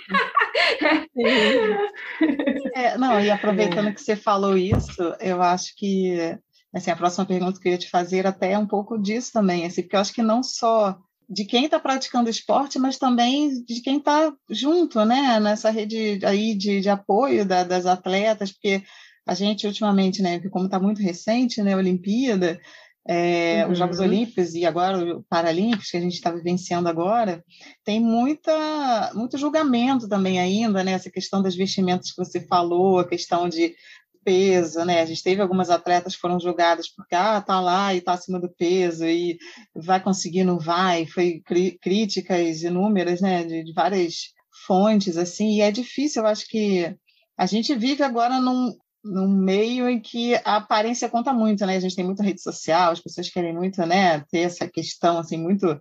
É, 2.75 2.97
não, 2.97 3.21
e 3.21 3.31
aproveitando 3.31 3.93
que 3.93 4.01
você 4.01 4.17
falou 4.17 4.57
isso, 4.57 5.01
eu 5.21 5.41
acho 5.41 5.73
que 5.77 6.37
assim, 6.73 6.91
a 6.91 6.95
próxima 6.95 7.25
pergunta 7.25 7.57
que 7.57 7.69
eu 7.69 7.71
ia 7.71 7.77
te 7.77 7.89
fazer 7.89 8.27
até 8.27 8.51
é 8.51 8.59
um 8.59 8.67
pouco 8.67 9.01
disso 9.01 9.31
também, 9.31 9.65
assim, 9.65 9.81
porque 9.81 9.95
eu 9.95 9.99
acho 10.01 10.13
que 10.13 10.21
não 10.21 10.43
só 10.43 10.99
de 11.29 11.45
quem 11.45 11.65
está 11.65 11.79
praticando 11.79 12.29
esporte, 12.29 12.77
mas 12.77 12.97
também 12.97 13.63
de 13.63 13.79
quem 13.79 13.97
está 13.97 14.33
junto, 14.49 15.05
né, 15.05 15.39
nessa 15.39 15.69
rede 15.69 16.19
aí 16.25 16.53
de, 16.53 16.81
de 16.81 16.89
apoio 16.89 17.45
da, 17.45 17.63
das 17.63 17.85
atletas, 17.85 18.51
porque 18.51 18.83
a 19.25 19.33
gente 19.33 19.65
ultimamente, 19.65 20.21
né, 20.21 20.37
como 20.49 20.65
está 20.65 20.77
muito 20.77 21.01
recente, 21.01 21.63
né, 21.63 21.73
a 21.73 21.77
Olimpíada, 21.77 22.59
é, 23.07 23.63
uhum. 23.65 23.71
os 23.71 23.77
Jogos 23.77 23.99
uhum. 23.99 24.05
Olímpicos 24.05 24.55
e 24.55 24.65
agora 24.65 24.97
os 24.97 25.23
Paralímpicos 25.29 25.91
que 25.91 25.97
a 25.97 26.01
gente 26.01 26.13
está 26.13 26.31
vivenciando 26.31 26.89
agora, 26.89 27.43
tem 27.83 27.99
muita, 27.99 29.11
muito 29.13 29.37
julgamento 29.37 30.09
também 30.09 30.39
ainda, 30.39 30.83
né? 30.83 30.93
Essa 30.93 31.11
questão 31.11 31.41
das 31.41 31.55
vestimentas 31.55 32.11
que 32.11 32.17
você 32.17 32.41
falou, 32.41 32.99
a 32.99 33.07
questão 33.07 33.47
de 33.47 33.75
peso, 34.23 34.83
né? 34.83 35.01
A 35.01 35.05
gente 35.05 35.21
teve 35.21 35.39
algumas 35.39 35.69
atletas 35.69 36.15
que 36.15 36.21
foram 36.21 36.39
julgadas 36.39 36.89
porque 36.89 37.13
ah, 37.13 37.39
tá 37.39 37.61
lá 37.61 37.93
e 37.93 38.01
tá 38.01 38.13
acima 38.13 38.39
do 38.39 38.49
peso 38.49 39.05
e 39.05 39.37
vai 39.75 40.01
conseguir, 40.01 40.43
não 40.43 40.57
vai. 40.57 41.05
Foi 41.05 41.43
críticas 41.79 42.63
inúmeras, 42.63 43.21
né? 43.21 43.43
De, 43.43 43.63
de 43.63 43.73
várias 43.73 44.33
fontes, 44.65 45.15
assim. 45.15 45.57
E 45.57 45.61
é 45.61 45.71
difícil, 45.71 46.23
eu 46.23 46.27
acho 46.27 46.47
que 46.47 46.95
a 47.37 47.45
gente 47.45 47.75
vive 47.75 48.01
agora 48.01 48.39
num, 48.39 48.73
num 49.05 49.29
meio 49.29 49.87
em 49.87 49.99
que 50.01 50.35
a 50.43 50.57
aparência 50.57 51.07
conta 51.07 51.31
muito, 51.31 51.65
né? 51.65 51.75
A 51.77 51.79
gente 51.79 51.95
tem 51.95 52.03
muita 52.03 52.23
rede 52.23 52.41
social, 52.41 52.91
as 52.91 52.99
pessoas 52.99 53.29
querem 53.29 53.53
muito, 53.53 53.85
né, 53.85 54.21
ter 54.31 54.39
essa 54.39 54.67
questão, 54.67 55.19
assim, 55.19 55.37
muito... 55.37 55.79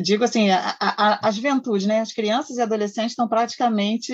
Digo 0.00 0.22
assim, 0.22 0.48
a, 0.50 0.76
a, 0.78 1.26
a 1.26 1.30
juventude, 1.32 1.88
né? 1.88 2.00
As 2.00 2.12
crianças 2.12 2.56
e 2.56 2.62
adolescentes 2.62 3.12
estão 3.12 3.26
praticamente 3.26 4.12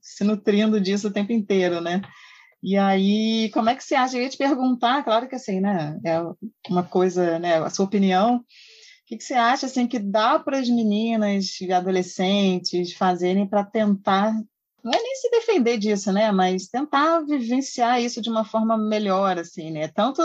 se 0.00 0.22
nutrindo 0.22 0.80
disso 0.80 1.08
o 1.08 1.12
tempo 1.12 1.32
inteiro, 1.32 1.80
né? 1.80 2.00
E 2.62 2.76
aí, 2.76 3.50
como 3.52 3.68
é 3.68 3.74
que 3.74 3.82
você 3.82 3.96
acha? 3.96 4.16
Eu 4.16 4.22
ia 4.22 4.28
te 4.28 4.36
perguntar, 4.36 5.02
claro 5.02 5.28
que 5.28 5.34
assim, 5.34 5.60
né? 5.60 5.98
É 6.04 6.20
uma 6.70 6.84
coisa, 6.84 7.40
né? 7.40 7.56
A 7.56 7.70
sua 7.70 7.86
opinião. 7.86 8.36
O 8.36 8.42
que, 9.06 9.16
que 9.16 9.24
você 9.24 9.34
acha 9.34 9.66
assim 9.66 9.86
que 9.86 9.98
dá 9.98 10.38
para 10.38 10.58
as 10.58 10.68
meninas 10.68 11.60
e 11.60 11.72
adolescentes 11.72 12.92
fazerem 12.92 13.46
para 13.48 13.64
tentar 13.64 14.32
não 14.86 14.92
é 14.92 15.02
nem 15.02 15.16
se 15.16 15.28
defender 15.30 15.78
disso, 15.78 16.12
né? 16.12 16.30
Mas 16.30 16.68
tentar 16.68 17.20
vivenciar 17.22 18.00
isso 18.00 18.22
de 18.22 18.30
uma 18.30 18.44
forma 18.44 18.78
melhor, 18.78 19.36
assim, 19.36 19.72
né? 19.72 19.88
Tanto 19.88 20.22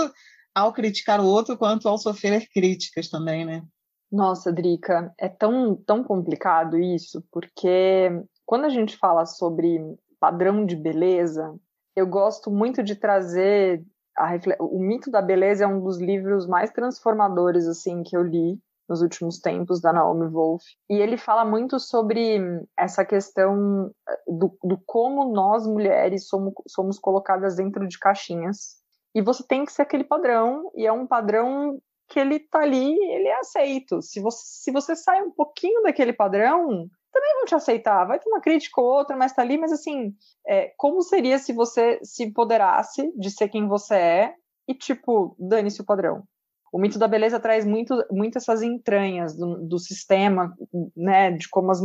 ao 0.53 0.71
criticar 0.71 1.19
o 1.19 1.25
outro 1.25 1.57
quanto 1.57 1.89
ao 1.89 1.97
sofrer 1.97 2.47
críticas 2.53 3.09
também, 3.09 3.43
né? 3.43 3.63
Nossa, 4.11 4.53
Drica, 4.53 5.11
é 5.17 5.27
tão, 5.27 5.75
tão 5.75 6.03
complicado 6.03 6.77
isso, 6.77 7.23
porque 7.31 8.11
quando 8.45 8.65
a 8.65 8.69
gente 8.69 8.95
fala 8.97 9.25
sobre 9.25 9.79
padrão 10.19 10.63
de 10.63 10.75
beleza, 10.75 11.55
eu 11.95 12.05
gosto 12.05 12.51
muito 12.51 12.83
de 12.83 12.95
trazer 12.95 13.83
a, 14.15 14.29
o 14.59 14.79
mito 14.79 15.09
da 15.09 15.23
beleza 15.23 15.63
é 15.63 15.67
um 15.67 15.81
dos 15.81 15.99
livros 15.99 16.45
mais 16.45 16.69
transformadores 16.69 17.65
assim 17.65 18.03
que 18.03 18.15
eu 18.15 18.21
li 18.21 18.59
nos 18.91 19.01
últimos 19.01 19.39
tempos, 19.39 19.79
da 19.79 19.93
Naomi 19.93 20.27
Wolf. 20.27 20.61
E 20.89 20.95
ele 20.95 21.15
fala 21.15 21.45
muito 21.45 21.79
sobre 21.79 22.39
essa 22.77 23.05
questão 23.05 23.89
eh, 24.07 24.17
do, 24.27 24.57
do 24.61 24.77
como 24.85 25.31
nós, 25.33 25.65
mulheres, 25.65 26.27
somos, 26.27 26.53
somos 26.67 26.99
colocadas 26.99 27.55
dentro 27.55 27.87
de 27.87 27.97
caixinhas. 27.97 28.81
E 29.15 29.21
você 29.21 29.45
tem 29.47 29.63
que 29.63 29.71
ser 29.71 29.83
aquele 29.83 30.03
padrão, 30.03 30.69
e 30.75 30.85
é 30.85 30.91
um 30.91 31.07
padrão 31.07 31.79
que 32.09 32.19
ele 32.19 32.39
tá 32.39 32.59
ali, 32.59 32.91
ele 33.13 33.29
é 33.29 33.39
aceito. 33.39 34.01
Se 34.01 34.19
você, 34.19 34.43
se 34.43 34.71
você 34.71 34.93
sai 34.93 35.21
um 35.23 35.31
pouquinho 35.31 35.81
daquele 35.83 36.11
padrão, 36.11 36.89
também 37.13 37.33
vão 37.35 37.45
te 37.45 37.55
aceitar. 37.55 38.05
Vai 38.05 38.19
ter 38.19 38.29
uma 38.29 38.41
crítica 38.41 38.81
ou 38.81 38.87
outra, 38.87 39.15
mas 39.15 39.31
tá 39.31 39.41
ali. 39.41 39.57
Mas 39.57 39.71
assim, 39.71 40.13
é, 40.45 40.73
como 40.77 41.01
seria 41.01 41.39
se 41.39 41.53
você 41.53 41.99
se 42.03 42.25
empoderasse 42.25 43.13
de 43.17 43.31
ser 43.31 43.47
quem 43.47 43.65
você 43.65 43.95
é 43.95 44.35
e, 44.67 44.73
tipo, 44.73 45.37
dane-se 45.39 45.79
o 45.79 45.85
padrão? 45.85 46.23
O 46.71 46.79
mito 46.79 46.97
da 46.97 47.07
beleza 47.07 47.39
traz 47.39 47.65
muito, 47.65 47.93
muito 48.09 48.37
essas 48.37 48.61
entranhas 48.61 49.35
do, 49.35 49.57
do 49.67 49.77
sistema, 49.77 50.55
né, 50.95 51.31
de 51.31 51.49
como 51.49 51.69
as, 51.71 51.81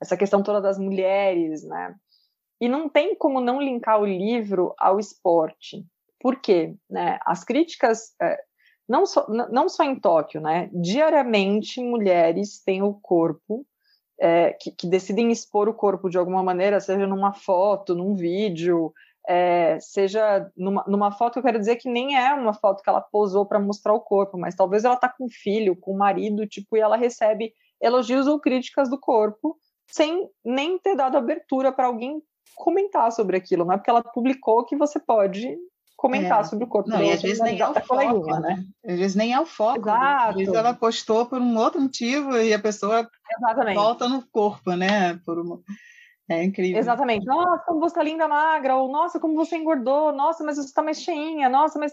essa 0.00 0.16
questão 0.16 0.42
toda 0.42 0.60
das 0.60 0.78
mulheres, 0.78 1.62
né, 1.64 1.94
e 2.60 2.68
não 2.68 2.88
tem 2.88 3.14
como 3.14 3.40
não 3.40 3.60
linkar 3.60 4.00
o 4.00 4.06
livro 4.06 4.74
ao 4.78 4.98
esporte. 4.98 5.84
Por 6.18 6.40
quê? 6.40 6.74
Né, 6.88 7.18
as 7.26 7.44
críticas, 7.44 8.14
é, 8.20 8.38
não, 8.88 9.04
só, 9.04 9.26
não 9.28 9.68
só 9.68 9.84
em 9.84 10.00
Tóquio, 10.00 10.40
né, 10.40 10.70
diariamente 10.72 11.82
mulheres 11.82 12.62
têm 12.64 12.82
o 12.82 12.94
corpo 12.94 13.66
é, 14.18 14.52
que, 14.54 14.70
que, 14.70 14.86
decidem 14.86 15.30
expor 15.30 15.68
o 15.68 15.74
corpo 15.74 16.08
de 16.08 16.16
alguma 16.16 16.42
maneira, 16.42 16.80
seja 16.80 17.06
numa 17.06 17.34
foto, 17.34 17.94
num 17.94 18.14
vídeo, 18.14 18.92
é, 19.28 19.78
seja 19.80 20.50
numa, 20.56 20.84
numa 20.86 21.10
foto, 21.10 21.38
eu 21.38 21.42
quero 21.42 21.58
dizer 21.58 21.76
que 21.76 21.88
nem 21.88 22.16
é 22.16 22.32
uma 22.32 22.54
foto 22.54 22.82
que 22.82 22.88
ela 22.88 23.00
posou 23.00 23.44
para 23.44 23.58
mostrar 23.58 23.92
o 23.92 24.00
corpo, 24.00 24.38
mas 24.38 24.54
talvez 24.54 24.84
ela 24.84 24.96
tá 24.96 25.08
com 25.08 25.28
filho, 25.28 25.76
com 25.76 25.96
marido, 25.96 26.46
tipo, 26.46 26.76
e 26.76 26.80
ela 26.80 26.96
recebe 26.96 27.52
elogios 27.80 28.26
ou 28.26 28.40
críticas 28.40 28.88
do 28.88 28.98
corpo, 28.98 29.56
sem 29.88 30.28
nem 30.44 30.78
ter 30.78 30.96
dado 30.96 31.16
abertura 31.16 31.72
para 31.72 31.86
alguém 31.86 32.22
comentar 32.54 33.10
sobre 33.12 33.36
aquilo, 33.36 33.64
não 33.64 33.74
é 33.74 33.76
porque 33.76 33.90
ela 33.90 34.02
publicou 34.02 34.64
que 34.64 34.76
você 34.76 34.98
pode 34.98 35.56
comentar 35.96 36.40
é. 36.40 36.44
sobre 36.44 36.64
o 36.64 36.68
corpo. 36.68 36.88
Não, 36.88 37.02
e 37.02 37.12
às 37.12 37.22
vezes 37.22 37.40
nem 37.40 37.60
é 37.60 37.68
o 37.68 37.74
foco, 37.74 37.96
nenhuma, 37.96 38.40
né? 38.40 38.64
Às 38.86 38.98
vezes 38.98 39.16
nem 39.16 39.32
é 39.32 39.40
o 39.40 39.46
foco. 39.46 39.78
Exato. 39.80 40.00
Né? 40.00 40.28
Às 40.28 40.36
vezes 40.36 40.54
ela 40.54 40.74
postou 40.74 41.26
por 41.26 41.40
um 41.40 41.56
outro 41.56 41.80
motivo 41.80 42.36
e 42.36 42.52
a 42.52 42.58
pessoa 42.58 43.08
Exatamente. 43.38 43.74
volta 43.74 44.08
no 44.08 44.24
corpo, 44.28 44.72
né? 44.72 45.18
Por 45.24 45.38
uma... 45.38 45.60
É 46.28 46.42
incrível. 46.42 46.78
Exatamente. 46.78 47.24
Nossa, 47.24 47.64
como 47.66 47.80
você 47.80 47.94
tá 47.94 48.02
linda 48.02 48.26
magra, 48.26 48.76
ou 48.76 48.90
nossa, 48.90 49.20
como 49.20 49.34
você 49.34 49.56
engordou, 49.56 50.12
nossa, 50.12 50.42
mas 50.44 50.56
você 50.56 50.72
tá 50.72 50.82
mais 50.82 51.00
cheinha, 51.00 51.48
nossa, 51.48 51.78
mas. 51.78 51.92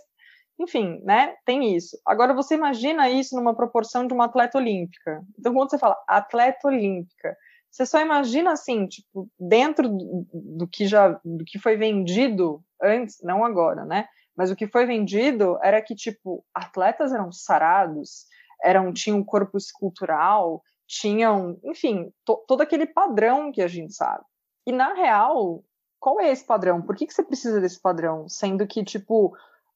Enfim, 0.60 1.02
né? 1.04 1.36
Tem 1.46 1.76
isso. 1.76 1.98
Agora 2.06 2.34
você 2.34 2.54
imagina 2.54 3.10
isso 3.10 3.36
numa 3.36 3.56
proporção 3.56 4.06
de 4.06 4.13
uma 4.13 4.26
atleta 4.26 4.60
olímpica. 4.60 5.24
Então, 5.38 5.52
quando 5.52 5.72
você 5.72 5.80
fala 5.80 5.98
atleta 6.08 6.67
olímpica, 6.67 7.36
você 7.72 7.88
só 7.88 8.00
imagina 8.00 8.52
assim, 8.52 8.86
tipo, 8.86 9.28
dentro 9.39 9.89
do, 9.89 10.67
que 10.67 10.86
já 10.86 11.19
do 11.26 11.43
que 11.43 11.58
foi 11.58 11.76
vendido 11.76 12.63
antes, 12.80 13.17
não 13.24 13.43
agora, 13.43 13.84
né? 13.84 14.08
Mas 14.38 14.52
o 14.52 14.56
que 14.56 14.67
foi 14.67 14.86
vendido 14.86 15.57
era 15.64 15.82
que, 15.82 15.95
tipo, 15.95 16.45
atletas 16.53 17.12
eram 17.12 17.32
sarados, 17.32 18.28
eram, 18.64 18.93
tinham 18.93 19.18
um 19.18 19.24
corpo 19.24 19.57
escultural, 19.57 20.62
tinham, 20.88 21.57
enfim, 21.64 22.12
to, 22.24 22.43
todo 22.47 22.62
aquele 22.62 22.86
padrão 22.86 23.51
que 23.51 23.62
a 23.62 23.68
gente 23.68 23.93
sabe. 23.95 24.24
E 24.66 24.72
na 24.72 24.93
real, 24.93 25.64
qual 25.99 26.20
é 26.20 26.32
esse 26.32 26.45
padrão? 26.45 26.82
Por 26.82 26.95
que, 26.95 27.05
que 27.05 27.14
você 27.14 27.24
precisa 27.24 27.61
desse 27.61 27.80
padrão? 27.80 28.28
Sendo 28.28 28.66
que, 28.68 28.84
tipo, 28.84 29.36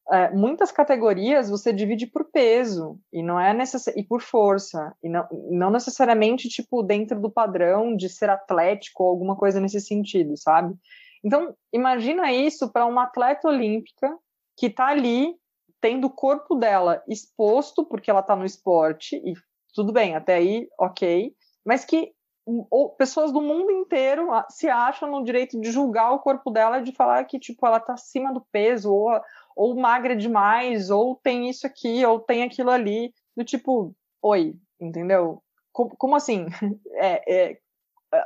é, 0.10 0.30
muitas 0.32 0.72
categorias 0.72 1.50
você 1.50 1.74
divide 1.74 2.08
por 2.08 2.26
peso 2.26 2.98
e 3.12 3.22
não 3.22 3.40
é 3.40 3.54
necess... 3.54 3.88
e 3.88 4.04
por 4.04 4.22
força 4.22 4.96
e 5.04 5.10
não, 5.10 5.28
não 5.50 5.70
necessariamente 5.70 6.48
tipo 6.48 6.82
dentro 6.82 7.20
do 7.20 7.30
padrão 7.30 7.96
de 7.96 8.08
ser 8.08 8.30
atlético 8.30 9.04
ou 9.04 9.10
alguma 9.10 9.36
coisa 9.36 9.60
nesse 9.60 9.82
sentido, 9.82 10.38
sabe? 10.38 10.76
Então, 11.24 11.54
imagina 11.74 12.32
isso 12.32 12.72
para 12.72 12.86
uma 12.86 13.04
atleta 13.04 13.50
olímpica 13.50 14.18
que 14.56 14.68
está 14.68 14.88
ali 14.88 15.36
tendo 15.82 16.08
o 16.08 16.14
corpo 16.14 16.56
dela 16.56 17.04
exposto 17.08 17.86
porque 17.86 18.10
ela 18.10 18.22
está 18.22 18.36
no 18.36 18.46
esporte 18.46 19.18
e 19.18 19.34
tudo 19.74 19.92
bem, 19.92 20.16
até 20.16 20.36
aí, 20.36 20.68
ok, 20.80 21.34
mas 21.66 21.84
que 21.84 22.14
ou, 22.48 22.90
pessoas 22.92 23.32
do 23.32 23.42
mundo 23.42 23.72
inteiro 23.72 24.30
se 24.50 24.70
acham 24.70 25.12
no 25.12 25.24
direito 25.24 25.60
de 25.60 25.70
julgar 25.70 26.12
o 26.14 26.20
corpo 26.20 26.50
dela, 26.50 26.82
de 26.82 26.94
falar 26.94 27.26
que 27.26 27.38
tipo 27.38 27.66
ela 27.68 27.78
está 27.78 27.94
acima 27.94 28.34
do 28.34 28.42
peso 28.52 28.94
ou, 28.94 29.10
ou 29.56 29.76
magra 29.76 30.16
demais, 30.16 30.90
ou 30.90 31.16
tem 31.16 31.50
isso 31.50 31.68
aqui, 31.68 32.06
ou 32.06 32.20
tem 32.20 32.44
aquilo 32.44 32.70
ali, 32.70 33.14
do 33.36 33.44
tipo, 33.44 33.94
oi, 34.22 34.56
entendeu? 34.80 35.44
Como, 35.74 35.96
como 35.98 36.16
assim? 36.16 36.46
É, 37.00 37.52
é, 37.52 37.58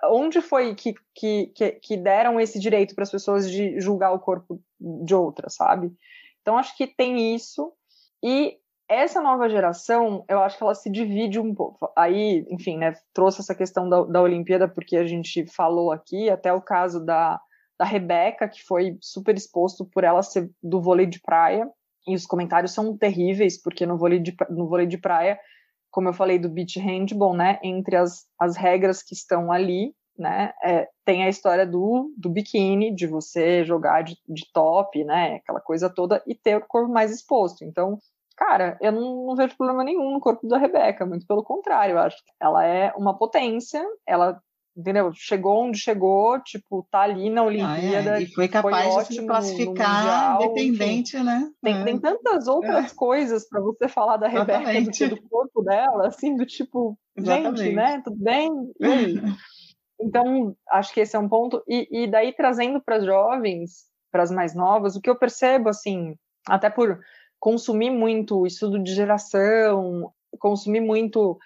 onde 0.06 0.42
foi 0.42 0.76
que, 0.76 0.94
que, 1.14 1.48
que 1.82 1.98
deram 1.98 2.40
esse 2.40 2.60
direito 2.60 2.96
para 2.96 3.04
as 3.04 3.12
pessoas 3.12 3.50
de 3.50 3.82
julgar 3.82 4.14
o 4.14 4.20
corpo 4.20 4.62
de 4.80 5.14
outras, 5.16 5.56
sabe? 5.56 5.92
Então 6.42 6.58
acho 6.58 6.78
que 6.78 6.88
tem 6.88 7.36
isso 7.36 7.74
e 8.24 8.58
essa 8.92 9.22
nova 9.22 9.50
geração, 9.50 10.26
eu 10.28 10.40
acho 10.42 10.58
que 10.58 10.64
ela 10.64 10.76
se 10.76 10.90
divide 10.90 11.40
um 11.40 11.54
pouco. 11.56 11.92
Aí, 11.96 12.46
enfim, 12.50 12.78
né, 12.78 12.94
trouxe 13.14 13.42
essa 13.42 13.56
questão 13.56 13.88
da, 13.88 14.04
da 14.04 14.22
Olimpíada 14.22 14.68
porque 14.68 14.98
a 14.98 15.06
gente 15.06 15.46
falou 15.46 15.92
aqui, 15.92 16.30
até 16.30 16.52
o 16.52 16.62
caso 16.62 17.04
da, 17.04 17.40
da 17.80 17.86
Rebeca, 17.86 18.48
que 18.48 18.64
foi 18.64 18.98
super 19.02 19.36
exposto 19.36 19.86
por 19.86 20.04
ela 20.04 20.22
ser 20.22 20.50
do 20.62 20.82
vôlei 20.82 21.06
de 21.06 21.22
praia, 21.22 21.70
e 22.08 22.16
os 22.16 22.26
comentários 22.26 22.74
são 22.74 22.98
terríveis, 22.98 23.62
porque 23.62 23.86
no 23.86 23.98
vôlei 23.98 24.20
de, 24.20 24.36
no 24.50 24.68
vôlei 24.68 24.88
de 24.88 24.98
praia, 24.98 25.40
como 25.90 26.10
eu 26.10 26.14
falei 26.14 26.40
do 26.40 26.50
beach 26.50 26.80
handball, 26.80 27.36
né, 27.36 27.60
entre 27.64 27.96
as, 27.96 28.26
as 28.40 28.56
regras 28.56 29.04
que 29.04 29.14
estão 29.14 29.52
ali, 29.52 29.94
né, 30.18 30.52
é, 30.64 30.88
tem 31.06 31.24
a 31.24 31.30
história 31.30 31.66
do, 31.66 32.14
do 32.18 32.30
biquíni, 32.30 32.94
de 32.94 33.08
você 33.08 33.64
jogar 33.64 34.04
de, 34.04 34.18
de 34.28 34.46
top, 34.54 35.04
né, 35.04 35.36
aquela 35.36 35.60
coisa 35.62 35.90
toda, 35.90 36.22
e 36.28 36.36
ter 36.36 36.58
o 36.58 36.68
corpo 36.68 36.92
mais 36.92 37.12
exposto. 37.12 37.64
Então, 37.64 38.00
cara, 38.42 38.76
eu 38.82 38.92
não, 38.92 39.28
não, 39.28 39.36
vejo 39.36 39.56
problema 39.56 39.84
nenhum 39.84 40.14
no 40.14 40.20
corpo 40.20 40.48
da 40.48 40.58
Rebeca, 40.58 41.06
muito 41.06 41.28
pelo 41.28 41.44
contrário, 41.44 41.94
eu 41.94 42.00
acho 42.00 42.18
que 42.18 42.32
ela 42.40 42.66
é 42.66 42.92
uma 42.98 43.16
potência, 43.16 43.86
ela 44.08 44.42
entendeu? 44.76 45.12
Chegou 45.14 45.66
onde 45.66 45.78
chegou, 45.78 46.42
tipo, 46.42 46.88
tá 46.90 47.02
ali 47.02 47.30
na 47.30 47.44
Olimpíada. 47.44 48.14
Ah, 48.14 48.20
é. 48.20 48.24
E 48.24 48.34
foi 48.34 48.48
capaz 48.48 48.94
foi 48.94 49.04
de 49.04 49.14
se 49.16 49.28
classificar 49.28 50.42
independente, 50.42 51.18
enfim. 51.18 51.26
né? 51.26 51.52
Tem, 51.62 51.82
é. 51.82 51.84
tem 51.84 52.00
tantas 52.00 52.48
outras 52.48 52.92
é. 52.92 52.96
coisas 52.96 53.48
para 53.48 53.62
você 53.62 53.88
falar 53.88 54.18
da 54.18 54.28
Rebeca 54.28 54.82
do 54.82 54.90
que 54.90 55.08
do 55.08 55.22
corpo 55.30 55.62
dela, 55.62 56.08
assim, 56.08 56.36
do 56.36 56.46
tipo, 56.46 56.98
Exatamente. 57.16 57.64
gente, 57.64 57.76
né? 57.76 58.02
Tudo 58.04 58.18
bem? 58.18 58.50
E 58.80 58.86
aí? 58.86 59.16
então, 60.02 60.56
acho 60.72 60.92
que 60.94 61.02
esse 61.02 61.16
é 61.16 61.20
um 61.20 61.30
ponto. 61.30 61.62
E, 61.68 62.06
e 62.06 62.10
daí, 62.10 62.34
trazendo 62.34 62.82
para 62.82 62.96
as 62.96 63.06
jovens, 63.06 63.84
para 64.12 64.24
as 64.24 64.32
mais 64.32 64.56
novas, 64.56 64.96
o 64.96 65.02
que 65.02 65.10
eu 65.10 65.20
percebo, 65.20 65.70
assim, 65.70 66.16
até 66.48 66.70
por 66.70 66.98
consumir 67.42 67.90
muito 67.90 68.46
estudo 68.46 68.78
de 68.82 68.94
geração, 68.94 70.14
consumir 70.40 70.80
muito, 70.80 71.40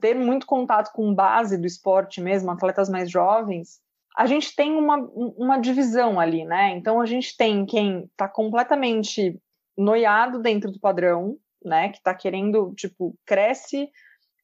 ter 0.00 0.14
muito 0.14 0.44
contato 0.44 0.92
com 0.92 1.14
base 1.14 1.56
do 1.56 1.66
esporte 1.66 2.20
mesmo, 2.20 2.50
atletas 2.50 2.90
mais 2.90 3.08
jovens, 3.08 3.80
a 4.18 4.26
gente 4.26 4.54
tem 4.56 4.72
uma, 4.72 4.96
uma 4.96 5.58
divisão 5.58 6.18
ali, 6.18 6.44
né? 6.44 6.70
Então 6.76 7.00
a 7.00 7.06
gente 7.06 7.36
tem 7.36 7.64
quem 7.64 8.04
está 8.06 8.26
completamente 8.28 9.40
noiado 9.78 10.42
dentro 10.42 10.72
do 10.72 10.80
padrão, 10.80 11.38
né? 11.64 11.90
Que 11.90 11.98
está 11.98 12.12
querendo, 12.12 12.74
tipo, 12.74 13.16
cresce 13.24 13.88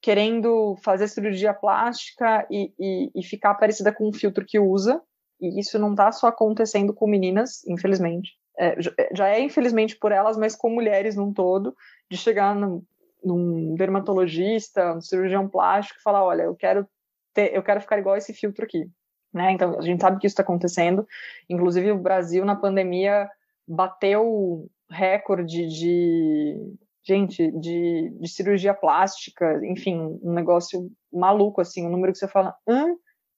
querendo 0.00 0.76
fazer 0.82 1.06
cirurgia 1.06 1.54
plástica 1.54 2.44
e, 2.50 2.72
e, 2.78 3.10
e 3.14 3.24
ficar 3.24 3.54
parecida 3.54 3.92
com 3.92 4.08
o 4.08 4.12
filtro 4.12 4.44
que 4.44 4.58
usa. 4.58 5.00
E 5.40 5.60
isso 5.60 5.78
não 5.78 5.92
está 5.92 6.10
só 6.10 6.26
acontecendo 6.26 6.92
com 6.92 7.08
meninas, 7.08 7.64
infelizmente 7.66 8.32
é, 8.58 8.78
é, 8.98 9.08
já 9.14 9.28
é 9.28 9.40
infelizmente 9.40 9.96
por 9.96 10.12
elas, 10.12 10.36
mas 10.36 10.54
com 10.54 10.70
mulheres 10.70 11.16
num 11.16 11.32
todo, 11.32 11.74
de 12.10 12.16
chegar 12.16 12.54
num, 12.54 12.82
num 13.24 13.74
dermatologista, 13.74 14.94
um 14.94 15.00
cirurgião 15.00 15.48
plástico 15.48 15.98
e 15.98 16.02
falar, 16.02 16.24
olha, 16.24 16.42
eu 16.42 16.54
quero 16.54 16.86
ter, 17.32 17.54
eu 17.54 17.62
quero 17.62 17.80
ficar 17.80 17.98
igual 17.98 18.16
esse 18.16 18.32
filtro 18.32 18.64
aqui, 18.64 18.88
né? 19.32 19.52
Então 19.52 19.78
a 19.78 19.82
gente 19.82 20.00
sabe 20.00 20.18
que 20.18 20.26
isso 20.26 20.34
está 20.34 20.42
acontecendo. 20.42 21.06
Inclusive 21.48 21.92
o 21.92 21.98
Brasil 21.98 22.44
na 22.44 22.56
pandemia 22.56 23.28
bateu 23.66 24.68
recorde 24.90 25.66
de 25.66 26.76
gente 27.04 27.50
de, 27.58 28.10
de 28.20 28.28
cirurgia 28.28 28.74
plástica, 28.74 29.60
enfim, 29.64 30.18
um 30.22 30.32
negócio 30.32 30.90
maluco 31.12 31.60
assim, 31.60 31.86
um 31.86 31.90
número 31.90 32.12
que 32.12 32.18
você 32.18 32.28
fala, 32.28 32.54
hã? 32.68 32.94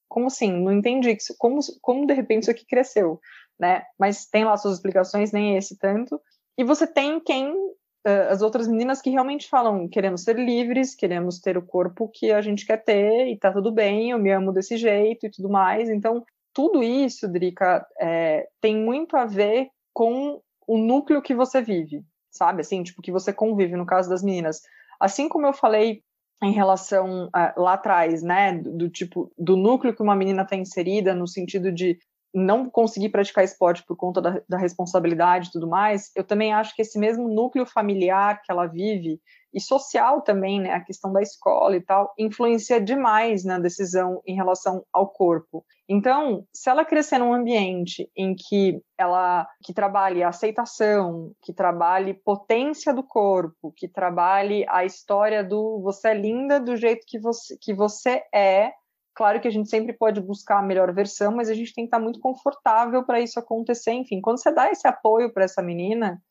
Como 0.07 0.27
assim? 0.27 0.51
Não 0.51 0.71
entendi. 0.71 1.17
Como, 1.37 1.59
como 1.81 2.05
de 2.05 2.13
repente 2.13 2.43
isso 2.43 2.51
aqui 2.51 2.65
cresceu? 2.65 3.19
Né? 3.59 3.83
Mas 3.99 4.25
tem 4.25 4.43
lá 4.43 4.55
suas 4.57 4.75
explicações, 4.75 5.31
nem 5.31 5.57
esse 5.57 5.77
tanto. 5.77 6.19
E 6.57 6.63
você 6.63 6.87
tem 6.87 7.19
quem 7.19 7.51
uh, 7.51 8.29
as 8.29 8.41
outras 8.41 8.67
meninas 8.67 9.01
que 9.01 9.09
realmente 9.09 9.49
falam 9.49 9.87
queremos 9.87 10.23
ser 10.23 10.37
livres, 10.37 10.95
queremos 10.95 11.39
ter 11.39 11.57
o 11.57 11.65
corpo 11.65 12.09
que 12.13 12.31
a 12.31 12.41
gente 12.41 12.65
quer 12.65 12.83
ter 12.83 13.27
e 13.27 13.37
tá 13.37 13.51
tudo 13.51 13.71
bem, 13.71 14.11
eu 14.11 14.19
me 14.19 14.31
amo 14.31 14.51
desse 14.51 14.77
jeito 14.77 15.25
e 15.25 15.31
tudo 15.31 15.49
mais. 15.49 15.89
Então, 15.89 16.23
tudo 16.53 16.81
isso, 16.81 17.27
Drica, 17.27 17.85
é, 17.99 18.47
tem 18.61 18.77
muito 18.77 19.17
a 19.17 19.25
ver 19.25 19.69
com 19.93 20.41
o 20.67 20.77
núcleo 20.77 21.21
que 21.21 21.35
você 21.35 21.61
vive, 21.61 22.03
sabe? 22.31 22.61
Assim, 22.61 22.81
tipo, 22.81 23.01
que 23.01 23.11
você 23.11 23.33
convive, 23.33 23.75
no 23.75 23.85
caso 23.85 24.09
das 24.09 24.23
meninas. 24.23 24.61
Assim 24.99 25.27
como 25.27 25.45
eu 25.45 25.53
falei 25.53 26.01
em 26.41 26.51
relação 26.51 27.27
uh, 27.27 27.61
lá 27.61 27.73
atrás, 27.73 28.23
né, 28.23 28.57
do, 28.57 28.71
do, 28.71 28.89
tipo, 28.89 29.31
do 29.37 29.55
núcleo 29.55 29.95
que 29.95 30.01
uma 30.01 30.15
menina 30.15 30.43
está 30.43 30.55
inserida, 30.55 31.13
no 31.13 31.27
sentido 31.27 31.71
de 31.71 31.97
não 32.35 32.69
conseguir 32.69 33.09
praticar 33.09 33.45
esporte 33.45 33.81
por 33.87 33.95
conta 33.95 34.21
da, 34.21 34.41
da, 34.49 34.57
responsabilidade 34.57 35.47
e 35.47 35.51
tudo 35.51 35.69
mais, 35.69 36.11
eu 36.13 36.23
também 36.23 36.53
acho 36.53 36.75
que 36.75 36.81
esse 36.81 36.99
mesmo 36.99 37.29
núcleo 37.29 37.65
familiar 37.65 38.41
que 38.43 38.51
ela 38.51 38.67
vive, 38.67 39.21
e 39.53 39.61
social 39.61 40.21
também, 40.21 40.59
né, 40.59 40.73
a 40.73 40.81
questão 40.81 41.13
da 41.13 41.21
escola 41.21 41.77
e 41.77 41.81
tal, 41.81 42.13
influencia 42.19 42.81
demais 42.81 43.45
na 43.45 43.57
decisão 43.57 44.21
em 44.27 44.35
relação 44.35 44.83
ao 44.91 45.07
corpo. 45.07 45.65
Então, 45.87 46.45
se 46.53 46.69
ela 46.69 46.83
crescer 46.83 47.19
num 47.19 47.33
ambiente 47.33 48.11
em 48.17 48.35
que 48.35 48.81
ela 48.97 49.47
que 49.63 49.73
trabalhe 49.73 50.21
a 50.21 50.27
aceitação, 50.27 51.31
que 51.41 51.53
trabalhe 51.53 52.13
potência 52.13 52.93
do 52.93 53.01
corpo, 53.01 53.71
que 53.77 53.87
trabalhe 53.87 54.65
a 54.67 54.83
história 54.83 55.41
do 55.41 55.79
você 55.81 56.09
é 56.09 56.13
linda 56.13 56.59
do 56.59 56.75
jeito 56.75 57.05
que 57.07 57.17
você, 57.17 57.55
que 57.61 57.73
você 57.73 58.23
é, 58.33 58.73
Claro 59.15 59.39
que 59.39 59.47
a 59.47 59.51
gente 59.51 59.69
sempre 59.69 59.93
pode 59.93 60.19
buscar 60.19 60.59
a 60.59 60.61
melhor 60.61 60.93
versão, 60.93 61.33
mas 61.33 61.49
a 61.49 61.53
gente 61.53 61.73
tem 61.73 61.85
que 61.85 61.87
estar 61.87 61.99
muito 61.99 62.19
confortável 62.19 63.03
para 63.05 63.21
isso 63.21 63.39
acontecer. 63.39 63.93
Enfim, 63.93 64.19
quando 64.19 64.41
você 64.41 64.53
dá 64.53 64.69
esse 64.69 64.85
apoio 64.85 65.31
para 65.31 65.45
essa 65.45 65.61
menina, 65.61 66.21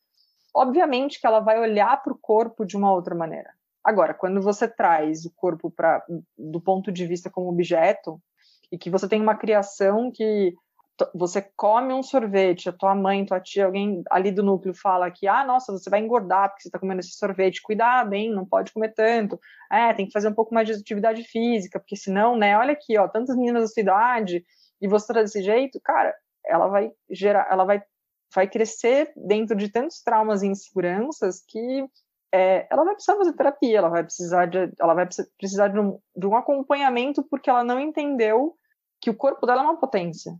obviamente 0.53 1.19
que 1.19 1.25
ela 1.25 1.39
vai 1.39 1.59
olhar 1.59 2.01
para 2.03 2.13
o 2.13 2.17
corpo 2.17 2.63
de 2.63 2.77
uma 2.77 2.93
outra 2.93 3.15
maneira. 3.15 3.49
Agora, 3.83 4.13
quando 4.13 4.39
você 4.39 4.67
traz 4.67 5.25
o 5.25 5.33
corpo 5.35 5.71
para 5.71 6.03
do 6.37 6.61
ponto 6.61 6.91
de 6.91 7.07
vista 7.07 7.29
como 7.29 7.49
objeto 7.49 8.21
e 8.71 8.77
que 8.77 8.89
você 8.89 9.07
tem 9.07 9.21
uma 9.21 9.35
criação 9.35 10.11
que 10.11 10.53
você 11.13 11.41
come 11.55 11.93
um 11.93 12.01
sorvete, 12.01 12.69
a 12.69 12.73
tua 12.73 12.95
mãe, 12.95 13.25
tua 13.25 13.39
tia, 13.39 13.65
alguém 13.65 14.03
ali 14.09 14.31
do 14.31 14.43
núcleo 14.43 14.73
fala 14.73 15.11
que, 15.11 15.27
ah, 15.27 15.45
nossa, 15.45 15.71
você 15.71 15.89
vai 15.89 15.99
engordar 15.99 16.49
porque 16.49 16.63
você 16.63 16.69
está 16.69 16.79
comendo 16.79 17.01
esse 17.01 17.17
sorvete, 17.17 17.61
cuidado, 17.61 18.13
hein, 18.13 18.31
não 18.31 18.45
pode 18.45 18.71
comer 18.71 18.93
tanto, 18.93 19.39
é, 19.71 19.93
tem 19.93 20.05
que 20.05 20.13
fazer 20.13 20.29
um 20.29 20.33
pouco 20.33 20.53
mais 20.53 20.67
de 20.67 20.73
atividade 20.73 21.23
física, 21.23 21.79
porque 21.79 21.95
senão, 21.95 22.37
né, 22.37 22.57
olha 22.57 22.73
aqui, 22.73 22.97
ó, 22.97 23.07
tantas 23.07 23.35
meninas 23.35 23.63
da 23.63 23.67
sua 23.67 23.81
idade, 23.81 24.45
e 24.81 24.87
você 24.87 25.13
tá 25.13 25.21
desse 25.21 25.41
jeito, 25.41 25.79
cara, 25.83 26.15
ela 26.45 26.67
vai 26.67 26.91
gerar, 27.09 27.47
ela 27.51 27.65
vai, 27.65 27.83
vai 28.33 28.47
crescer 28.47 29.11
dentro 29.15 29.55
de 29.55 29.69
tantos 29.69 30.01
traumas 30.01 30.43
e 30.43 30.47
inseguranças 30.47 31.43
que 31.45 31.85
é, 32.33 32.67
ela 32.69 32.83
vai 32.83 32.93
precisar 32.93 33.17
fazer 33.17 33.33
terapia, 33.33 33.77
ela 33.77 33.89
vai 33.89 34.03
precisar 34.03 34.45
de, 34.45 34.71
ela 34.79 34.93
vai 34.93 35.07
precisar 35.37 35.69
de 35.69 35.79
um, 35.79 35.99
de 36.15 36.27
um 36.27 36.35
acompanhamento 36.35 37.23
porque 37.23 37.49
ela 37.49 37.63
não 37.63 37.79
entendeu 37.79 38.55
que 39.01 39.09
o 39.09 39.15
corpo 39.15 39.45
dela 39.45 39.61
é 39.61 39.65
uma 39.65 39.79
potência, 39.79 40.33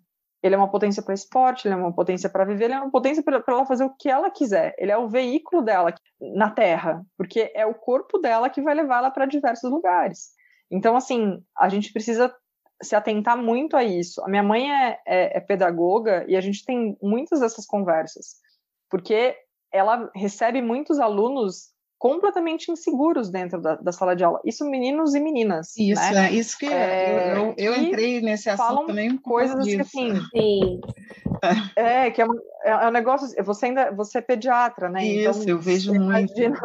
ele 0.46 0.54
é 0.54 0.58
uma 0.58 0.70
potência 0.70 1.02
para 1.02 1.14
esporte, 1.14 1.68
ele 1.68 1.74
é 1.74 1.78
uma 1.78 1.92
potência 1.92 2.30
para 2.30 2.46
viver, 2.46 2.66
ele 2.66 2.76
é 2.76 2.80
uma 2.80 2.92
potência 2.92 3.24
para 3.24 3.42
ela 3.48 3.66
fazer 3.66 3.84
o 3.84 3.96
que 3.96 4.08
ela 4.08 4.30
quiser. 4.30 4.76
Ele 4.78 4.92
é 4.92 4.98
o 4.98 5.10
veículo 5.10 5.64
dela 5.64 5.92
na 6.36 6.52
Terra, 6.52 7.04
porque 7.18 7.52
é 7.56 7.66
o 7.66 7.74
corpo 7.74 8.20
dela 8.20 8.48
que 8.48 8.62
vai 8.62 8.76
levá-la 8.76 9.10
para 9.10 9.26
diversos 9.26 9.72
lugares. 9.72 10.34
Então, 10.70 10.96
assim, 10.96 11.44
a 11.58 11.68
gente 11.68 11.92
precisa 11.92 12.32
se 12.80 12.96
atentar 12.96 13.36
muito 13.36 13.76
a 13.76 13.84
isso. 13.84 14.24
A 14.24 14.28
minha 14.28 14.44
mãe 14.44 14.72
é, 14.72 15.00
é, 15.08 15.38
é 15.38 15.40
pedagoga 15.40 16.24
e 16.28 16.36
a 16.36 16.42
gente 16.42 16.64
tem 16.64 16.96
muitas 17.02 17.40
dessas 17.40 17.66
conversas, 17.66 18.36
porque 18.88 19.36
ela 19.72 20.12
recebe 20.14 20.62
muitos 20.62 21.00
alunos 21.00 21.74
completamente 21.98 22.72
inseguros 22.72 23.30
dentro 23.30 23.62
da, 23.62 23.76
da, 23.76 23.92
sala 23.92 24.16
de 24.16 24.24
aula. 24.24 24.40
Isso 24.46 24.66
meninos 24.66 25.16
e 25.16 25.20
meninas. 25.20 25.76
Isso, 25.78 26.02
né? 26.02 26.28
é 26.28 26.34
isso 26.34 26.58
que 26.58 26.66
é, 26.66 27.34
eu, 27.36 27.56
eu, 27.58 27.74
eu 27.74 27.82
entrei 27.82 28.22
nesse 28.22 28.50
assunto 28.50 28.68
falam 28.68 28.86
também. 28.86 29.12
Um 29.12 29.18
coisas 29.18 29.60
assim, 29.60 29.84
Sim. 29.84 30.82
É, 31.76 32.10
que 32.12 32.22
é, 32.22 32.26
um, 32.26 32.34
é, 32.64 32.70
é 32.70 32.88
um 32.88 32.92
negócio. 32.92 33.28
Você 33.44 33.66
ainda 33.68 33.92
você 33.92 34.18
é 34.20 34.22
pediatra, 34.22 34.90
né? 34.90 35.06
Então, 35.06 35.32
isso, 35.32 35.42
então, 35.44 35.56
eu 35.56 35.60
vejo 35.60 35.94
muito. 35.94 36.34
Imagina, 36.40 36.60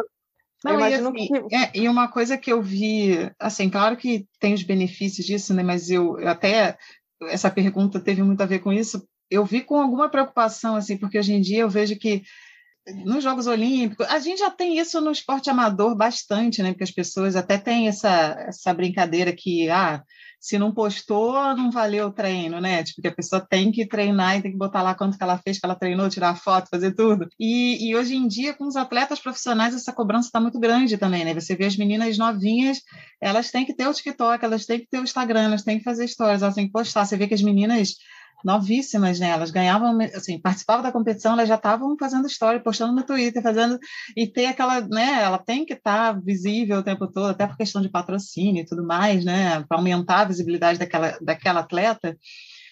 não, 0.63 0.79
e, 0.79 0.93
assim, 0.93 1.47
que... 1.47 1.55
é, 1.55 1.71
e, 1.73 1.89
uma 1.89 2.07
coisa 2.07 2.37
que 2.37 2.51
eu 2.51 2.61
vi, 2.61 3.31
assim, 3.39 3.69
claro 3.69 3.97
que 3.97 4.27
tem 4.39 4.53
os 4.53 4.61
benefícios 4.61 5.25
disso, 5.25 5.53
né? 5.53 5.63
Mas 5.63 5.89
eu 5.89 6.17
até 6.27 6.77
essa 7.23 7.49
pergunta 7.49 7.99
teve 7.99 8.21
muito 8.23 8.41
a 8.41 8.45
ver 8.45 8.59
com 8.59 8.71
isso, 8.71 9.03
eu 9.29 9.45
vi 9.45 9.61
com 9.61 9.79
alguma 9.79 10.09
preocupação, 10.09 10.75
assim, 10.75 10.97
porque 10.97 11.17
hoje 11.17 11.33
em 11.33 11.41
dia 11.41 11.61
eu 11.61 11.69
vejo 11.69 11.97
que 11.97 12.23
nos 13.05 13.23
Jogos 13.23 13.45
Olímpicos, 13.45 14.07
a 14.07 14.19
gente 14.19 14.39
já 14.39 14.49
tem 14.49 14.77
isso 14.79 14.99
no 14.99 15.11
esporte 15.11 15.49
amador 15.49 15.95
bastante, 15.95 16.63
né? 16.63 16.71
Porque 16.71 16.83
as 16.83 16.91
pessoas 16.91 17.35
até 17.35 17.57
têm 17.57 17.87
essa, 17.87 18.35
essa 18.47 18.73
brincadeira 18.73 19.31
que, 19.31 19.69
ah, 19.69 20.01
se 20.39 20.57
não 20.57 20.73
postou, 20.73 21.33
não 21.55 21.69
valeu 21.69 22.07
o 22.07 22.11
treino, 22.11 22.59
né? 22.59 22.83
Tipo, 22.83 23.03
que 23.03 23.07
a 23.07 23.13
pessoa 23.13 23.39
tem 23.47 23.71
que 23.71 23.87
treinar 23.87 24.37
e 24.37 24.41
tem 24.41 24.51
que 24.51 24.57
botar 24.57 24.81
lá 24.81 24.95
quanto 24.95 25.15
que 25.15 25.23
ela 25.23 25.37
fez, 25.37 25.59
que 25.59 25.65
ela 25.65 25.75
treinou, 25.75 26.09
tirar 26.09 26.35
foto, 26.35 26.69
fazer 26.69 26.93
tudo. 26.95 27.29
E, 27.39 27.87
e 27.87 27.95
hoje 27.95 28.15
em 28.15 28.27
dia, 28.27 28.53
com 28.53 28.65
os 28.65 28.75
atletas 28.75 29.19
profissionais, 29.19 29.75
essa 29.75 29.93
cobrança 29.93 30.29
está 30.29 30.39
muito 30.39 30.59
grande 30.59 30.97
também, 30.97 31.23
né? 31.23 31.35
Você 31.35 31.55
vê 31.55 31.65
as 31.65 31.77
meninas 31.77 32.17
novinhas, 32.17 32.81
elas 33.21 33.51
têm 33.51 33.63
que 33.63 33.75
ter 33.75 33.87
o 33.87 33.93
TikTok, 33.93 34.43
elas 34.43 34.65
têm 34.65 34.79
que 34.79 34.87
ter 34.87 34.99
o 34.99 35.03
Instagram, 35.03 35.43
elas 35.43 35.63
têm 35.63 35.77
que 35.77 35.83
fazer 35.83 36.07
stories, 36.07 36.41
elas 36.41 36.55
têm 36.55 36.65
que 36.65 36.73
postar. 36.73 37.05
Você 37.05 37.15
vê 37.15 37.27
que 37.27 37.35
as 37.35 37.43
meninas 37.43 37.97
novíssimas, 38.43 39.19
né? 39.19 39.29
Elas 39.29 39.51
ganhavam, 39.51 39.97
assim, 40.15 40.39
participavam 40.39 40.83
da 40.83 40.91
competição, 40.91 41.33
elas 41.33 41.47
já 41.47 41.55
estavam 41.55 41.95
fazendo 41.97 42.27
história, 42.27 42.59
postando 42.59 42.93
no 42.93 43.03
Twitter, 43.03 43.41
fazendo 43.41 43.79
e 44.15 44.27
ter 44.27 44.47
aquela, 44.47 44.81
né? 44.81 45.21
Ela 45.21 45.37
tem 45.37 45.65
que 45.65 45.73
estar 45.73 46.13
tá 46.13 46.19
visível 46.19 46.79
o 46.79 46.83
tempo 46.83 47.07
todo, 47.07 47.29
até 47.29 47.47
por 47.47 47.57
questão 47.57 47.81
de 47.81 47.89
patrocínio 47.89 48.61
e 48.61 48.65
tudo 48.65 48.85
mais, 48.85 49.23
né? 49.25 49.63
Para 49.67 49.77
aumentar 49.77 50.21
a 50.21 50.25
visibilidade 50.25 50.79
daquela, 50.79 51.17
daquela 51.21 51.59
atleta. 51.61 52.17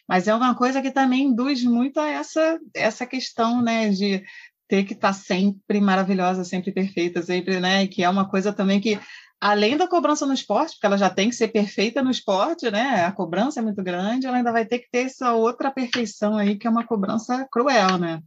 Mas 0.07 0.27
é 0.27 0.33
uma 0.33 0.55
coisa 0.55 0.81
que 0.81 0.91
também 0.91 1.25
induz 1.27 1.63
muito 1.63 1.99
a 1.99 2.07
essa 2.09 2.59
essa 2.75 3.05
questão, 3.05 3.61
né? 3.61 3.89
De 3.89 4.23
ter 4.67 4.83
que 4.83 4.93
estar 4.93 5.09
tá 5.09 5.13
sempre 5.13 5.81
maravilhosa, 5.81 6.43
sempre 6.43 6.71
perfeita, 6.71 7.21
sempre, 7.21 7.59
né? 7.59 7.87
Que 7.87 8.03
é 8.03 8.09
uma 8.09 8.29
coisa 8.29 8.53
também 8.53 8.79
que 8.79 8.99
além 9.41 9.77
da 9.77 9.87
cobrança 9.87 10.25
no 10.25 10.33
esporte, 10.33 10.73
porque 10.73 10.85
ela 10.85 10.97
já 10.97 11.09
tem 11.09 11.29
que 11.29 11.35
ser 11.35 11.47
perfeita 11.47 12.03
no 12.03 12.11
esporte, 12.11 12.69
né? 12.69 13.05
A 13.05 13.11
cobrança 13.11 13.59
é 13.59 13.63
muito 13.63 13.81
grande, 13.81 14.27
ela 14.27 14.37
ainda 14.37 14.51
vai 14.51 14.65
ter 14.65 14.79
que 14.79 14.89
ter 14.91 15.05
essa 15.05 15.33
outra 15.33 15.71
perfeição 15.71 16.37
aí, 16.37 16.57
que 16.57 16.67
é 16.67 16.69
uma 16.69 16.85
cobrança 16.85 17.47
cruel, 17.51 17.97
né? 17.97 18.21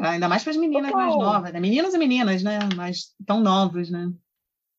Ainda 0.00 0.28
mais 0.28 0.42
para 0.42 0.52
as 0.52 0.56
meninas 0.56 0.90
Total. 0.90 1.06
mais 1.06 1.16
novas, 1.16 1.52
né? 1.52 1.60
Meninas 1.60 1.92
e 1.92 1.98
meninas, 1.98 2.42
né? 2.42 2.58
Mas 2.76 3.14
tão 3.26 3.40
novos, 3.40 3.90
né? 3.90 4.10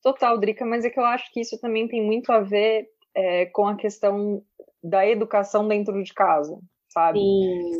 Total, 0.02 0.38
Drica, 0.40 0.66
mas 0.66 0.86
é 0.86 0.90
que 0.90 1.00
eu 1.00 1.06
acho 1.06 1.32
que 1.32 1.42
isso 1.42 1.60
também 1.60 1.88
tem 1.88 2.04
muito 2.04 2.32
a 2.32 2.40
ver 2.40 2.88
é, 3.14 3.46
com 3.48 3.68
a 3.68 3.76
questão 3.76 4.42
da 4.84 5.06
educação 5.06 5.68
dentro 5.68 6.02
de 6.02 6.14
casa, 6.14 6.58
sabe? 6.88 7.20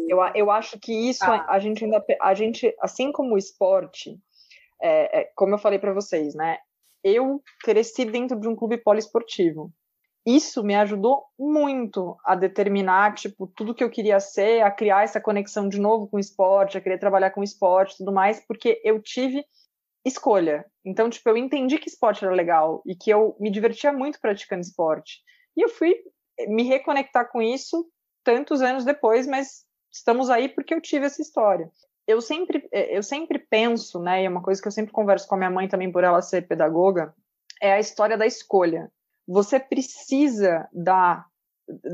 Eu, 0.08 0.20
eu 0.36 0.52
acho 0.52 0.78
que 0.80 0.92
isso 0.92 1.24
ah. 1.24 1.46
a 1.48 1.58
gente 1.60 1.84
ainda 1.84 2.04
a 2.22 2.34
gente 2.34 2.76
assim 2.82 3.12
como 3.12 3.36
o 3.36 3.38
esporte 3.38 4.20
é, 4.82 5.22
é, 5.22 5.32
como 5.36 5.54
eu 5.54 5.58
falei 5.58 5.80
para 5.80 5.94
vocês, 5.94 6.36
né? 6.36 6.58
Eu 7.04 7.42
cresci 7.64 8.06
dentro 8.06 8.40
de 8.40 8.48
um 8.48 8.56
clube 8.56 8.78
poliesportivo. 8.78 9.72
Isso 10.26 10.64
me 10.64 10.76
ajudou 10.76 11.26
muito 11.38 12.18
a 12.26 12.36
determinar, 12.36 13.16
tipo, 13.16 13.48
tudo 13.48 13.74
que 13.74 13.84
eu 13.84 13.90
queria 13.90 14.20
ser, 14.20 14.62
a 14.62 14.70
criar 14.70 15.04
essa 15.04 15.20
conexão 15.20 15.68
de 15.68 15.80
novo 15.80 16.08
com 16.08 16.18
o 16.18 16.20
esporte, 16.20 16.78
a 16.78 16.82
querer 16.82 17.00
trabalhar 17.00 17.32
com 17.32 17.42
o 17.42 17.44
esporte 17.44 17.94
e 17.94 17.98
tudo 17.98 18.14
mais, 18.14 18.46
porque 18.46 18.82
eu 18.84 19.02
tive 19.02 19.44
escolha. 20.06 20.66
Então, 20.86 21.10
tipo, 21.10 21.28
eu 21.30 21.38
entendi 21.38 21.78
que 21.78 21.90
esporte 21.90 22.24
era 22.24 22.34
legal 22.34 22.82
e 22.86 22.96
que 22.96 23.10
eu 23.10 23.36
me 23.40 23.50
divertia 23.50 23.94
muito 23.94 24.20
praticando 24.20 24.62
esporte. 24.62 25.20
E 25.56 25.64
eu 25.64 25.70
fui 25.70 25.96
me 26.48 26.64
reconectar 26.64 27.30
com 27.32 27.42
isso 27.42 27.90
tantos 28.24 28.62
anos 28.62 28.86
depois, 28.86 29.26
mas 29.26 29.66
estamos 29.92 30.30
aí 30.30 30.50
porque 30.50 30.74
eu 30.74 30.82
tive 30.82 31.06
essa 31.06 31.22
história 31.22 31.72
eu 32.10 32.22
sempre, 32.22 32.68
é, 32.72 32.98
eu 32.98 33.04
sempre 33.04 33.38
penso, 33.38 34.00
né, 34.00 34.24
e 34.24 34.26
é 34.26 34.30
uma 34.30 34.42
coisa 34.42 34.60
que 34.60 34.68
eu 34.68 34.72
sempre 34.72 34.92
converso 34.92 35.28
com 35.28 35.36
a 35.36 35.38
minha 35.38 35.52
mãe 35.52 35.68
também 35.68 35.92
por 35.92 36.04
ela 36.04 36.24
ser 36.24 36.48
pedagoga, 36.48 37.14
é 37.62 37.74
a 37.74 37.80
história 37.80 38.18
da 38.18 38.26
escolha. 38.26 38.92
Você 39.28 39.60
precisa 39.60 40.68
dar 40.74 41.28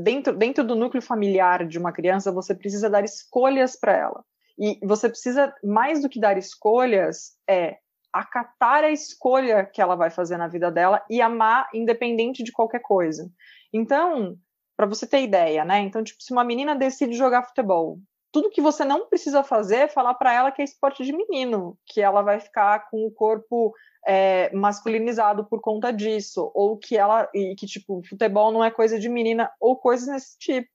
dentro, 0.02 0.34
dentro 0.34 0.64
do 0.64 0.74
núcleo 0.74 1.02
familiar 1.02 1.66
de 1.66 1.78
uma 1.78 1.92
criança, 1.92 2.32
você 2.32 2.54
precisa 2.54 2.88
dar 2.88 3.04
escolhas 3.04 3.76
para 3.78 3.92
ela. 3.92 4.24
E 4.58 4.78
você 4.82 5.06
precisa, 5.06 5.54
mais 5.62 6.00
do 6.00 6.08
que 6.08 6.18
dar 6.18 6.38
escolhas, 6.38 7.36
é 7.46 7.76
acatar 8.10 8.84
a 8.84 8.90
escolha 8.90 9.66
que 9.66 9.82
ela 9.82 9.96
vai 9.96 10.08
fazer 10.08 10.38
na 10.38 10.48
vida 10.48 10.70
dela 10.70 11.04
e 11.10 11.20
amar 11.20 11.68
independente 11.74 12.42
de 12.42 12.52
qualquer 12.52 12.80
coisa. 12.80 13.30
Então, 13.70 14.34
para 14.74 14.86
você 14.86 15.06
ter 15.06 15.20
ideia, 15.20 15.62
né? 15.62 15.80
Então, 15.80 16.02
tipo, 16.02 16.22
se 16.22 16.32
uma 16.32 16.42
menina 16.42 16.74
decide 16.74 17.12
jogar 17.12 17.42
futebol, 17.42 17.98
tudo 18.32 18.50
que 18.50 18.60
você 18.60 18.84
não 18.84 19.08
precisa 19.08 19.42
fazer 19.42 19.76
é 19.76 19.88
falar 19.88 20.14
para 20.14 20.32
ela 20.32 20.52
que 20.52 20.60
é 20.60 20.64
esporte 20.64 21.04
de 21.04 21.12
menino, 21.12 21.78
que 21.86 22.00
ela 22.00 22.22
vai 22.22 22.40
ficar 22.40 22.88
com 22.90 23.06
o 23.06 23.10
corpo 23.10 23.72
é, 24.06 24.54
masculinizado 24.54 25.44
por 25.46 25.60
conta 25.60 25.92
disso, 25.92 26.50
ou 26.54 26.76
que 26.76 26.96
ela 26.96 27.28
e 27.34 27.54
que 27.56 27.66
tipo 27.66 28.02
futebol 28.08 28.52
não 28.52 28.62
é 28.62 28.70
coisa 28.70 28.98
de 28.98 29.08
menina 29.08 29.50
ou 29.60 29.76
coisas 29.76 30.06
nesse 30.08 30.38
tipo. 30.38 30.68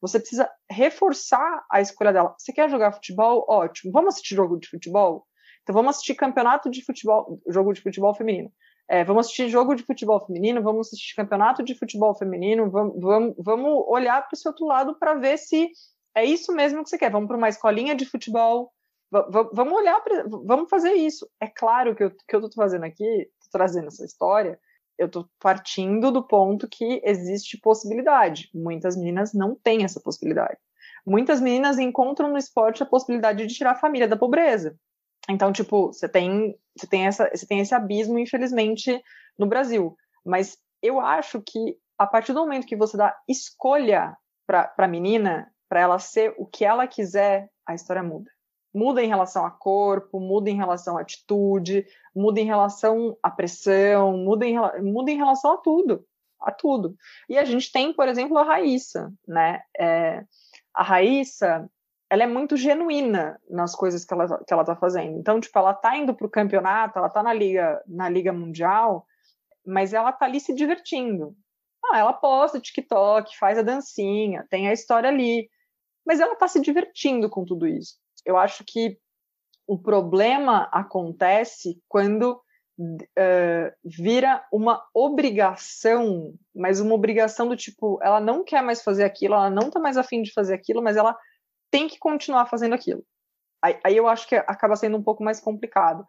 Você 0.00 0.20
precisa 0.20 0.48
reforçar 0.70 1.64
a 1.70 1.80
escolha 1.80 2.12
dela. 2.12 2.34
Você 2.38 2.52
quer 2.52 2.70
jogar 2.70 2.92
futebol? 2.92 3.44
Ótimo. 3.48 3.92
Vamos 3.92 4.14
assistir 4.14 4.36
jogo 4.36 4.58
de 4.58 4.68
futebol? 4.68 5.26
Então 5.62 5.74
vamos 5.74 5.96
assistir 5.96 6.14
campeonato 6.14 6.70
de 6.70 6.84
futebol, 6.84 7.40
jogo 7.48 7.72
de 7.72 7.82
futebol 7.82 8.14
feminino. 8.14 8.50
É, 8.88 9.04
vamos 9.04 9.26
assistir 9.26 9.50
jogo 9.50 9.74
de 9.74 9.82
futebol 9.82 10.24
feminino, 10.24 10.62
vamos 10.62 10.86
assistir 10.86 11.14
campeonato 11.14 11.62
de 11.62 11.74
futebol 11.74 12.14
feminino, 12.14 12.70
vamos, 12.70 12.98
vamos, 12.98 13.34
vamos 13.38 13.84
olhar 13.86 14.22
para 14.22 14.30
esse 14.32 14.48
outro 14.48 14.64
lado 14.64 14.98
para 14.98 15.14
ver 15.14 15.36
se 15.36 15.68
é 16.14 16.24
isso 16.24 16.52
mesmo 16.52 16.82
que 16.82 16.90
você 16.90 16.98
quer. 16.98 17.10
Vamos 17.10 17.28
para 17.28 17.36
uma 17.36 17.48
escolinha 17.48 17.94
de 17.94 18.04
futebol. 18.04 18.72
vamos 19.10 19.72
olhar, 19.72 20.00
pra, 20.02 20.24
vamos 20.26 20.68
fazer 20.68 20.92
isso. 20.92 21.28
É 21.40 21.46
claro 21.46 21.94
que 21.94 22.04
eu, 22.04 22.10
que 22.10 22.36
eu 22.36 22.40
tô 22.40 22.50
fazendo 22.54 22.84
aqui, 22.84 23.28
tô 23.40 23.48
trazendo 23.52 23.88
essa 23.88 24.04
história, 24.04 24.58
eu 24.98 25.06
estou 25.06 25.28
partindo 25.38 26.10
do 26.10 26.26
ponto 26.26 26.68
que 26.68 27.00
existe 27.04 27.58
possibilidade. 27.60 28.50
Muitas 28.52 28.96
meninas 28.96 29.32
não 29.32 29.54
têm 29.54 29.84
essa 29.84 30.00
possibilidade. 30.00 30.58
Muitas 31.06 31.40
meninas 31.40 31.78
encontram 31.78 32.30
no 32.30 32.36
esporte 32.36 32.82
a 32.82 32.86
possibilidade 32.86 33.46
de 33.46 33.54
tirar 33.54 33.72
a 33.72 33.78
família 33.78 34.08
da 34.08 34.16
pobreza. 34.16 34.76
Então, 35.30 35.52
tipo, 35.52 35.92
você 35.92 36.08
tem, 36.08 36.58
você 36.76 36.86
tem, 36.86 37.06
essa, 37.06 37.30
você 37.32 37.46
tem 37.46 37.60
esse 37.60 37.74
abismo, 37.74 38.18
infelizmente, 38.18 39.00
no 39.38 39.46
Brasil. 39.46 39.96
Mas 40.24 40.58
eu 40.82 41.00
acho 41.00 41.42
que 41.42 41.78
a 41.98 42.06
partir 42.06 42.32
do 42.32 42.40
momento 42.40 42.66
que 42.66 42.76
você 42.76 42.96
dá 42.96 43.14
escolha 43.28 44.16
para 44.46 44.72
a 44.78 44.88
menina, 44.88 45.50
para 45.68 45.80
ela 45.80 45.98
ser 45.98 46.34
o 46.38 46.46
que 46.46 46.64
ela 46.64 46.86
quiser, 46.86 47.48
a 47.66 47.74
história 47.74 48.02
muda. 48.02 48.30
Muda 48.74 49.02
em 49.02 49.08
relação 49.08 49.44
a 49.44 49.50
corpo, 49.50 50.20
muda 50.20 50.50
em 50.50 50.56
relação 50.56 50.96
à 50.96 51.00
atitude, 51.00 51.86
muda 52.14 52.40
em 52.40 52.44
relação 52.44 53.16
à 53.22 53.30
pressão, 53.30 54.16
muda 54.16 54.46
em, 54.46 54.56
muda 54.82 55.10
em 55.10 55.16
relação 55.16 55.52
a 55.54 55.56
tudo, 55.58 56.04
a 56.40 56.52
tudo. 56.52 56.94
E 57.28 57.38
a 57.38 57.44
gente 57.44 57.72
tem, 57.72 57.92
por 57.92 58.08
exemplo, 58.08 58.36
a 58.38 58.44
Raíssa, 58.44 59.12
né? 59.26 59.62
É, 59.78 60.22
a 60.74 60.82
Raíssa, 60.82 61.68
ela 62.10 62.22
é 62.22 62.26
muito 62.26 62.56
genuína 62.56 63.40
nas 63.48 63.74
coisas 63.74 64.04
que 64.04 64.14
ela, 64.14 64.38
que 64.44 64.52
ela 64.52 64.64
tá 64.64 64.76
fazendo. 64.76 65.18
Então, 65.18 65.40
tipo, 65.40 65.58
ela 65.58 65.74
tá 65.74 65.96
indo 65.96 66.14
pro 66.14 66.30
campeonato, 66.30 66.98
ela 66.98 67.08
tá 67.08 67.22
na 67.22 67.32
liga, 67.32 67.82
na 67.86 68.08
liga 68.08 68.32
mundial, 68.32 69.06
mas 69.66 69.92
ela 69.92 70.12
tá 70.12 70.26
ali 70.26 70.40
se 70.40 70.54
divertindo. 70.54 71.34
Ah, 71.84 71.98
ela 71.98 72.12
posta 72.12 72.60
TikTok, 72.60 73.36
faz 73.38 73.58
a 73.58 73.62
dancinha, 73.62 74.46
tem 74.50 74.68
a 74.68 74.72
história 74.72 75.08
ali 75.08 75.48
mas 76.08 76.20
ela 76.20 76.32
está 76.32 76.48
se 76.48 76.58
divertindo 76.58 77.28
com 77.28 77.44
tudo 77.44 77.66
isso. 77.66 77.98
Eu 78.24 78.38
acho 78.38 78.64
que 78.66 78.98
o 79.66 79.78
problema 79.78 80.66
acontece 80.72 81.78
quando 81.86 82.40
uh, 82.80 83.70
vira 83.84 84.42
uma 84.50 84.82
obrigação, 84.94 86.32
mas 86.56 86.80
uma 86.80 86.94
obrigação 86.94 87.46
do 87.46 87.54
tipo, 87.54 87.98
ela 88.02 88.20
não 88.22 88.42
quer 88.42 88.62
mais 88.62 88.82
fazer 88.82 89.04
aquilo, 89.04 89.34
ela 89.34 89.50
não 89.50 89.68
está 89.68 89.78
mais 89.78 89.98
afim 89.98 90.22
de 90.22 90.32
fazer 90.32 90.54
aquilo, 90.54 90.82
mas 90.82 90.96
ela 90.96 91.14
tem 91.70 91.86
que 91.86 91.98
continuar 91.98 92.46
fazendo 92.46 92.74
aquilo. 92.74 93.04
Aí, 93.62 93.78
aí 93.84 93.94
eu 93.94 94.08
acho 94.08 94.26
que 94.26 94.34
acaba 94.34 94.76
sendo 94.76 94.96
um 94.96 95.02
pouco 95.02 95.22
mais 95.22 95.40
complicado. 95.40 96.06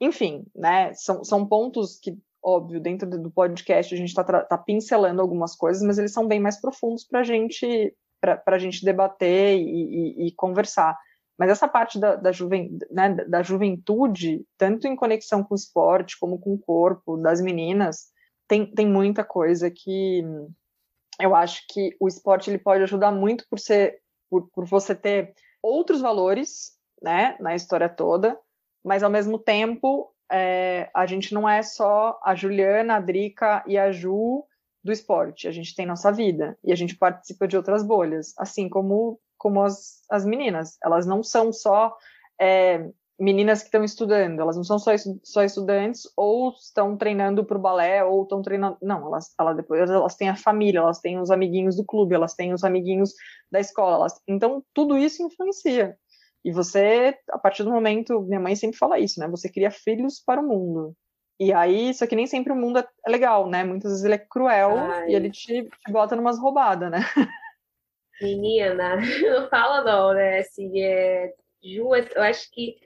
Enfim, 0.00 0.44
né, 0.56 0.92
são, 0.94 1.22
são 1.22 1.46
pontos 1.46 2.00
que 2.00 2.18
óbvio, 2.42 2.80
dentro 2.80 3.08
do 3.08 3.30
podcast 3.30 3.94
a 3.94 3.98
gente 3.98 4.08
está 4.08 4.24
tá 4.24 4.58
pincelando 4.58 5.20
algumas 5.20 5.54
coisas, 5.54 5.82
mas 5.82 5.98
eles 5.98 6.12
são 6.12 6.26
bem 6.26 6.40
mais 6.40 6.60
profundos 6.60 7.04
para 7.04 7.20
a 7.20 7.22
gente 7.22 7.94
para 8.20 8.42
a 8.46 8.58
gente 8.58 8.84
debater 8.84 9.58
e, 9.58 9.62
e, 9.62 10.26
e, 10.26 10.32
conversar. 10.32 10.98
Mas 11.38 11.50
essa 11.50 11.66
parte 11.66 11.98
da, 11.98 12.16
da, 12.16 12.32
juven, 12.32 12.78
né, 12.90 13.14
da 13.26 13.42
juventude, 13.42 14.44
tanto 14.58 14.86
em 14.86 14.94
conexão 14.94 15.42
com 15.42 15.54
o 15.54 15.56
esporte 15.56 16.18
como 16.18 16.38
com 16.38 16.52
o 16.52 16.58
corpo 16.58 17.16
das 17.16 17.40
meninas, 17.40 18.08
tem, 18.46 18.66
tem 18.66 18.86
muita 18.86 19.24
coisa 19.24 19.70
que 19.70 20.22
eu 21.18 21.34
acho 21.34 21.64
que 21.70 21.96
o 22.00 22.08
esporte 22.08 22.50
ele 22.50 22.58
pode 22.58 22.82
ajudar 22.82 23.12
muito 23.12 23.46
por 23.48 23.58
ser 23.58 24.00
por, 24.28 24.48
por 24.50 24.64
você 24.64 24.94
ter 24.94 25.34
outros 25.62 26.00
valores 26.00 26.72
né, 27.02 27.36
na 27.40 27.54
história 27.54 27.88
toda, 27.88 28.38
mas 28.84 29.02
ao 29.02 29.10
mesmo 29.10 29.38
tempo 29.38 30.14
é, 30.30 30.88
a 30.94 31.06
gente 31.06 31.34
não 31.34 31.48
é 31.48 31.62
só 31.62 32.18
a 32.22 32.34
Juliana, 32.34 32.96
a 32.96 33.00
Drica 33.00 33.64
e 33.66 33.76
a 33.76 33.90
Ju 33.90 34.44
do 34.82 34.92
esporte, 34.92 35.46
a 35.46 35.52
gente 35.52 35.74
tem 35.74 35.86
nossa 35.86 36.10
vida 36.10 36.58
e 36.64 36.72
a 36.72 36.76
gente 36.76 36.96
participa 36.96 37.46
de 37.46 37.56
outras 37.56 37.82
bolhas, 37.82 38.32
assim 38.38 38.68
como 38.68 39.20
como 39.40 39.62
as, 39.62 40.02
as 40.10 40.24
meninas. 40.24 40.76
Elas 40.84 41.06
não 41.06 41.22
são 41.22 41.50
só 41.50 41.96
é, 42.38 42.90
meninas 43.18 43.60
que 43.60 43.68
estão 43.68 43.82
estudando, 43.82 44.40
elas 44.40 44.54
não 44.54 44.64
são 44.64 44.78
só, 44.78 44.90
só 45.22 45.42
estudantes, 45.42 46.02
ou 46.14 46.50
estão 46.52 46.96
treinando 46.96 47.44
para 47.44 47.56
o 47.56 47.60
balé, 47.60 48.04
ou 48.04 48.22
estão 48.22 48.42
treinando. 48.42 48.76
Não, 48.82 49.06
elas, 49.06 49.34
elas 49.38 49.56
depois 49.56 49.90
elas 49.90 50.14
têm 50.14 50.28
a 50.28 50.36
família, 50.36 50.80
elas 50.80 51.00
têm 51.00 51.18
os 51.18 51.30
amiguinhos 51.30 51.76
do 51.76 51.84
clube, 51.84 52.14
elas 52.14 52.34
têm 52.34 52.52
os 52.52 52.64
amiguinhos 52.64 53.14
da 53.50 53.58
escola. 53.58 53.96
Elas... 53.96 54.20
Então, 54.28 54.62
tudo 54.74 54.96
isso 54.96 55.22
influencia. 55.22 55.96
E 56.42 56.52
você, 56.52 57.14
a 57.30 57.38
partir 57.38 57.64
do 57.64 57.70
momento, 57.70 58.20
minha 58.22 58.40
mãe 58.40 58.56
sempre 58.56 58.78
fala 58.78 58.98
isso, 58.98 59.20
né? 59.20 59.28
Você 59.28 59.50
cria 59.50 59.70
filhos 59.70 60.20
para 60.24 60.40
o 60.40 60.46
mundo. 60.46 60.94
E 61.40 61.54
aí, 61.54 61.94
só 61.94 62.06
que 62.06 62.14
nem 62.14 62.26
sempre 62.26 62.52
o 62.52 62.56
mundo 62.56 62.80
é 62.80 63.10
legal, 63.10 63.48
né? 63.48 63.64
Muitas 63.64 63.92
vezes 63.92 64.04
ele 64.04 64.14
é 64.14 64.18
cruel 64.18 64.76
Ai. 64.76 65.08
e 65.08 65.14
ele 65.14 65.30
te, 65.30 65.64
te 65.64 65.90
bota 65.90 66.14
numas 66.14 66.38
roubadas, 66.38 66.90
né? 66.90 66.98
Menina, 68.20 68.96
não 69.24 69.48
fala 69.48 69.82
não, 69.82 70.12
né? 70.12 70.40
Assim, 70.40 70.82
é... 70.82 71.32
Ju, 71.64 71.94
eu 72.14 72.22
acho 72.22 72.50
que 72.50 72.76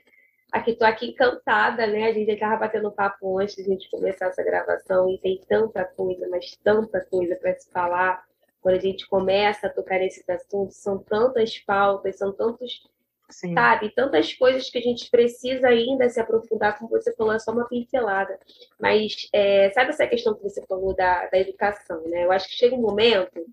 aqui 0.53 0.73
tô 0.73 0.85
aqui 0.85 1.07
encantada, 1.07 1.85
né? 1.85 2.05
A 2.05 2.13
gente 2.13 2.31
já 2.31 2.39
tava 2.39 2.61
batendo 2.61 2.91
papo 2.93 3.39
antes 3.39 3.55
de 3.55 3.63
a 3.63 3.65
gente 3.65 3.89
começar 3.91 4.27
essa 4.27 4.41
gravação 4.41 5.09
e 5.09 5.19
tem 5.19 5.41
tanta 5.49 5.83
coisa, 5.83 6.25
mas 6.29 6.57
tanta 6.63 7.01
coisa 7.01 7.35
para 7.35 7.53
se 7.55 7.69
falar. 7.71 8.23
Quando 8.61 8.75
a 8.75 8.79
gente 8.81 9.05
começa 9.09 9.67
a 9.67 9.69
tocar 9.69 9.99
nesses 9.99 10.27
assuntos, 10.29 10.77
são 10.77 10.97
tantas 10.97 11.59
pautas, 11.59 12.17
são 12.17 12.31
tantos, 12.31 12.87
Sim. 13.29 13.53
sabe, 13.53 13.89
tantas 13.89 14.33
coisas 14.33 14.69
que 14.69 14.77
a 14.77 14.81
gente 14.81 15.09
precisa 15.09 15.67
ainda 15.67 16.09
se 16.09 16.19
aprofundar, 16.19 16.77
como 16.77 16.89
você 16.89 17.13
falou, 17.15 17.33
é 17.33 17.39
só 17.39 17.51
uma 17.51 17.67
pincelada. 17.67 18.39
Mas 18.79 19.27
é, 19.33 19.69
sabe 19.71 19.89
essa 19.89 20.07
questão 20.07 20.33
que 20.35 20.43
você 20.43 20.65
falou 20.65 20.95
da, 20.95 21.27
da 21.27 21.39
educação, 21.39 22.01
né? 22.07 22.25
Eu 22.25 22.31
acho 22.31 22.47
que 22.47 22.55
chega 22.55 22.75
um 22.75 22.81
momento 22.81 23.45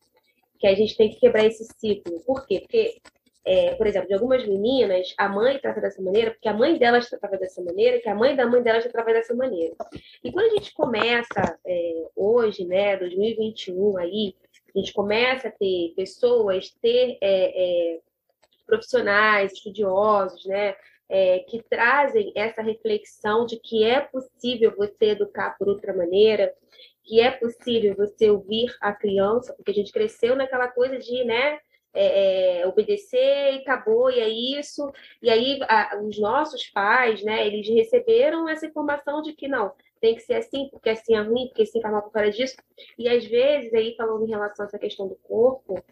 que 0.59 0.67
a 0.67 0.75
gente 0.75 0.97
tem 0.97 1.11
que 1.11 1.19
quebrar 1.19 1.45
esse 1.45 1.65
ciclo. 1.65 2.21
Por 2.25 2.47
quê? 2.47 2.61
Porque 2.61 3.01
é, 3.45 3.75
por 3.75 3.87
exemplo, 3.87 4.07
de 4.07 4.15
algumas 4.15 4.47
meninas, 4.47 5.15
a 5.19 5.29
mãe 5.29 5.59
trata 5.59 5.81
dessa 5.81 6.01
maneira, 6.01 6.31
porque 6.31 6.49
a 6.49 6.55
mãe 6.55 6.79
delas 6.79 7.09
tratava 7.09 7.37
dessa 7.37 7.61
maneira, 7.63 8.01
que 8.01 8.09
a 8.09 8.15
mãe 8.15 8.37
da 8.37 8.47
mãe 8.47 8.63
delas 8.63 8.85
tratava 8.85 9.13
dessa 9.13 9.35
maneira. 9.35 9.75
E 10.23 10.31
quando 10.31 10.53
a 10.53 10.55
gente 10.57 10.73
começa, 10.75 11.59
é, 11.67 12.07
hoje, 12.15 12.65
né, 12.65 12.97
2021 12.97 13.99
aí, 13.99 14.35
a 14.75 14.79
gente 14.79 14.93
começa 14.93 15.49
a 15.49 15.51
ter 15.51 15.93
pessoas, 15.97 16.71
ter 16.81 17.19
é, 17.21 17.95
é 17.95 18.01
profissionais, 18.73 19.53
estudiosos, 19.53 20.47
né, 20.47 20.75
é, 21.09 21.41
que 21.41 21.63
trazem 21.69 22.33
essa 22.35 22.63
reflexão 22.63 23.45
de 23.45 23.61
que 23.61 23.85
é 23.85 24.01
possível 24.01 24.75
você 24.75 25.11
educar 25.11 25.59
por 25.59 25.69
outra 25.69 25.95
maneira, 25.95 26.55
que 27.05 27.21
é 27.21 27.31
possível 27.31 27.95
você 27.95 28.31
ouvir 28.31 28.75
a 28.81 28.95
criança, 28.95 29.53
porque 29.53 29.73
a 29.73 29.75
gente 29.75 29.93
cresceu 29.93 30.35
naquela 30.35 30.69
coisa 30.69 30.99
de, 30.99 31.23
né, 31.25 31.59
é, 31.93 32.61
é, 32.61 32.67
obedecer 32.67 33.57
e 33.57 33.59
acabou, 33.59 34.11
e 34.11 34.21
é 34.21 34.29
isso. 34.29 34.91
E 35.21 35.29
aí 35.29 35.61
a, 35.69 36.01
os 36.03 36.19
nossos 36.19 36.67
pais, 36.71 37.23
né, 37.23 37.47
eles 37.47 37.69
receberam 37.69 38.49
essa 38.49 38.65
informação 38.65 39.21
de 39.21 39.35
que 39.35 39.47
não, 39.47 39.73
tem 40.01 40.15
que 40.15 40.23
ser 40.23 40.35
assim, 40.35 40.69
porque 40.71 40.89
assim 40.89 41.15
é 41.15 41.21
ruim, 41.21 41.49
porque 41.49 41.63
assim 41.63 41.83
faz 41.83 41.93
mal 41.93 42.03
por 42.03 42.13
causa 42.13 42.31
disso. 42.31 42.57
E 42.99 43.07
às 43.07 43.27
vezes, 43.27 43.75
aí 43.75 43.95
falando 43.97 44.25
em 44.25 44.31
relação 44.31 44.65
a 44.65 44.69
essa 44.69 44.79
questão 44.79 45.07
do 45.07 45.17
corpo, 45.17 45.85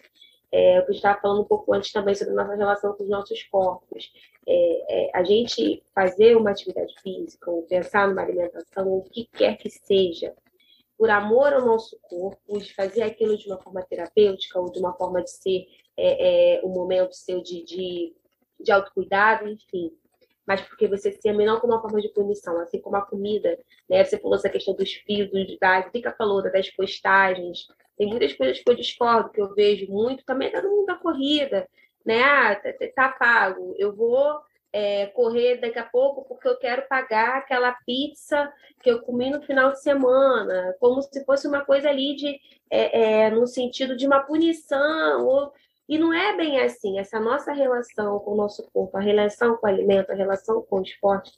é, 0.52 0.78
eu 0.78 0.90
estava 0.90 1.20
falando 1.20 1.42
um 1.42 1.46
pouco 1.46 1.72
antes 1.72 1.92
também 1.92 2.14
sobre 2.14 2.34
nossa 2.34 2.54
relação 2.54 2.92
com 2.94 3.04
os 3.04 3.08
nossos 3.08 3.42
corpos. 3.44 4.12
É, 4.46 5.06
é, 5.06 5.10
a 5.14 5.22
gente 5.22 5.82
fazer 5.94 6.36
uma 6.36 6.50
atividade 6.50 6.92
física, 7.02 7.50
ou 7.50 7.62
pensar 7.62 8.08
numa 8.08 8.22
alimentação, 8.22 8.88
ou 8.88 8.98
o 8.98 9.04
que 9.04 9.26
quer 9.26 9.56
que 9.56 9.70
seja, 9.70 10.34
por 10.98 11.08
amor 11.08 11.52
ao 11.52 11.64
nosso 11.64 11.98
corpo, 12.02 12.58
de 12.58 12.74
fazer 12.74 13.02
aquilo 13.02 13.36
de 13.36 13.46
uma 13.46 13.58
forma 13.58 13.82
terapêutica 13.82 14.60
ou 14.60 14.70
de 14.70 14.78
uma 14.80 14.92
forma 14.94 15.22
de 15.22 15.30
ser 15.30 15.66
é, 15.96 16.56
é, 16.56 16.64
um 16.64 16.68
momento 16.68 17.14
seu 17.14 17.40
de, 17.42 17.64
de, 17.64 18.14
de 18.58 18.72
autocuidado, 18.72 19.48
enfim. 19.48 19.92
Mas 20.46 20.60
porque 20.62 20.88
você 20.88 21.12
se 21.12 21.28
ama 21.28 21.44
não 21.44 21.60
como 21.60 21.72
uma 21.72 21.80
forma 21.80 22.00
de 22.00 22.08
punição, 22.08 22.58
assim 22.60 22.80
como 22.80 22.96
a 22.96 23.02
comida, 23.02 23.56
né? 23.88 24.04
Você 24.04 24.18
falou 24.18 24.36
essa 24.36 24.48
questão 24.48 24.74
dos 24.74 24.92
fios, 24.92 25.30
dados, 25.60 25.92
Fica 25.92 26.12
falou 26.18 26.42
das 26.42 26.68
postagens. 26.70 27.68
Tem 28.00 28.08
muitas 28.08 28.32
coisas 28.32 28.58
que 28.58 28.70
eu 28.70 28.74
discordo, 28.74 29.28
que 29.28 29.42
eu 29.42 29.54
vejo 29.54 29.86
muito, 29.92 30.24
também 30.24 30.50
tá 30.50 30.62
no 30.62 30.70
mundo 30.70 30.86
da 30.86 30.94
corrida, 30.94 31.68
né? 32.02 32.22
Ah, 32.22 32.54
tá, 32.56 32.72
tá, 32.72 32.86
tá 32.96 33.08
pago, 33.10 33.74
eu 33.76 33.94
vou 33.94 34.40
é, 34.72 35.04
correr 35.08 35.58
daqui 35.60 35.78
a 35.78 35.84
pouco 35.84 36.24
porque 36.24 36.48
eu 36.48 36.56
quero 36.56 36.88
pagar 36.88 37.36
aquela 37.36 37.72
pizza 37.84 38.50
que 38.82 38.90
eu 38.90 39.02
comi 39.02 39.28
no 39.28 39.42
final 39.42 39.72
de 39.72 39.82
semana, 39.82 40.74
como 40.80 41.02
se 41.02 41.22
fosse 41.26 41.46
uma 41.46 41.62
coisa 41.62 41.90
ali 41.90 42.16
de 42.16 42.40
é, 42.70 43.24
é, 43.24 43.30
no 43.30 43.46
sentido 43.46 43.94
de 43.94 44.06
uma 44.06 44.20
punição 44.20 45.26
ou 45.26 45.52
e 45.86 45.98
não 45.98 46.14
é 46.14 46.34
bem 46.34 46.58
assim. 46.58 46.98
Essa 46.98 47.20
nossa 47.20 47.52
relação 47.52 48.18
com 48.20 48.32
o 48.32 48.36
nosso 48.36 48.62
corpo, 48.72 48.96
a 48.96 49.00
relação 49.00 49.58
com 49.58 49.66
o 49.66 49.68
alimento, 49.68 50.10
a 50.10 50.14
relação 50.14 50.62
com 50.62 50.78
o 50.78 50.82
esporte, 50.82 51.32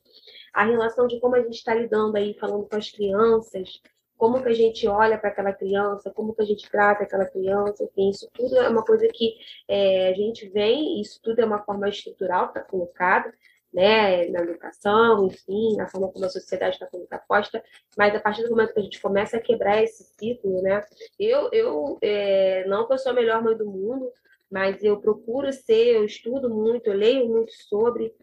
a 0.55 0.65
relação 0.65 1.09
de 1.09 1.19
como 1.19 1.35
a 1.35 1.41
gente 1.41 1.55
está 1.55 1.75
lidando 1.75 2.17
aí, 2.17 2.35
falando 2.39 2.69
com 2.69 2.77
as 2.77 2.89
crianças, 2.89 3.81
como 4.23 4.41
que 4.41 4.49
a 4.49 4.55
gente 4.55 4.87
olha 4.87 5.19
para 5.19 5.31
aquela 5.31 5.53
criança, 5.53 6.13
como 6.13 6.33
que 6.33 6.43
a 6.43 6.45
gente 6.45 6.71
trata 6.71 7.03
aquela 7.03 7.25
criança, 7.25 7.83
enfim, 7.83 8.09
isso 8.09 8.31
tudo 8.33 8.57
é 8.57 8.69
uma 8.69 8.85
coisa 8.85 9.09
que 9.13 9.35
é, 9.67 10.11
a 10.11 10.15
gente 10.15 10.49
vem, 10.49 11.01
isso 11.01 11.19
tudo 11.21 11.41
é 11.41 11.45
uma 11.45 11.65
forma 11.65 11.89
estrutural 11.89 12.45
que 12.45 12.57
está 12.57 12.71
colocada, 12.71 13.35
né, 13.75 14.29
na 14.29 14.43
educação, 14.43 15.27
enfim, 15.27 15.75
na 15.77 15.89
forma 15.89 16.07
como 16.13 16.25
a 16.25 16.29
sociedade 16.29 16.77
está 16.77 16.87
sendo 16.87 17.05
posta, 17.27 17.65
mas 17.99 18.15
a 18.15 18.21
partir 18.21 18.45
do 18.45 18.51
momento 18.51 18.73
que 18.73 18.79
a 18.79 18.85
gente 18.85 19.03
começa 19.03 19.39
a 19.39 19.41
quebrar 19.41 19.83
esse 19.83 20.05
ciclo, 20.05 20.63
né, 20.63 20.81
eu, 21.19 21.49
eu 21.51 21.99
é, 22.01 22.65
não 22.69 22.87
que 22.87 22.93
eu 22.93 22.99
sou 22.99 23.11
a 23.11 23.17
melhor 23.17 23.43
mãe 23.43 23.57
do 23.57 23.67
mundo, 23.67 24.09
mas 24.49 24.85
eu 24.85 25.01
procuro 25.01 25.53
ser, 25.53 25.97
eu 25.97 26.05
estudo 26.05 26.49
muito, 26.49 26.87
eu 26.87 26.95
leio 26.95 27.27
muito 27.27 27.51
sobre. 27.69 28.15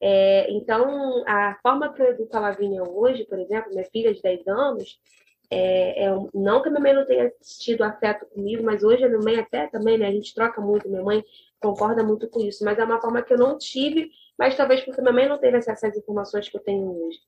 É, 0.00 0.48
então, 0.52 1.24
a 1.26 1.58
forma 1.60 1.92
que 1.92 2.00
eu 2.00 2.06
educo 2.10 2.36
a 2.36 2.40
Lavínia 2.40 2.84
hoje, 2.84 3.24
por 3.24 3.40
exemplo, 3.40 3.72
minha 3.72 3.84
filha 3.86 4.14
de 4.14 4.22
10 4.22 4.46
anos, 4.46 5.00
é, 5.50 6.04
é, 6.04 6.10
não 6.34 6.62
que 6.62 6.68
a 6.68 6.70
minha 6.70 6.82
mãe 6.82 6.94
não 6.94 7.06
tenha 7.06 7.32
tido 7.60 7.82
afeto 7.82 8.26
comigo, 8.26 8.62
mas 8.62 8.82
hoje 8.82 9.04
a 9.04 9.08
minha 9.08 9.20
mãe 9.20 9.38
até 9.38 9.66
também, 9.68 9.96
né? 9.96 10.06
A 10.08 10.12
gente 10.12 10.34
troca 10.34 10.60
muito, 10.60 10.88
minha 10.88 11.02
mãe 11.02 11.24
concorda 11.60 12.04
muito 12.04 12.28
com 12.28 12.40
isso, 12.40 12.64
mas 12.64 12.78
é 12.78 12.84
uma 12.84 13.00
forma 13.00 13.22
que 13.22 13.32
eu 13.32 13.38
não 13.38 13.56
tive, 13.56 14.10
mas 14.38 14.56
talvez 14.56 14.82
porque 14.82 15.00
minha 15.00 15.12
mãe 15.12 15.28
não 15.28 15.38
teve 15.38 15.56
acesso 15.56 15.86
às 15.86 15.96
informações 15.96 16.48
que 16.48 16.56
eu 16.56 16.62
tenho 16.62 16.84
hoje. 16.84 17.18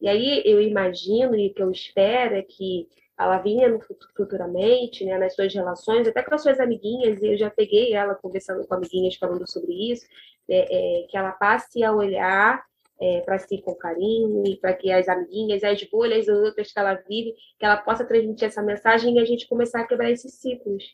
E 0.00 0.08
aí 0.08 0.42
eu 0.44 0.60
imagino 0.60 1.34
e 1.34 1.50
que 1.50 1.62
eu 1.62 1.70
espero 1.70 2.36
é 2.36 2.42
que 2.42 2.88
ela 3.18 3.38
vinha 3.38 3.78
futuramente, 4.16 5.04
né, 5.04 5.18
nas 5.18 5.34
suas 5.34 5.52
relações, 5.52 6.08
até 6.08 6.22
com 6.22 6.34
as 6.34 6.42
suas 6.42 6.58
amiguinhas, 6.58 7.20
e 7.22 7.26
eu 7.26 7.36
já 7.36 7.50
peguei 7.50 7.92
ela 7.92 8.14
conversando 8.14 8.66
com 8.66 8.74
amiguinhas 8.74 9.16
falando 9.16 9.50
sobre 9.50 9.72
isso, 9.92 10.06
é, 10.48 11.02
é, 11.02 11.06
que 11.06 11.16
ela 11.16 11.32
passe 11.32 11.84
a 11.84 11.92
olhar 11.92 12.64
é, 13.00 13.20
para 13.22 13.38
si 13.38 13.62
com 13.62 13.74
carinho 13.74 14.46
e 14.46 14.56
para 14.56 14.74
que 14.74 14.92
as 14.92 15.08
amiguinhas, 15.08 15.64
as 15.64 15.82
bolhas 15.84 16.28
outras 16.28 16.72
que 16.72 16.78
ela 16.78 16.94
vive, 16.94 17.34
que 17.58 17.64
ela 17.64 17.78
possa 17.78 18.04
transmitir 18.04 18.48
essa 18.48 18.62
mensagem 18.62 19.16
e 19.16 19.20
a 19.20 19.24
gente 19.24 19.48
começar 19.48 19.80
a 19.80 19.86
quebrar 19.86 20.10
esses 20.10 20.34
ciclos, 20.34 20.84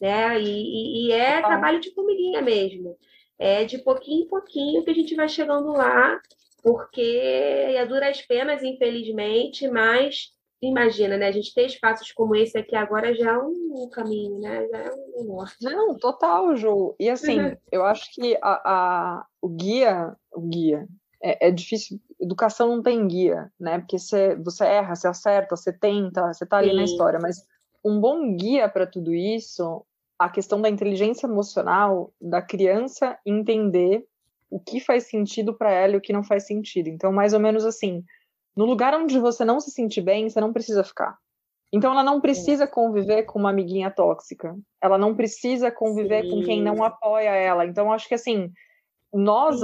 né? 0.00 0.40
E, 0.40 0.44
e, 0.44 1.06
e 1.06 1.12
é 1.12 1.40
trabalho 1.40 1.80
de 1.80 1.94
formiguinha 1.94 2.42
mesmo, 2.42 2.96
é 3.38 3.64
de 3.64 3.78
pouquinho 3.78 4.24
em 4.24 4.28
pouquinho 4.28 4.84
que 4.84 4.90
a 4.90 4.94
gente 4.94 5.14
vai 5.14 5.28
chegando 5.28 5.72
lá, 5.72 6.20
porque 6.62 7.00
é 7.00 7.84
duras 7.86 8.20
penas, 8.22 8.62
infelizmente, 8.62 9.68
mas 9.68 10.32
imagina, 10.60 11.16
né? 11.16 11.26
A 11.26 11.32
gente 11.32 11.52
ter 11.54 11.66
espaços 11.66 12.12
como 12.12 12.36
esse 12.36 12.56
aqui 12.56 12.76
agora 12.76 13.14
já 13.14 13.32
é 13.32 13.38
um 13.38 13.88
caminho, 13.92 14.38
né? 14.38 14.66
Já 14.68 14.78
é 14.78 14.90
um 15.16 15.24
norte. 15.24 15.56
Não, 15.60 15.96
total, 15.96 16.56
Ju. 16.56 16.94
E 16.98 17.10
assim, 17.10 17.40
uhum. 17.40 17.56
eu 17.70 17.84
acho 17.84 18.12
que 18.14 18.36
a, 18.40 18.62
a, 18.64 19.26
o 19.40 19.48
guia, 19.48 20.16
o 20.32 20.40
guia, 20.40 20.86
é, 21.22 21.48
é, 21.48 21.50
difícil. 21.50 22.00
Educação 22.20 22.68
não 22.76 22.82
tem 22.82 23.06
guia, 23.06 23.50
né? 23.58 23.78
Porque 23.78 23.98
você, 23.98 24.34
você 24.36 24.64
erra, 24.64 24.94
você 24.94 25.08
acerta, 25.08 25.56
você 25.56 25.72
tenta, 25.72 26.32
você 26.32 26.44
tá 26.44 26.58
ali 26.58 26.70
Sim. 26.70 26.76
na 26.76 26.84
história. 26.84 27.18
Mas 27.22 27.46
um 27.84 28.00
bom 28.00 28.36
guia 28.36 28.68
para 28.68 28.86
tudo 28.86 29.14
isso, 29.14 29.84
a 30.18 30.28
questão 30.28 30.60
da 30.60 30.68
inteligência 30.68 31.26
emocional 31.26 32.12
da 32.20 32.42
criança 32.42 33.18
entender 33.24 34.04
o 34.50 34.60
que 34.60 34.80
faz 34.80 35.04
sentido 35.04 35.54
para 35.54 35.70
ela 35.70 35.94
e 35.94 35.96
o 35.96 36.00
que 36.00 36.12
não 36.12 36.22
faz 36.22 36.46
sentido. 36.46 36.88
Então, 36.88 37.12
mais 37.12 37.32
ou 37.32 37.40
menos 37.40 37.64
assim, 37.64 38.04
no 38.54 38.66
lugar 38.66 38.94
onde 38.94 39.18
você 39.18 39.44
não 39.44 39.60
se 39.60 39.70
sentir 39.70 40.02
bem, 40.02 40.28
você 40.28 40.40
não 40.40 40.52
precisa 40.52 40.84
ficar. 40.84 41.16
Então 41.72 41.90
ela 41.90 42.04
não 42.04 42.20
precisa 42.20 42.66
conviver 42.66 43.22
com 43.22 43.38
uma 43.38 43.48
amiguinha 43.48 43.90
tóxica. 43.90 44.54
Ela 44.80 44.98
não 44.98 45.14
precisa 45.14 45.70
conviver 45.70 46.24
Sim. 46.24 46.30
com 46.30 46.42
quem 46.42 46.62
não 46.62 46.84
apoia 46.84 47.30
ela. 47.30 47.64
Então 47.64 47.90
acho 47.90 48.06
que 48.06 48.14
assim, 48.14 48.52
nós, 49.12 49.60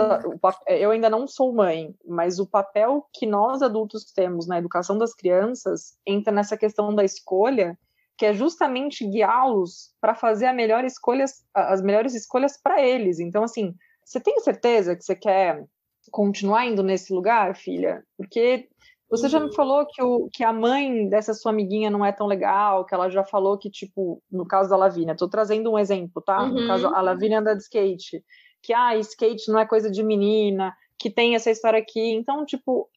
eu 0.66 0.90
ainda 0.90 1.09
não 1.09 1.26
sou 1.26 1.55
mãe, 1.55 1.94
mas 2.07 2.38
o 2.38 2.46
papel 2.46 3.07
que 3.14 3.24
nós 3.26 3.62
adultos 3.62 4.12
temos 4.12 4.46
na 4.46 4.59
educação 4.59 4.99
das 4.99 5.14
crianças 5.14 5.96
entra 6.07 6.32
nessa 6.32 6.57
questão 6.57 6.94
da 6.94 7.03
escolha, 7.03 7.78
que 8.18 8.26
é 8.26 8.34
justamente 8.34 9.07
guiá-los 9.07 9.94
para 10.01 10.14
fazer 10.14 10.46
a 10.46 10.53
melhor 10.53 10.84
escolhas, 10.84 11.44
as 11.55 11.80
melhores 11.80 12.14
escolhas 12.14 12.61
para 12.61 12.82
eles. 12.82 13.20
Então 13.20 13.42
assim, 13.42 13.74
você 14.05 14.20
tem 14.20 14.38
certeza 14.40 14.94
que 14.94 15.03
você 15.03 15.14
quer 15.14 15.64
continuar 16.11 16.66
indo 16.66 16.82
nesse 16.82 17.12
lugar, 17.12 17.57
filha? 17.57 18.03
Porque 18.16 18.68
você 19.11 19.24
uhum. 19.24 19.30
já 19.30 19.40
me 19.40 19.46
uhum. 19.46 19.53
falou 19.53 19.86
que, 19.86 20.03
o, 20.03 20.28
que 20.30 20.44
a 20.44 20.53
mãe 20.53 21.09
dessa 21.09 21.32
sua 21.32 21.53
amiguinha 21.53 21.90
não 21.90 22.05
é 22.05 22.12
tão 22.12 22.26
legal, 22.26 22.84
que 22.84 22.94
ela 22.94 23.09
já 23.09 23.24
falou 23.24 23.57
que, 23.57 23.70
tipo, 23.70 24.22
no 24.30 24.46
caso 24.46 24.68
da 24.68 24.76
Lavínia, 24.76 25.16
tô 25.16 25.28
trazendo 25.28 25.72
um 25.72 25.78
exemplo, 25.78 26.22
tá? 26.22 26.42
Uhum. 26.42 26.61
No 26.61 26.66
caso, 26.66 26.88
a 26.88 27.01
Lavínia 27.01 27.40
anda 27.40 27.55
de 27.55 27.62
skate, 27.62 28.22
que, 28.62 28.72
ah, 28.72 28.96
skate 28.96 29.50
não 29.50 29.59
é 29.59 29.66
coisa 29.66 29.90
de 29.90 30.02
menina, 30.02 30.76
que 30.98 31.11
tem 31.11 31.34
essa 31.34 31.50
história 31.50 31.78
aqui. 31.78 32.12
Então, 32.12 32.44
tipo, 32.44 32.88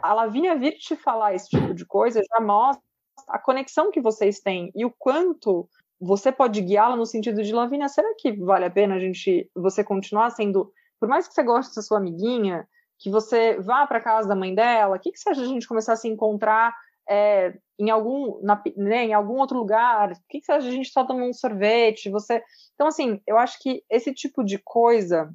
a 0.00 0.14
Lavínia 0.14 0.56
vir 0.56 0.72
te 0.78 0.96
falar 0.96 1.34
esse 1.34 1.48
tipo 1.50 1.74
de 1.74 1.84
coisa 1.84 2.22
já 2.22 2.40
mostra 2.40 2.82
a 3.28 3.38
conexão 3.38 3.90
que 3.90 4.00
vocês 4.00 4.40
têm 4.40 4.70
e 4.74 4.84
o 4.84 4.90
quanto 4.90 5.68
você 6.00 6.32
pode 6.32 6.60
guiá-la 6.60 6.96
no 6.96 7.06
sentido 7.06 7.42
de 7.42 7.52
Lavínia, 7.52 7.88
será 7.88 8.12
que 8.18 8.32
vale 8.32 8.64
a 8.64 8.70
pena 8.70 8.96
a 8.96 8.98
gente 8.98 9.48
você 9.54 9.84
continuar 9.84 10.30
sendo, 10.30 10.72
por 10.98 11.08
mais 11.08 11.28
que 11.28 11.34
você 11.34 11.42
goste 11.42 11.76
da 11.76 11.82
sua 11.82 11.98
amiguinha, 11.98 12.66
que 12.98 13.10
você 13.10 13.60
vá 13.60 13.86
para 13.86 14.00
casa 14.00 14.28
da 14.28 14.34
mãe 14.34 14.54
dela, 14.54 14.96
o 14.96 14.98
que, 14.98 15.12
que 15.12 15.18
você 15.18 15.30
acha 15.30 15.40
de 15.40 15.46
a 15.46 15.50
gente 15.50 15.68
começar 15.68 15.92
a 15.92 15.96
se 15.96 16.08
encontrar 16.08 16.74
é, 17.12 17.54
em 17.78 17.90
algum 17.90 18.40
na, 18.42 18.62
né, 18.76 19.04
em 19.04 19.12
algum 19.12 19.38
outro 19.38 19.58
lugar? 19.58 20.12
O 20.12 20.14
que, 20.28 20.40
que 20.40 20.52
a 20.52 20.60
gente 20.60 20.90
só 20.90 21.04
tomar 21.04 21.24
um 21.24 21.32
sorvete? 21.32 22.10
Você, 22.10 22.42
então 22.74 22.86
assim, 22.86 23.20
eu 23.26 23.36
acho 23.38 23.58
que 23.60 23.84
esse 23.90 24.14
tipo 24.14 24.42
de 24.42 24.58
coisa 24.58 25.30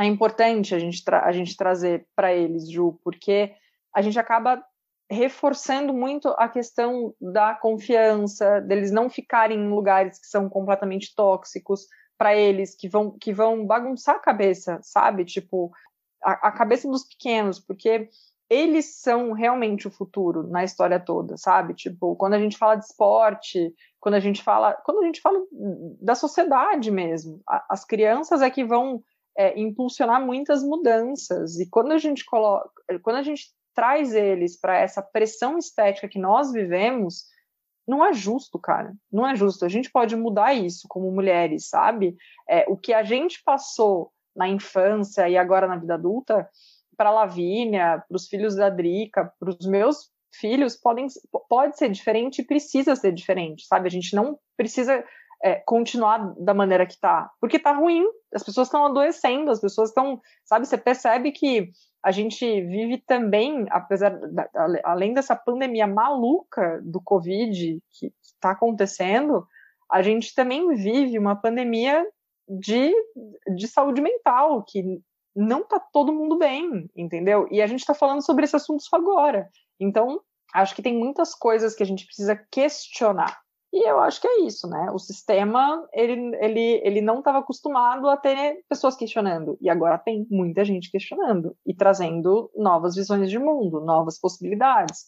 é 0.00 0.06
importante 0.06 0.74
a 0.74 0.78
gente 0.78 1.02
a 1.10 1.32
gente 1.32 1.56
trazer 1.56 2.06
para 2.16 2.32
eles, 2.32 2.70
Ju, 2.70 2.98
porque 3.04 3.54
a 3.94 4.00
gente 4.00 4.18
acaba 4.18 4.64
reforçando 5.10 5.92
muito 5.92 6.28
a 6.38 6.48
questão 6.48 7.12
da 7.20 7.54
confiança, 7.54 8.60
deles 8.60 8.92
não 8.92 9.10
ficarem 9.10 9.58
em 9.58 9.68
lugares 9.68 10.20
que 10.20 10.26
são 10.26 10.48
completamente 10.48 11.12
tóxicos 11.16 11.86
para 12.16 12.36
eles, 12.36 12.76
que 12.76 12.88
vão, 12.88 13.10
que 13.18 13.32
vão 13.32 13.66
bagunçar 13.66 14.14
a 14.14 14.20
cabeça, 14.20 14.78
sabe? 14.82 15.24
Tipo, 15.24 15.72
a, 16.22 16.48
a, 16.48 16.52
cabeça 16.52 16.88
dos 16.88 17.04
pequenos, 17.04 17.58
porque 17.58 18.08
eles 18.50 19.00
são 19.00 19.32
realmente 19.32 19.86
o 19.86 19.90
futuro 19.92 20.42
na 20.48 20.64
história 20.64 20.98
toda, 20.98 21.36
sabe? 21.36 21.72
Tipo, 21.72 22.16
quando 22.16 22.34
a 22.34 22.38
gente 22.38 22.58
fala 22.58 22.74
de 22.74 22.84
esporte, 22.84 23.72
quando 24.00 24.16
a 24.16 24.20
gente 24.20 24.42
fala, 24.42 24.74
quando 24.84 25.02
a 25.02 25.06
gente 25.06 25.20
fala 25.20 25.38
da 26.02 26.16
sociedade 26.16 26.90
mesmo, 26.90 27.40
a, 27.48 27.64
as 27.70 27.84
crianças 27.84 28.42
é 28.42 28.50
que 28.50 28.64
vão 28.64 29.04
é, 29.38 29.58
impulsionar 29.58 30.20
muitas 30.20 30.64
mudanças. 30.64 31.60
E 31.60 31.70
quando 31.70 31.92
a 31.92 31.98
gente 31.98 32.24
coloca, 32.24 32.68
quando 33.02 33.16
a 33.16 33.22
gente 33.22 33.44
traz 33.72 34.12
eles 34.12 34.58
para 34.58 34.76
essa 34.76 35.00
pressão 35.00 35.56
estética 35.56 36.08
que 36.08 36.18
nós 36.18 36.52
vivemos, 36.52 37.26
não 37.86 38.04
é 38.04 38.12
justo, 38.12 38.58
cara. 38.58 38.92
Não 39.12 39.24
é 39.26 39.36
justo. 39.36 39.64
A 39.64 39.68
gente 39.68 39.90
pode 39.90 40.16
mudar 40.16 40.54
isso 40.54 40.88
como 40.88 41.10
mulheres, 41.12 41.68
sabe? 41.68 42.16
É, 42.48 42.64
o 42.68 42.76
que 42.76 42.92
a 42.92 43.04
gente 43.04 43.40
passou 43.44 44.12
na 44.34 44.48
infância 44.48 45.28
e 45.28 45.36
agora 45.36 45.68
na 45.68 45.76
vida 45.76 45.94
adulta, 45.94 46.48
para 47.00 47.10
Lavínia, 47.10 48.04
para 48.06 48.14
os 48.14 48.28
filhos 48.28 48.56
da 48.56 48.68
Drica, 48.68 49.32
para 49.40 49.48
os 49.48 49.66
meus 49.66 50.10
filhos, 50.34 50.76
podem, 50.76 51.06
pode 51.48 51.78
ser 51.78 51.88
diferente 51.88 52.42
e 52.42 52.44
precisa 52.44 52.94
ser 52.94 53.10
diferente, 53.10 53.66
sabe? 53.66 53.88
A 53.88 53.90
gente 53.90 54.14
não 54.14 54.38
precisa 54.54 55.02
é, 55.42 55.54
continuar 55.64 56.34
da 56.38 56.52
maneira 56.52 56.84
que 56.84 57.00
tá, 57.00 57.30
porque 57.40 57.58
tá 57.58 57.72
ruim, 57.72 58.04
as 58.34 58.42
pessoas 58.42 58.68
estão 58.68 58.84
adoecendo, 58.84 59.50
as 59.50 59.62
pessoas 59.62 59.88
estão, 59.88 60.20
sabe? 60.44 60.66
Você 60.66 60.76
percebe 60.76 61.32
que 61.32 61.70
a 62.04 62.10
gente 62.10 62.44
vive 62.66 62.98
também, 62.98 63.64
apesar 63.70 64.10
da, 64.10 64.46
além 64.84 65.14
dessa 65.14 65.34
pandemia 65.34 65.86
maluca 65.86 66.82
do 66.84 67.00
Covid 67.00 67.82
que 67.98 68.12
está 68.20 68.50
acontecendo, 68.50 69.46
a 69.90 70.02
gente 70.02 70.34
também 70.34 70.74
vive 70.74 71.18
uma 71.18 71.34
pandemia 71.34 72.06
de, 72.46 72.92
de 73.56 73.66
saúde 73.68 74.02
mental, 74.02 74.62
que 74.68 75.00
não 75.34 75.60
está 75.60 75.78
todo 75.78 76.12
mundo 76.12 76.38
bem, 76.38 76.90
entendeu? 76.96 77.46
E 77.50 77.62
a 77.62 77.66
gente 77.66 77.80
está 77.80 77.94
falando 77.94 78.24
sobre 78.24 78.44
esse 78.44 78.56
assunto 78.56 78.82
só 78.82 78.96
agora. 78.96 79.48
Então, 79.78 80.20
acho 80.54 80.74
que 80.74 80.82
tem 80.82 80.96
muitas 80.96 81.34
coisas 81.34 81.74
que 81.74 81.82
a 81.82 81.86
gente 81.86 82.04
precisa 82.04 82.36
questionar. 82.50 83.40
E 83.72 83.88
eu 83.88 84.00
acho 84.00 84.20
que 84.20 84.26
é 84.26 84.40
isso, 84.40 84.68
né? 84.68 84.90
O 84.92 84.98
sistema, 84.98 85.88
ele, 85.92 86.36
ele, 86.40 86.80
ele 86.84 87.00
não 87.00 87.20
estava 87.20 87.38
acostumado 87.38 88.08
a 88.08 88.16
ter 88.16 88.64
pessoas 88.68 88.96
questionando. 88.96 89.56
E 89.60 89.70
agora 89.70 89.96
tem 89.96 90.26
muita 90.28 90.64
gente 90.64 90.90
questionando 90.90 91.56
e 91.64 91.72
trazendo 91.72 92.50
novas 92.56 92.96
visões 92.96 93.30
de 93.30 93.38
mundo, 93.38 93.80
novas 93.80 94.18
possibilidades. 94.18 95.04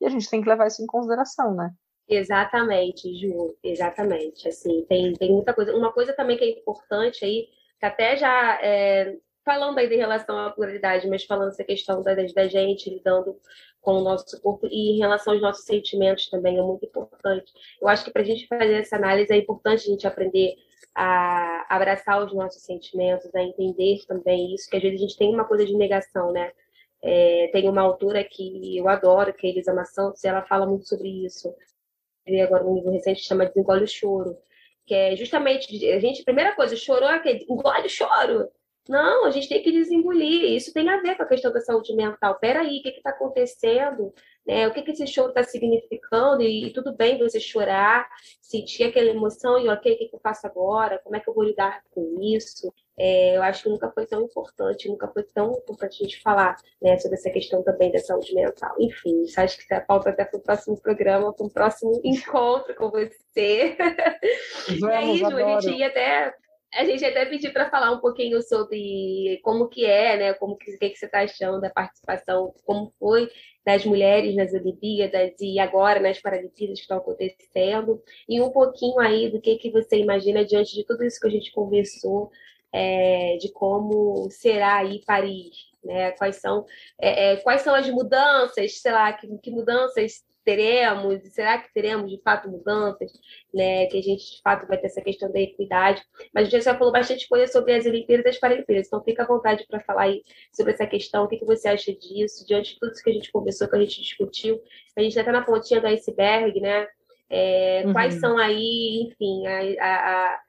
E 0.00 0.06
a 0.06 0.08
gente 0.08 0.30
tem 0.30 0.40
que 0.40 0.48
levar 0.48 0.66
isso 0.66 0.82
em 0.82 0.86
consideração, 0.86 1.54
né? 1.54 1.70
Exatamente, 2.08 3.12
Ju, 3.16 3.54
exatamente. 3.62 4.48
Assim, 4.48 4.84
tem, 4.88 5.12
tem 5.12 5.32
muita 5.32 5.52
coisa. 5.52 5.76
Uma 5.76 5.92
coisa 5.92 6.14
também 6.14 6.38
que 6.38 6.44
é 6.44 6.50
importante 6.50 7.22
aí, 7.22 7.48
que 7.78 7.84
até 7.84 8.16
já 8.16 8.58
é, 8.62 9.14
falando 9.46 9.78
aí 9.78 9.86
em 9.86 9.96
relação 9.96 10.36
à 10.36 10.50
pluralidade, 10.50 11.08
mas 11.08 11.24
falando 11.24 11.50
essa 11.50 11.62
questão 11.62 12.02
da, 12.02 12.14
da 12.14 12.48
gente 12.48 12.90
lidando 12.90 13.38
com 13.80 13.92
o 13.92 14.02
nosso 14.02 14.42
corpo 14.42 14.66
e 14.66 14.96
em 14.96 14.98
relação 14.98 15.32
aos 15.32 15.40
nossos 15.40 15.64
sentimentos 15.64 16.28
também 16.28 16.58
é 16.58 16.62
muito 16.62 16.84
importante. 16.84 17.52
Eu 17.80 17.86
acho 17.86 18.04
que 18.04 18.10
para 18.10 18.22
a 18.22 18.24
gente 18.24 18.48
fazer 18.48 18.74
essa 18.74 18.96
análise 18.96 19.32
é 19.32 19.36
importante 19.36 19.88
a 19.88 19.92
gente 19.92 20.06
aprender 20.06 20.56
a 20.92 21.64
abraçar 21.68 22.24
os 22.24 22.34
nossos 22.34 22.62
sentimentos, 22.62 23.32
a 23.36 23.42
entender 23.42 24.04
também 24.08 24.52
isso, 24.52 24.68
que 24.68 24.76
às 24.76 24.82
vezes 24.82 24.98
a 24.98 25.02
gente 25.02 25.16
tem 25.16 25.32
uma 25.32 25.44
coisa 25.44 25.64
de 25.64 25.76
negação, 25.76 26.32
né? 26.32 26.50
É, 27.00 27.48
tem 27.52 27.68
uma 27.68 27.82
autora 27.82 28.24
que 28.24 28.76
eu 28.76 28.88
adoro, 28.88 29.32
que 29.32 29.46
é 29.46 29.50
Elisa 29.50 29.72
Santos, 29.84 30.24
e 30.24 30.28
ela 30.28 30.42
fala 30.42 30.66
muito 30.66 30.88
sobre 30.88 31.08
isso. 31.24 31.54
E 32.26 32.40
agora 32.40 32.64
um 32.66 32.74
livro 32.74 32.90
recente 32.90 33.22
chama 33.22 33.46
Desengole 33.46 33.84
o 33.84 33.88
Choro, 33.88 34.36
que 34.84 34.94
é 34.94 35.14
justamente, 35.14 35.88
a 35.92 36.00
gente, 36.00 36.24
primeira 36.24 36.56
coisa, 36.56 36.74
chorou, 36.74 37.08
aquele, 37.08 37.44
engole 37.48 37.86
o 37.86 37.90
choro, 37.90 38.48
não, 38.88 39.24
a 39.24 39.30
gente 39.30 39.48
tem 39.48 39.62
que 39.62 39.72
desengolir. 39.72 40.54
Isso 40.54 40.72
tem 40.72 40.88
a 40.88 41.00
ver 41.00 41.16
com 41.16 41.22
a 41.22 41.28
questão 41.28 41.52
da 41.52 41.60
saúde 41.60 41.94
mental. 41.94 42.38
Peraí, 42.38 42.78
o 42.78 42.82
que 42.82 42.88
está 42.90 43.10
acontecendo? 43.10 44.12
Né? 44.46 44.68
O 44.68 44.72
que, 44.72 44.82
que 44.82 44.92
esse 44.92 45.06
choro 45.06 45.30
está 45.30 45.42
significando? 45.42 46.42
E, 46.42 46.66
e, 46.66 46.72
tudo 46.72 46.94
bem 46.94 47.18
você 47.18 47.40
chorar, 47.40 48.08
sentir 48.40 48.84
aquela 48.84 49.10
emoção 49.10 49.58
e, 49.58 49.68
ok, 49.68 49.92
o 49.92 49.98
que, 49.98 50.08
que 50.08 50.14
eu 50.14 50.20
faço 50.20 50.46
agora? 50.46 51.00
Como 51.02 51.16
é 51.16 51.20
que 51.20 51.28
eu 51.28 51.34
vou 51.34 51.44
lidar 51.44 51.82
com 51.90 52.16
isso? 52.20 52.72
É, 52.98 53.36
eu 53.36 53.42
acho 53.42 53.64
que 53.64 53.68
nunca 53.68 53.90
foi 53.90 54.06
tão 54.06 54.22
importante, 54.22 54.88
nunca 54.88 55.08
foi 55.08 55.22
tão 55.24 55.52
importante 55.52 56.00
a 56.00 56.04
gente 56.04 56.22
falar 56.22 56.56
né, 56.80 56.96
sobre 56.98 57.18
essa 57.18 57.28
questão 57.30 57.62
também 57.62 57.92
da 57.92 57.98
saúde 57.98 58.34
mental. 58.34 58.74
Enfim, 58.78 59.22
isso 59.24 59.40
acho 59.40 59.56
que 59.56 59.64
está 59.64 59.80
pauta 59.80 60.10
até 60.10 60.24
para 60.24 60.38
o 60.38 60.42
próximo 60.42 60.80
programa, 60.80 61.32
para 61.32 61.46
o 61.46 61.50
próximo 61.50 62.00
encontro 62.04 62.74
com 62.76 62.90
você. 62.90 63.76
Vamos, 64.80 64.80
e 64.80 64.92
aí, 64.92 65.18
Ju, 65.18 65.26
a 65.26 65.60
gente 65.60 65.76
ia 65.76 65.88
até 65.88 66.34
a 66.76 66.84
gente 66.84 67.04
até 67.04 67.24
pediu 67.24 67.52
para 67.52 67.70
falar 67.70 67.90
um 67.90 68.00
pouquinho 68.00 68.42
sobre 68.42 69.40
como 69.42 69.68
que 69.68 69.84
é, 69.84 70.16
né? 70.18 70.34
Como 70.34 70.56
que, 70.56 70.76
que, 70.76 70.90
que 70.90 70.96
você 70.98 71.06
está 71.06 71.22
achando 71.22 71.60
da 71.60 71.70
participação, 71.70 72.54
como 72.64 72.92
foi 72.98 73.28
das 73.64 73.84
mulheres 73.84 74.36
nas 74.36 74.52
Olimpíadas 74.52 75.32
e 75.40 75.58
agora 75.58 75.98
nas 76.00 76.20
Paralimpíadas 76.20 76.78
que 76.78 76.82
estão 76.82 76.98
acontecendo, 76.98 78.02
e 78.28 78.40
um 78.40 78.50
pouquinho 78.50 79.00
aí 79.00 79.28
do 79.30 79.40
que, 79.40 79.56
que 79.56 79.70
você 79.70 79.96
imagina 79.98 80.44
diante 80.44 80.74
de 80.74 80.84
tudo 80.84 81.02
isso 81.02 81.18
que 81.18 81.26
a 81.26 81.30
gente 81.30 81.50
conversou, 81.52 82.30
é, 82.72 83.36
de 83.38 83.50
como 83.52 84.28
será 84.30 84.78
aí 84.78 85.00
Paris, 85.04 85.56
né? 85.82 86.12
Quais 86.12 86.36
são, 86.36 86.64
é, 87.00 87.32
é, 87.32 87.36
quais 87.38 87.62
são 87.62 87.74
as 87.74 87.88
mudanças, 87.88 88.80
sei 88.80 88.92
lá, 88.92 89.12
que, 89.14 89.26
que 89.38 89.50
mudanças 89.50 90.24
teremos, 90.46 91.20
será 91.34 91.58
que 91.58 91.74
teremos 91.74 92.08
de 92.08 92.22
fato 92.22 92.48
mudanças, 92.48 93.12
né? 93.52 93.86
Que 93.86 93.98
a 93.98 94.02
gente 94.02 94.36
de 94.36 94.40
fato 94.40 94.64
vai 94.68 94.78
ter 94.78 94.86
essa 94.86 95.02
questão 95.02 95.30
da 95.30 95.40
equidade. 95.40 96.00
Mas 96.32 96.46
a 96.46 96.50
gente 96.50 96.64
já 96.64 96.78
falou 96.78 96.92
bastante 96.92 97.28
coisa 97.28 97.52
sobre 97.52 97.74
as 97.74 97.84
Olimpíadas 97.84 98.24
e 98.24 98.28
as 98.28 98.38
Paralimpíadas, 98.38 98.86
então 98.86 99.02
fica 99.02 99.24
à 99.24 99.26
vontade 99.26 99.66
para 99.68 99.80
falar 99.80 100.02
aí 100.02 100.22
sobre 100.52 100.72
essa 100.72 100.86
questão, 100.86 101.24
o 101.24 101.28
que, 101.28 101.38
que 101.38 101.44
você 101.44 101.68
acha 101.68 101.92
disso, 101.92 102.46
diante 102.46 102.74
de 102.74 102.78
tudo 102.78 102.92
isso 102.92 103.02
que 103.02 103.10
a 103.10 103.12
gente 103.12 103.32
conversou, 103.32 103.68
que 103.68 103.76
a 103.76 103.80
gente 103.80 104.00
discutiu. 104.00 104.62
A 104.96 105.02
gente 105.02 105.14
já 105.14 105.22
está 105.22 105.32
na 105.32 105.42
pontinha 105.44 105.80
do 105.80 105.88
iceberg, 105.88 106.60
né? 106.60 106.86
É, 107.28 107.82
uhum. 107.84 107.92
Quais 107.92 108.14
são 108.14 108.38
aí, 108.38 109.08
enfim, 109.08 109.46
a, 109.48 109.84
a, 109.84 110.40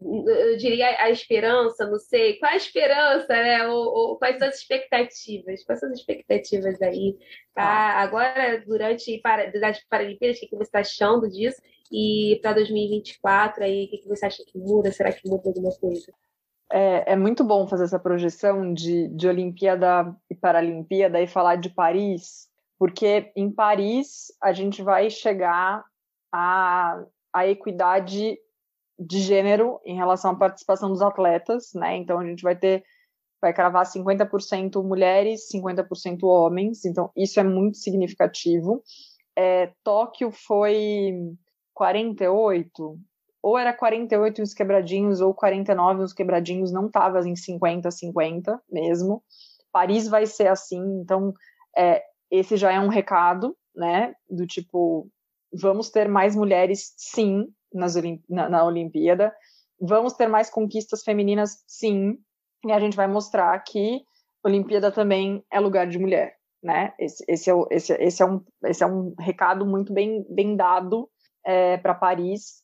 eu 0.00 0.56
diria 0.56 1.02
a 1.02 1.10
esperança, 1.10 1.88
não 1.88 1.98
sei, 1.98 2.38
qual 2.38 2.52
a 2.52 2.56
esperança, 2.56 3.28
né? 3.28 3.66
Ou, 3.66 3.84
ou 3.84 4.18
quais 4.18 4.38
são 4.38 4.48
as 4.48 4.58
expectativas? 4.58 5.64
Quais 5.64 5.80
são 5.80 5.90
as 5.90 5.98
expectativas 5.98 6.80
aí? 6.80 7.16
Tá? 7.54 7.62
Ah. 7.62 8.00
Agora, 8.02 8.62
durante 8.64 9.18
para, 9.18 9.50
das 9.50 9.82
Paralimpíadas, 9.84 10.36
o 10.36 10.40
que, 10.40 10.46
que 10.46 10.56
você 10.56 10.62
está 10.64 10.80
achando 10.80 11.28
disso? 11.28 11.60
E 11.90 12.38
para 12.40 12.52
2024, 12.54 13.64
aí, 13.64 13.86
o 13.86 13.90
que, 13.90 13.98
que 13.98 14.08
você 14.08 14.26
acha 14.26 14.44
que 14.46 14.58
muda? 14.58 14.92
Será 14.92 15.12
que 15.12 15.28
muda 15.28 15.48
alguma 15.48 15.74
coisa? 15.76 16.12
É, 16.72 17.12
é, 17.12 17.16
muito 17.16 17.42
bom 17.42 17.66
fazer 17.66 17.84
essa 17.84 17.98
projeção 17.98 18.72
de, 18.72 19.08
de 19.08 19.26
Olimpíada 19.26 20.14
e 20.30 20.36
Paralimpíada 20.36 21.20
e 21.20 21.26
falar 21.26 21.56
de 21.56 21.68
Paris, 21.68 22.48
porque 22.78 23.32
em 23.34 23.50
Paris 23.50 24.32
a 24.40 24.52
gente 24.52 24.80
vai 24.80 25.10
chegar 25.10 25.84
à, 26.32 27.04
à 27.32 27.48
equidade 27.48 28.38
de 29.00 29.18
gênero 29.20 29.80
em 29.84 29.96
relação 29.96 30.32
à 30.32 30.36
participação 30.36 30.90
dos 30.90 31.00
atletas, 31.00 31.70
né? 31.74 31.96
Então 31.96 32.18
a 32.18 32.26
gente 32.26 32.42
vai 32.42 32.54
ter 32.54 32.84
vai 33.40 33.54
cravar 33.54 33.86
50% 33.86 34.84
mulheres, 34.84 35.48
50% 35.50 36.24
homens, 36.24 36.84
então 36.84 37.10
isso 37.16 37.40
é 37.40 37.42
muito 37.42 37.78
significativo. 37.78 38.82
É, 39.34 39.72
Tóquio 39.82 40.30
foi 40.30 41.14
48, 41.72 42.98
ou 43.42 43.58
era 43.58 43.72
48 43.72 44.42
uns 44.42 44.52
quebradinhos, 44.52 45.22
ou 45.22 45.32
49 45.32 46.02
uns 46.02 46.12
quebradinhos, 46.12 46.70
não 46.70 46.88
estava 46.88 47.26
em 47.26 47.34
50, 47.34 47.90
50 47.90 48.60
mesmo. 48.70 49.22
Paris 49.72 50.06
vai 50.06 50.26
ser 50.26 50.48
assim, 50.48 50.82
então 51.00 51.32
é, 51.74 52.02
esse 52.30 52.58
já 52.58 52.70
é 52.70 52.78
um 52.78 52.88
recado, 52.88 53.56
né, 53.74 54.12
do 54.28 54.46
tipo, 54.46 55.08
vamos 55.50 55.88
ter 55.88 56.10
mais 56.10 56.36
mulheres, 56.36 56.92
sim, 56.98 57.46
nas, 57.72 57.94
na, 58.28 58.48
na 58.48 58.64
Olimpíada. 58.64 59.34
Vamos 59.80 60.12
ter 60.14 60.26
mais 60.26 60.50
conquistas 60.50 61.02
femininas, 61.02 61.62
sim, 61.66 62.18
e 62.64 62.72
a 62.72 62.78
gente 62.78 62.96
vai 62.96 63.06
mostrar 63.06 63.58
que 63.60 64.02
Olimpíada 64.44 64.90
também 64.90 65.44
é 65.50 65.58
lugar 65.58 65.86
de 65.86 65.98
mulher, 65.98 66.36
né? 66.62 66.92
Esse, 66.98 67.24
esse, 67.28 67.50
é, 67.50 67.54
esse, 67.70 67.92
esse, 67.94 68.22
é, 68.22 68.26
um, 68.26 68.44
esse 68.64 68.82
é 68.82 68.86
um 68.86 69.14
recado 69.18 69.66
muito 69.66 69.92
bem, 69.92 70.24
bem 70.28 70.56
dado 70.56 71.08
é, 71.44 71.76
para 71.78 71.94
Paris. 71.94 72.62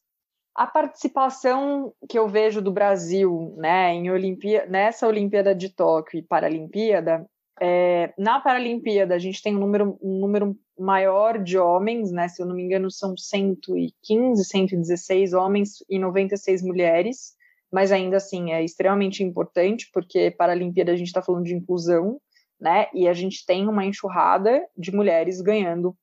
A 0.55 0.67
participação 0.67 1.93
que 2.09 2.19
eu 2.19 2.29
vejo 2.29 2.63
do 2.63 2.73
Brasil 2.73 3.55
né, 3.59 3.93
em 3.93 4.11
Olimpíada, 4.11 4.67
nessa 4.67 5.07
Olimpíada 5.07 5.55
de 5.55 5.69
Tóquio 5.69 6.19
e 6.19 6.23
Paralimpíada, 6.23 7.27
é, 7.61 8.13
na 8.19 8.41
Paralimpíada 8.41 9.15
a 9.15 9.19
gente 9.19 9.43
tem 9.43 9.57
um 9.57 9.61
número, 9.61 9.99
um 10.03 10.21
número 10.21 10.57
maior 10.79 11.43
de 11.43 11.59
homens, 11.59 12.13
né? 12.13 12.29
Se 12.29 12.43
eu 12.43 12.47
não 12.47 12.55
me 12.55 12.63
engano, 12.63 12.91
são 12.91 13.17
115, 13.17 14.45
116 14.45 15.33
homens 15.33 15.85
e 15.89 15.99
96 15.99 16.63
mulheres 16.63 17.37
mas 17.73 17.93
ainda 17.93 18.17
assim 18.17 18.53
é 18.53 18.63
extremamente 18.63 19.23
importante, 19.23 19.91
porque 19.93 20.31
para 20.31 20.53
a 20.53 20.57
Olimpíada 20.57 20.93
a 20.93 20.97
gente 20.97 21.09
está 21.09 21.23
falando 21.23 21.45
de 21.45 21.55
inclusão, 21.55 22.21
né? 22.61 22.87
E 22.95 23.09
a 23.09 23.13
gente 23.13 23.45
tem 23.45 23.69
uma 23.69 23.85
enxurrada 23.85 24.67
de 24.77 24.95
mulheres 24.95 25.41
ganhando 25.41 25.97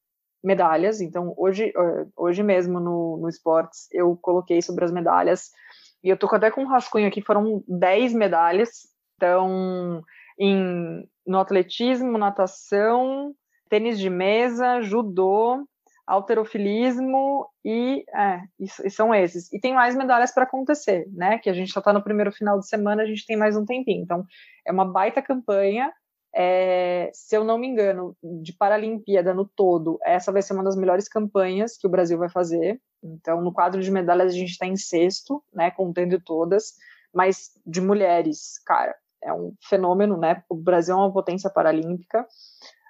medalhas. 0.44 1.02
Então, 1.02 1.34
hoje, 1.38 1.74
hoje 2.16 2.44
mesmo 2.44 2.80
no, 2.80 3.18
no 3.18 3.30
esportes, 3.30 3.88
eu 3.92 4.16
coloquei 4.22 4.62
sobre 4.62 4.86
as 4.86 4.92
medalhas, 4.92 5.50
e 6.04 6.10
eu 6.10 6.18
tô 6.18 6.28
até 6.28 6.52
com 6.52 6.62
um 6.62 6.68
rascunho 6.68 7.08
aqui, 7.08 7.22
foram 7.22 7.64
10 7.68 8.14
medalhas. 8.14 8.70
Então, 9.16 10.04
em, 10.38 11.08
no 11.26 11.40
atletismo, 11.40 12.18
natação, 12.18 13.34
tênis 13.70 13.98
de 14.00 14.10
mesa, 14.10 14.82
judô, 14.82 15.66
alterofilismo 16.06 17.48
e, 17.64 18.04
é, 18.14 18.42
e, 18.60 18.90
são 18.90 19.14
esses. 19.16 19.52
E 19.52 19.60
tem 19.60 19.74
mais 19.74 19.96
medalhas 19.96 20.32
para 20.32 20.44
acontecer, 20.44 21.08
né? 21.12 21.38
Que 21.40 21.50
a 21.50 21.54
gente 21.54 21.72
só 21.72 21.80
está 21.80 21.94
no 21.94 22.04
primeiro 22.04 22.32
final 22.32 22.60
de 22.60 22.68
semana, 22.68 23.04
a 23.04 23.06
gente 23.06 23.26
tem 23.26 23.38
mais 23.38 23.56
um 23.56 23.66
tempinho. 23.66 24.04
Então, 24.04 24.26
é 24.66 24.72
uma 24.72 24.86
baita 24.86 25.22
campanha. 25.22 25.92
É, 26.36 27.12
se 27.14 27.38
eu 27.38 27.44
não 27.44 27.58
me 27.58 27.68
engano, 27.68 28.18
de 28.24 28.54
Paralimpíada 28.54 29.34
no 29.34 29.46
todo, 29.46 30.00
essa 30.04 30.32
vai 30.32 30.42
ser 30.42 30.54
uma 30.54 30.64
das 30.64 30.76
melhores 30.76 31.08
campanhas 31.08 31.78
que 31.78 31.88
o 31.88 31.90
Brasil 31.90 32.18
vai 32.18 32.30
fazer. 32.30 32.82
Então, 33.04 33.42
no 33.42 33.54
quadro 33.54 33.82
de 33.82 33.92
medalhas, 33.92 34.34
a 34.34 34.38
gente 34.38 34.52
está 34.52 34.66
em 34.66 34.76
sexto, 34.76 35.44
né? 35.54 35.72
Contendo 35.72 36.20
todas, 36.20 36.74
mas 37.14 37.52
de 37.66 37.80
mulheres, 37.80 38.60
cara, 38.66 38.96
é 39.24 39.34
um 39.34 39.54
fenômeno, 39.62 40.18
né? 40.18 40.44
O 40.50 40.56
Brasil 40.56 40.94
é 40.94 40.98
uma 40.98 41.14
potência 41.14 41.50
paralímpica. 41.50 42.26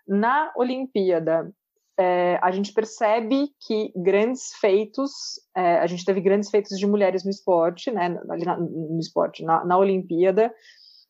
Na 0.08 0.52
Olimpíada, 0.56 1.52
é, 1.98 2.40
a 2.42 2.52
gente 2.52 2.74
percebe 2.74 3.50
que 3.60 3.92
grandes 3.96 4.54
feitos, 4.60 5.12
é, 5.56 5.80
a 5.80 5.88
gente 5.88 6.04
teve 6.04 6.22
grandes 6.22 6.50
feitos 6.50 6.78
de 6.78 6.88
mulheres 6.88 7.24
no 7.24 7.30
esporte, 7.30 7.92
né, 7.92 8.20
ali 8.30 8.46
na, 8.46 8.58
no 8.58 9.00
esporte, 9.00 9.44
na, 9.44 9.64
na 9.64 9.78
Olimpíada. 9.78 10.54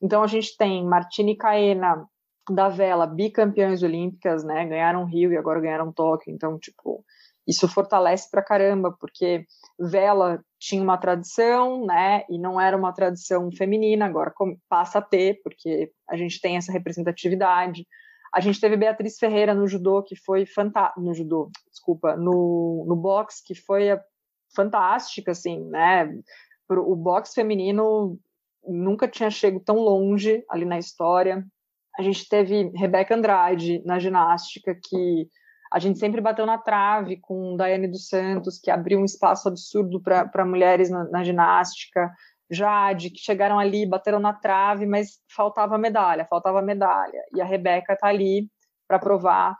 Então 0.01 0.21
a 0.21 0.27
gente 0.27 0.57
tem 0.57 0.85
Martini 0.85 1.35
Caena 1.37 2.05
da 2.49 2.67
vela, 2.67 3.07
bicampeões 3.07 3.81
olímpicas, 3.81 4.43
né, 4.43 4.65
ganharam 4.65 5.05
Rio 5.05 5.31
e 5.31 5.37
agora 5.37 5.61
ganharam 5.61 5.93
Tóquio. 5.93 6.33
Então, 6.33 6.59
tipo, 6.59 7.03
isso 7.47 7.67
fortalece 7.67 8.29
pra 8.29 8.43
caramba, 8.43 8.95
porque 8.99 9.45
vela 9.79 10.41
tinha 10.59 10.81
uma 10.81 10.97
tradição, 10.97 11.85
né, 11.85 12.23
e 12.29 12.39
não 12.39 12.59
era 12.59 12.77
uma 12.77 12.93
tradição 12.93 13.49
feminina, 13.51 14.05
agora 14.05 14.33
passa 14.69 14.99
a 14.99 15.01
ter, 15.01 15.39
porque 15.43 15.91
a 16.09 16.15
gente 16.15 16.39
tem 16.39 16.55
essa 16.55 16.71
representatividade. 16.71 17.85
A 18.33 18.39
gente 18.39 18.59
teve 18.59 18.77
Beatriz 18.77 19.17
Ferreira 19.19 19.53
no 19.53 19.67
judô, 19.67 20.01
que 20.01 20.15
foi 20.15 20.45
fantástica, 20.45 21.01
no 21.01 21.13
judô, 21.13 21.51
desculpa, 21.69 22.15
no, 22.15 22.85
no 22.87 22.95
boxe, 22.95 23.43
que 23.45 23.53
foi 23.53 23.89
fantástica, 24.55 25.31
assim, 25.31 25.59
né? 25.69 26.09
O 26.69 26.95
boxe 26.95 27.35
feminino 27.35 28.17
nunca 28.65 29.07
tinha 29.07 29.29
chegado 29.29 29.63
tão 29.63 29.75
longe 29.75 30.43
ali 30.49 30.65
na 30.65 30.79
história. 30.79 31.45
A 31.97 32.01
gente 32.01 32.27
teve 32.27 32.71
Rebeca 32.75 33.15
Andrade 33.15 33.83
na 33.85 33.99
ginástica, 33.99 34.73
que 34.73 35.27
a 35.73 35.79
gente 35.79 35.97
sempre 35.97 36.21
bateu 36.21 36.45
na 36.45 36.59
trave 36.59 37.17
com 37.17 37.57
Daiane 37.57 37.87
dos 37.87 38.07
Santos, 38.07 38.59
que 38.59 38.69
abriu 38.69 38.99
um 38.99 39.05
espaço 39.05 39.47
absurdo 39.47 39.99
para 39.99 40.45
mulheres 40.45 40.87
na, 40.91 41.03
na 41.05 41.23
ginástica. 41.23 42.13
Jade, 42.47 43.09
que 43.09 43.19
chegaram 43.19 43.57
ali, 43.57 43.83
bateram 43.83 44.19
na 44.19 44.33
trave, 44.33 44.85
mas 44.85 45.19
faltava 45.35 45.75
medalha, 45.79 46.27
faltava 46.29 46.61
medalha. 46.61 47.19
E 47.33 47.41
a 47.41 47.45
Rebeca 47.45 47.97
tá 47.97 48.07
ali 48.07 48.47
para 48.87 48.99
provar. 48.99 49.57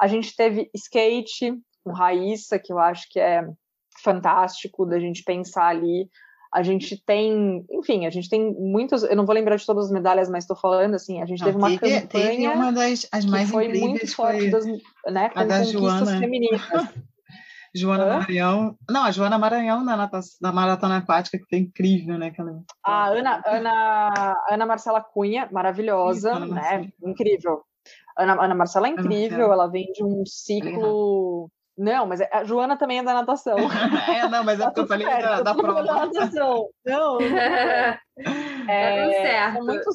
A 0.00 0.06
gente 0.06 0.36
teve 0.36 0.70
skate 0.72 1.52
com 1.82 1.90
Raíssa, 1.90 2.56
que 2.56 2.72
eu 2.72 2.78
acho 2.78 3.08
que 3.10 3.18
é 3.18 3.42
fantástico 4.00 4.86
da 4.86 5.00
gente 5.00 5.24
pensar 5.24 5.66
ali. 5.66 6.08
A 6.52 6.62
gente 6.62 6.96
tem, 7.04 7.64
enfim, 7.70 8.06
a 8.06 8.10
gente 8.10 8.28
tem 8.28 8.54
muitas. 8.54 9.02
Eu 9.02 9.16
não 9.16 9.26
vou 9.26 9.34
lembrar 9.34 9.56
de 9.56 9.66
todas 9.66 9.86
as 9.86 9.90
medalhas, 9.90 10.30
mas 10.30 10.44
estou 10.44 10.56
falando 10.56 10.94
assim. 10.94 11.20
A 11.20 11.26
gente 11.26 11.40
não, 11.40 11.46
teve 11.46 11.58
uma 11.58 11.68
teve, 11.68 12.00
campanha 12.00 12.08
teve 12.08 12.48
uma 12.48 12.72
das 12.72 13.06
as 13.12 13.24
mais 13.26 13.50
foi 13.50 13.68
muito 13.68 14.06
forte 14.14 14.50
das, 14.50 14.64
né, 14.64 15.28
com 15.28 15.40
conquistas 15.40 15.72
Joana. 15.72 16.18
femininas. 16.18 16.62
Joana 17.74 18.04
Hã? 18.04 18.18
Maranhão. 18.18 18.78
Não, 18.88 19.04
a 19.04 19.10
Joana 19.10 19.38
Maranhão 19.38 19.84
na, 19.84 20.10
na 20.40 20.52
maratona 20.52 20.98
aquática, 20.98 21.38
que 21.38 21.44
foi 21.48 21.58
incrível, 21.58 22.18
né? 22.18 22.28
Aquela... 22.28 22.62
A 22.82 23.08
Ana, 23.08 23.42
Ana, 23.46 24.34
Ana 24.50 24.66
Marcela 24.66 25.02
Cunha, 25.02 25.48
maravilhosa, 25.52 26.32
Isso, 26.32 26.54
né? 26.54 26.90
Incrível. 27.02 27.62
Ana, 28.16 28.42
Ana 28.42 28.54
Marcela 28.54 28.88
é 28.88 28.90
incrível, 28.90 29.52
ela 29.52 29.68
vem 29.68 29.92
de 29.92 30.02
um 30.02 30.24
ciclo. 30.26 31.50
Não, 31.78 32.06
mas 32.06 32.20
é, 32.20 32.28
a 32.32 32.42
Joana 32.42 32.76
também 32.76 32.98
é 32.98 33.02
da 33.04 33.14
natação. 33.14 33.56
é, 34.12 34.28
não, 34.28 34.42
mas 34.42 34.58
é 34.58 34.64
porque 34.64 34.80
eu 34.80 34.86
falei 34.88 35.06
certo, 35.06 35.22
da, 35.22 35.42
da 35.42 35.54
prova. 35.54 35.84
Da 35.84 36.06
natação. 36.06 36.68
Não. 36.84 37.18
é, 38.68 39.22
tá 39.22 39.52
são 39.52 39.64
muitos, 39.64 39.94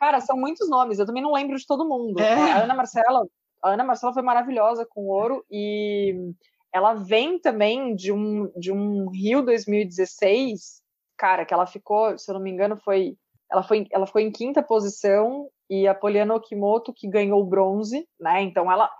cara, 0.00 0.20
são 0.20 0.36
muitos 0.36 0.68
nomes. 0.68 0.98
Eu 0.98 1.06
também 1.06 1.22
não 1.22 1.32
lembro 1.32 1.56
de 1.56 1.64
todo 1.64 1.88
mundo. 1.88 2.20
É. 2.20 2.52
A 2.52 2.64
Ana 2.64 2.74
Marcela, 2.74 3.24
a 3.62 3.70
Ana 3.70 3.84
Marcela 3.84 4.12
foi 4.12 4.22
maravilhosa 4.22 4.84
com 4.84 5.06
ouro 5.06 5.44
e 5.48 6.32
ela 6.74 6.94
vem 6.94 7.38
também 7.38 7.94
de 7.94 8.10
um, 8.10 8.50
de 8.56 8.72
um 8.72 9.08
Rio 9.10 9.42
2016, 9.42 10.82
cara, 11.16 11.44
que 11.44 11.54
ela 11.54 11.66
ficou, 11.66 12.18
se 12.18 12.28
eu 12.28 12.34
não 12.34 12.42
me 12.42 12.50
engano, 12.50 12.76
foi 12.76 13.16
ela 13.52 13.62
foi, 13.62 13.86
ela 13.92 14.06
foi 14.06 14.22
em 14.22 14.32
quinta 14.32 14.62
posição 14.62 15.46
e 15.68 15.86
a 15.86 15.94
Poliana 15.94 16.34
Okimoto 16.34 16.92
que 16.92 17.06
ganhou 17.06 17.40
o 17.40 17.46
bronze, 17.46 18.08
né? 18.18 18.40
Então 18.42 18.72
ela 18.72 18.90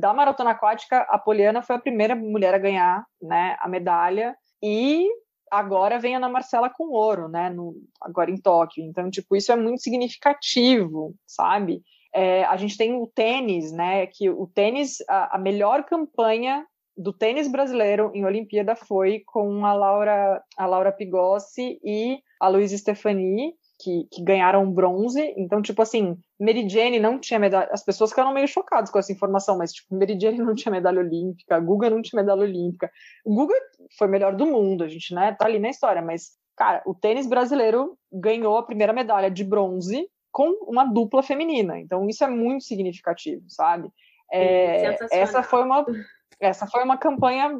da 0.00 0.14
maratona 0.14 0.50
aquática, 0.50 1.00
a 1.08 1.18
Poliana 1.18 1.62
foi 1.62 1.76
a 1.76 1.80
primeira 1.80 2.14
mulher 2.14 2.54
a 2.54 2.58
ganhar, 2.58 3.04
né, 3.20 3.56
a 3.60 3.68
medalha 3.68 4.36
e 4.62 5.06
agora 5.50 5.98
vem 5.98 6.14
a 6.14 6.18
Ana 6.18 6.28
Marcela 6.28 6.70
com 6.70 6.90
ouro, 6.90 7.28
né, 7.28 7.50
no, 7.50 7.74
agora 8.00 8.30
em 8.30 8.40
Tóquio. 8.40 8.84
Então, 8.84 9.10
tipo, 9.10 9.36
isso 9.36 9.52
é 9.52 9.56
muito 9.56 9.82
significativo, 9.82 11.14
sabe? 11.26 11.82
É, 12.14 12.44
a 12.44 12.56
gente 12.56 12.76
tem 12.76 12.94
o 12.94 13.06
tênis, 13.06 13.72
né, 13.72 14.06
que 14.06 14.30
o 14.30 14.46
tênis, 14.46 14.96
a, 15.08 15.36
a 15.36 15.38
melhor 15.38 15.84
campanha 15.84 16.66
do 16.96 17.12
tênis 17.12 17.46
brasileiro 17.46 18.10
em 18.14 18.24
Olimpíada 18.24 18.74
foi 18.74 19.22
com 19.26 19.66
a 19.66 19.74
Laura, 19.74 20.42
a 20.56 20.66
Laura 20.66 20.90
Pigossi 20.90 21.78
e 21.84 22.18
a 22.40 22.48
Luísa 22.48 22.76
Stefani, 22.78 23.54
que, 23.78 24.06
que, 24.10 24.22
ganharam 24.22 24.70
bronze. 24.70 25.34
Então, 25.36 25.60
tipo 25.62 25.80
assim, 25.82 26.16
Meridiane 26.38 26.98
não 26.98 27.18
tinha 27.18 27.38
medalha. 27.38 27.68
As 27.72 27.84
pessoas 27.84 28.10
ficaram 28.10 28.32
meio 28.32 28.48
chocadas 28.48 28.90
com 28.90 28.98
essa 28.98 29.12
informação, 29.12 29.58
mas, 29.58 29.72
tipo, 29.72 29.94
Meridiane 29.94 30.38
não 30.38 30.54
tinha 30.54 30.72
medalha 30.72 31.00
olímpica, 31.00 31.60
Guga 31.60 31.90
não 31.90 32.02
tinha 32.02 32.20
medalha 32.20 32.42
olímpica. 32.42 32.90
O 33.24 33.34
Guga 33.34 33.54
foi 33.98 34.08
melhor 34.08 34.34
do 34.34 34.46
mundo, 34.46 34.84
a 34.84 34.88
gente, 34.88 35.14
né, 35.14 35.36
tá 35.38 35.46
ali 35.46 35.58
na 35.58 35.70
história, 35.70 36.02
mas, 36.02 36.32
cara, 36.56 36.82
o 36.86 36.94
tênis 36.94 37.26
brasileiro 37.26 37.96
ganhou 38.12 38.56
a 38.56 38.62
primeira 38.62 38.92
medalha 38.92 39.30
de 39.30 39.44
bronze 39.44 40.08
com 40.32 40.50
uma 40.68 40.84
dupla 40.84 41.22
feminina. 41.22 41.78
Então, 41.78 42.08
isso 42.08 42.24
é 42.24 42.28
muito 42.28 42.64
significativo, 42.64 43.44
sabe? 43.48 43.90
É, 44.32 44.96
essa 45.12 45.42
foi 45.42 45.62
uma 45.62 45.86
essa 46.40 46.66
foi 46.66 46.82
uma 46.82 46.98
campanha 46.98 47.50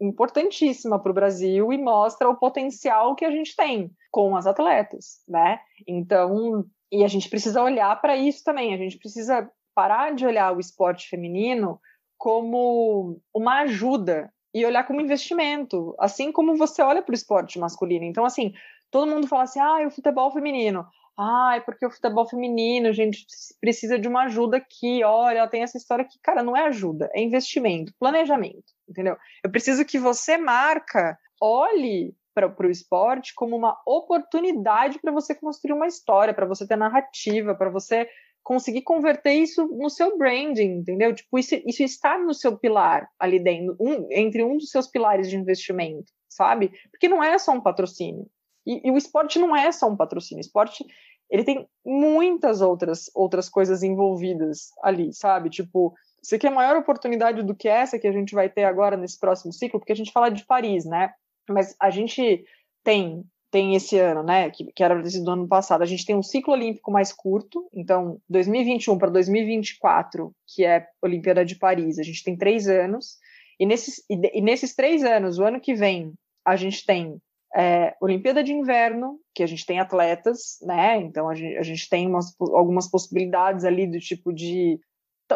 importantíssima 0.00 0.98
para 0.98 1.10
o 1.10 1.14
Brasil 1.14 1.72
e 1.72 1.78
mostra 1.78 2.28
o 2.28 2.36
potencial 2.36 3.14
que 3.14 3.24
a 3.24 3.30
gente 3.30 3.54
tem 3.56 3.90
com 4.10 4.36
as 4.36 4.46
atletas, 4.46 5.22
né? 5.28 5.60
Então, 5.86 6.64
e 6.90 7.02
a 7.04 7.08
gente 7.08 7.28
precisa 7.28 7.62
olhar 7.62 8.00
para 8.00 8.16
isso 8.16 8.44
também. 8.44 8.72
A 8.72 8.76
gente 8.76 8.98
precisa 8.98 9.50
parar 9.74 10.14
de 10.14 10.24
olhar 10.24 10.56
o 10.56 10.60
esporte 10.60 11.08
feminino 11.08 11.80
como 12.16 13.20
uma 13.34 13.62
ajuda 13.62 14.32
e 14.54 14.64
olhar 14.64 14.86
como 14.86 15.00
investimento, 15.00 15.94
assim 15.98 16.30
como 16.30 16.56
você 16.56 16.80
olha 16.80 17.02
para 17.02 17.12
o 17.12 17.14
esporte 17.14 17.58
masculino. 17.58 18.04
Então, 18.04 18.24
assim, 18.24 18.52
todo 18.90 19.10
mundo 19.10 19.26
fala 19.26 19.42
assim, 19.42 19.58
ah, 19.58 19.84
o 19.86 19.90
futebol 19.90 20.30
feminino. 20.30 20.86
Ah, 21.18 21.54
é 21.56 21.60
porque 21.60 21.84
o 21.84 21.90
futebol 21.90 22.26
feminino, 22.26 22.88
a 22.88 22.92
gente 22.92 23.26
precisa 23.60 23.98
de 23.98 24.06
uma 24.06 24.24
ajuda 24.24 24.56
aqui. 24.56 25.02
Olha, 25.02 25.48
tem 25.48 25.62
essa 25.62 25.76
história 25.76 26.04
que, 26.04 26.18
cara, 26.22 26.42
não 26.42 26.56
é 26.56 26.66
ajuda, 26.66 27.10
é 27.12 27.20
investimento, 27.20 27.92
planejamento, 27.98 28.72
entendeu? 28.88 29.16
Eu 29.42 29.50
preciso 29.50 29.84
que 29.84 29.98
você, 29.98 30.36
marca, 30.36 31.18
olhe 31.40 32.14
para 32.34 32.66
o 32.66 32.70
esporte 32.70 33.32
como 33.34 33.56
uma 33.56 33.80
oportunidade 33.86 34.98
para 34.98 35.12
você 35.12 35.34
construir 35.34 35.72
uma 35.72 35.86
história, 35.86 36.34
para 36.34 36.46
você 36.46 36.66
ter 36.66 36.76
narrativa, 36.76 37.54
para 37.54 37.70
você 37.70 38.08
conseguir 38.42 38.82
converter 38.82 39.32
isso 39.32 39.66
no 39.68 39.88
seu 39.88 40.18
branding, 40.18 40.78
entendeu? 40.78 41.14
Tipo, 41.14 41.38
isso, 41.38 41.54
isso 41.64 41.82
está 41.82 42.18
no 42.18 42.34
seu 42.34 42.58
pilar 42.58 43.08
ali 43.18 43.42
dentro, 43.42 43.76
um, 43.80 44.06
entre 44.10 44.44
um 44.44 44.58
dos 44.58 44.70
seus 44.70 44.86
pilares 44.86 45.30
de 45.30 45.36
investimento, 45.36 46.12
sabe? 46.28 46.70
Porque 46.90 47.08
não 47.08 47.24
é 47.24 47.38
só 47.38 47.52
um 47.52 47.60
patrocínio. 47.60 48.28
E, 48.66 48.86
e, 48.86 48.90
o 48.90 48.96
esporte 48.98 49.38
não 49.38 49.56
é 49.56 49.72
só 49.72 49.88
um 49.88 49.96
patrocínio. 49.96 50.42
O 50.42 50.46
esporte 50.46 50.84
ele 51.30 51.42
tem 51.42 51.66
muitas 51.84 52.60
outras 52.60 53.10
outras 53.14 53.48
coisas 53.48 53.82
envolvidas 53.82 54.70
ali, 54.82 55.12
sabe? 55.12 55.48
Tipo, 55.48 55.94
você 56.24 56.38
quer 56.38 56.50
maior 56.50 56.76
oportunidade 56.76 57.42
do 57.42 57.54
que 57.54 57.68
essa 57.68 57.98
que 57.98 58.06
a 58.06 58.12
gente 58.12 58.34
vai 58.34 58.48
ter 58.48 58.64
agora 58.64 58.96
nesse 58.96 59.18
próximo 59.18 59.52
ciclo, 59.52 59.78
porque 59.78 59.92
a 59.92 59.96
gente 59.96 60.12
fala 60.12 60.30
de 60.30 60.44
Paris, 60.44 60.84
né? 60.84 61.12
Mas 61.48 61.76
a 61.80 61.90
gente 61.90 62.44
tem 62.82 63.24
tem 63.50 63.76
esse 63.76 63.96
ano, 63.96 64.24
né, 64.24 64.50
que, 64.50 64.64
que 64.72 64.82
era 64.82 65.00
do 65.00 65.30
ano 65.30 65.46
passado, 65.46 65.80
a 65.80 65.86
gente 65.86 66.04
tem 66.04 66.16
um 66.16 66.24
ciclo 66.24 66.54
olímpico 66.54 66.90
mais 66.90 67.12
curto, 67.12 67.68
então 67.72 68.18
2021 68.28 68.98
para 68.98 69.10
2024, 69.10 70.34
que 70.44 70.64
é 70.64 70.84
Olimpíada 71.00 71.44
de 71.44 71.54
Paris, 71.54 72.00
a 72.00 72.02
gente 72.02 72.24
tem 72.24 72.36
três 72.36 72.66
anos, 72.66 73.16
e 73.60 73.64
nesses, 73.64 74.02
e, 74.10 74.38
e 74.38 74.40
nesses 74.40 74.74
três 74.74 75.04
anos, 75.04 75.38
o 75.38 75.44
ano 75.44 75.60
que 75.60 75.72
vem, 75.72 76.14
a 76.44 76.56
gente 76.56 76.84
tem 76.84 77.20
é, 77.56 77.94
Olimpíada 78.00 78.42
de 78.42 78.52
Inverno, 78.52 79.20
que 79.32 79.42
a 79.42 79.46
gente 79.46 79.64
tem 79.64 79.78
atletas, 79.78 80.58
né? 80.62 80.96
Então 80.96 81.28
a 81.28 81.34
gente, 81.34 81.56
a 81.56 81.62
gente 81.62 81.88
tem 81.88 82.08
umas, 82.08 82.34
algumas 82.40 82.90
possibilidades 82.90 83.64
ali 83.64 83.86
do 83.86 83.98
tipo 84.00 84.32
de. 84.32 84.78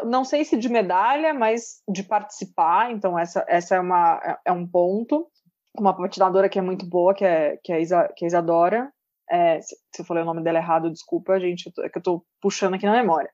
Não 0.04 0.24
sei 0.24 0.44
se 0.44 0.56
de 0.56 0.68
medalha, 0.68 1.32
mas 1.34 1.82
de 1.88 2.02
participar. 2.02 2.90
Então, 2.90 3.18
essa, 3.18 3.44
essa 3.48 3.76
é, 3.76 3.80
uma, 3.80 4.20
é, 4.24 4.50
é 4.50 4.52
um 4.52 4.66
ponto. 4.66 5.26
Uma 5.78 5.96
patinadora 5.96 6.48
que 6.48 6.58
é 6.58 6.62
muito 6.62 6.88
boa, 6.88 7.14
que 7.14 7.24
é, 7.24 7.56
que 7.62 7.72
é, 7.72 7.80
Isa, 7.80 8.08
que 8.16 8.24
é 8.24 8.28
Isadora. 8.28 8.92
É, 9.30 9.60
se, 9.60 9.76
se 9.94 10.02
eu 10.02 10.04
falei 10.04 10.22
o 10.22 10.26
nome 10.26 10.42
dela 10.42 10.58
errado, 10.58 10.90
desculpa, 10.90 11.38
gente, 11.38 11.70
é 11.80 11.88
que 11.88 11.98
eu 11.98 12.02
tô 12.02 12.24
puxando 12.40 12.74
aqui 12.74 12.86
na 12.86 12.94
memória. 12.94 13.30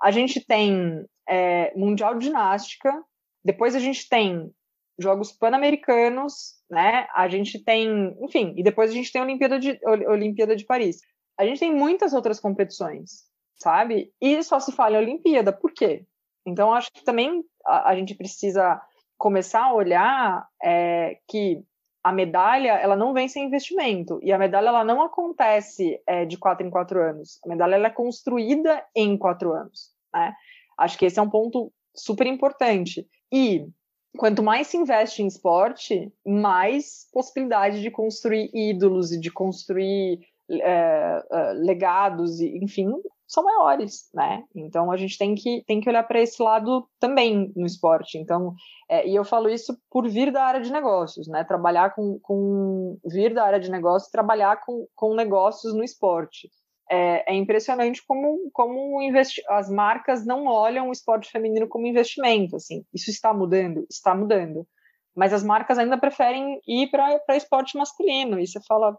A 0.00 0.10
gente 0.10 0.44
tem 0.44 1.04
é, 1.28 1.72
Mundial 1.76 2.16
de 2.16 2.26
Ginástica, 2.26 2.92
depois 3.44 3.74
a 3.74 3.78
gente 3.78 4.08
tem 4.08 4.52
Jogos 4.98 5.32
Pan-Americanos, 5.32 6.54
né? 6.70 7.06
A 7.14 7.28
gente 7.28 7.62
tem, 7.62 8.16
enfim, 8.20 8.54
e 8.56 8.62
depois 8.62 8.90
a 8.90 8.94
gente 8.94 9.10
tem 9.10 9.20
a 9.20 9.24
Olimpíada 9.24 9.58
de, 9.58 9.78
Olimpíada 9.84 10.56
de 10.56 10.64
Paris. 10.64 10.98
A 11.38 11.44
gente 11.44 11.60
tem 11.60 11.74
muitas 11.74 12.12
outras 12.12 12.38
competições, 12.38 13.24
sabe? 13.62 14.12
E 14.20 14.42
só 14.42 14.58
se 14.58 14.72
fala 14.72 14.96
em 14.96 15.02
Olimpíada. 15.02 15.52
Por 15.52 15.72
quê? 15.72 16.04
Então, 16.44 16.74
acho 16.74 16.92
que 16.92 17.04
também 17.04 17.44
a, 17.64 17.90
a 17.90 17.94
gente 17.94 18.14
precisa 18.14 18.80
começar 19.16 19.64
a 19.64 19.74
olhar 19.74 20.46
é, 20.62 21.18
que 21.28 21.62
a 22.02 22.12
medalha 22.12 22.72
ela 22.72 22.96
não 22.96 23.12
vem 23.12 23.28
sem 23.28 23.44
investimento 23.44 24.18
e 24.20 24.32
a 24.32 24.38
medalha 24.38 24.68
ela 24.68 24.84
não 24.84 25.00
acontece 25.02 26.00
é, 26.04 26.24
de 26.24 26.36
quatro 26.36 26.66
em 26.66 26.70
quatro 26.70 27.00
anos. 27.00 27.38
A 27.44 27.48
medalha 27.48 27.76
ela 27.76 27.86
é 27.86 27.90
construída 27.90 28.84
em 28.96 29.16
quatro 29.16 29.52
anos. 29.52 29.92
Né? 30.12 30.34
Acho 30.76 30.98
que 30.98 31.06
esse 31.06 31.20
é 31.20 31.22
um 31.22 31.30
ponto 31.30 31.72
super 31.94 32.26
importante. 32.26 33.06
E 33.32 33.68
quanto 34.18 34.42
mais 34.42 34.66
se 34.66 34.76
investe 34.76 35.22
em 35.22 35.28
esporte, 35.28 36.12
mais 36.26 37.06
possibilidade 37.12 37.80
de 37.80 37.90
construir 37.92 38.50
ídolos 38.52 39.12
e 39.12 39.20
de 39.20 39.30
construir 39.30 40.18
é, 40.50 41.24
é, 41.30 41.52
legados, 41.52 42.40
enfim, 42.40 42.92
são 43.32 43.44
maiores, 43.44 44.10
né? 44.12 44.44
Então 44.54 44.90
a 44.90 44.96
gente 44.96 45.16
tem 45.16 45.34
que, 45.34 45.62
tem 45.66 45.80
que 45.80 45.88
olhar 45.88 46.02
para 46.02 46.20
esse 46.20 46.42
lado 46.42 46.86
também 47.00 47.52
no 47.56 47.66
esporte. 47.66 48.18
Então, 48.18 48.54
é, 48.88 49.08
e 49.08 49.14
eu 49.14 49.24
falo 49.24 49.48
isso 49.48 49.76
por 49.90 50.08
vir 50.08 50.30
da 50.30 50.44
área 50.44 50.60
de 50.60 50.70
negócios, 50.70 51.26
né? 51.28 51.42
Trabalhar 51.44 51.94
com, 51.94 52.18
com 52.20 52.98
vir 53.04 53.32
da 53.32 53.44
área 53.44 53.60
de 53.60 53.70
negócios, 53.70 54.10
trabalhar 54.10 54.60
com, 54.64 54.86
com 54.94 55.14
negócios 55.14 55.74
no 55.74 55.82
esporte 55.82 56.50
é, 56.92 57.32
é 57.32 57.34
impressionante 57.34 58.04
como, 58.06 58.50
como 58.52 58.98
as 59.48 59.70
marcas 59.70 60.26
não 60.26 60.44
olham 60.46 60.90
o 60.90 60.92
esporte 60.92 61.30
feminino 61.30 61.66
como 61.66 61.86
investimento. 61.86 62.56
Assim, 62.56 62.84
isso 62.92 63.10
está 63.10 63.32
mudando, 63.32 63.86
está 63.90 64.14
mudando. 64.14 64.66
Mas 65.16 65.32
as 65.32 65.42
marcas 65.42 65.78
ainda 65.78 65.96
preferem 65.96 66.60
ir 66.66 66.90
para 66.90 67.36
esporte 67.36 67.78
masculino. 67.78 68.38
E 68.38 68.46
você 68.46 68.60
fala 68.66 68.94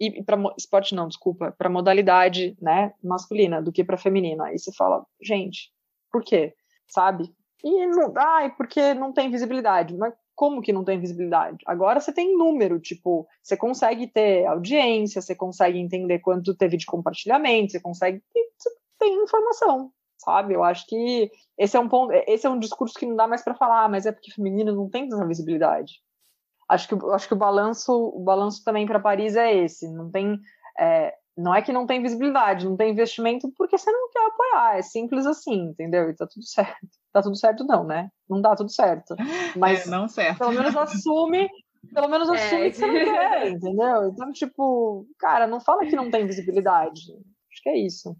e 0.00 0.22
para 0.22 0.36
esporte 0.58 0.94
não, 0.94 1.08
desculpa, 1.08 1.54
para 1.56 1.70
modalidade, 1.70 2.56
né, 2.60 2.92
masculina 3.02 3.62
do 3.62 3.72
que 3.72 3.84
para 3.84 3.96
feminina. 3.96 4.46
Aí 4.46 4.58
você 4.58 4.72
fala, 4.72 5.04
gente, 5.22 5.70
por 6.10 6.22
quê? 6.22 6.54
Sabe? 6.88 7.24
E 7.62 7.86
não, 7.86 8.12
ai, 8.16 8.54
porque 8.56 8.92
não 8.94 9.12
tem 9.12 9.30
visibilidade. 9.30 9.96
Mas 9.96 10.12
como 10.34 10.60
que 10.60 10.72
não 10.72 10.84
tem 10.84 11.00
visibilidade? 11.00 11.58
Agora 11.66 12.00
você 12.00 12.12
tem 12.12 12.36
número, 12.36 12.80
tipo, 12.80 13.26
você 13.42 13.56
consegue 13.56 14.06
ter 14.06 14.46
audiência, 14.46 15.22
você 15.22 15.34
consegue 15.34 15.78
entender 15.78 16.18
quanto 16.18 16.54
teve 16.56 16.76
de 16.76 16.86
compartilhamento, 16.86 17.72
você 17.72 17.80
consegue 17.80 18.22
você 18.58 18.70
tem 18.98 19.14
informação, 19.22 19.92
sabe? 20.18 20.54
Eu 20.54 20.64
acho 20.64 20.86
que 20.86 21.30
esse 21.58 21.76
é 21.76 21.80
um 21.80 21.88
ponto, 21.88 22.12
esse 22.26 22.46
é 22.46 22.50
um 22.50 22.58
discurso 22.58 22.94
que 22.98 23.06
não 23.06 23.16
dá 23.16 23.26
mais 23.26 23.42
para 23.42 23.54
falar, 23.54 23.88
mas 23.88 24.06
é 24.06 24.12
porque 24.12 24.32
feminino 24.32 24.74
não 24.74 24.88
tem 24.90 25.06
essa 25.06 25.26
visibilidade. 25.26 26.03
Acho 26.68 26.88
que 26.88 27.06
acho 27.12 27.28
que 27.28 27.34
o 27.34 27.38
balanço, 27.38 27.92
o 27.92 28.20
balanço 28.20 28.64
também 28.64 28.86
para 28.86 29.00
Paris 29.00 29.36
é 29.36 29.54
esse, 29.54 29.90
não 29.92 30.10
tem 30.10 30.40
é, 30.78 31.14
não 31.36 31.54
é 31.54 31.60
que 31.62 31.72
não 31.72 31.86
tem 31.86 32.02
visibilidade, 32.02 32.64
não 32.64 32.76
tem 32.76 32.92
investimento 32.92 33.52
porque 33.56 33.76
você 33.76 33.90
não 33.90 34.08
quer 34.10 34.26
apoiar, 34.26 34.78
é 34.78 34.82
simples 34.82 35.26
assim, 35.26 35.70
entendeu? 35.70 36.08
E 36.08 36.14
tá 36.14 36.26
tudo 36.26 36.44
certo. 36.44 36.88
Tá 37.12 37.22
tudo 37.22 37.36
certo 37.36 37.64
não, 37.64 37.84
né? 37.84 38.08
Não 38.28 38.40
dá 38.40 38.54
tudo 38.54 38.70
certo. 38.70 39.14
Mas 39.56 39.86
é, 39.86 39.90
não 39.90 40.08
certo. 40.08 40.38
pelo 40.38 40.52
menos 40.52 40.76
assume, 40.76 41.48
pelo 41.92 42.08
menos 42.08 42.28
é. 42.28 42.34
assume 42.34 42.62
é. 42.62 42.70
que 42.70 42.76
você 42.76 42.86
não 42.86 42.94
quer, 42.94 43.48
entendeu? 43.48 44.08
Então, 44.08 44.32
tipo, 44.32 45.06
cara, 45.18 45.46
não 45.46 45.60
fala 45.60 45.86
que 45.86 45.96
não 45.96 46.10
tem 46.10 46.26
visibilidade. 46.26 47.12
Acho 47.50 47.62
que 47.62 47.68
é 47.68 47.78
isso. 47.78 48.16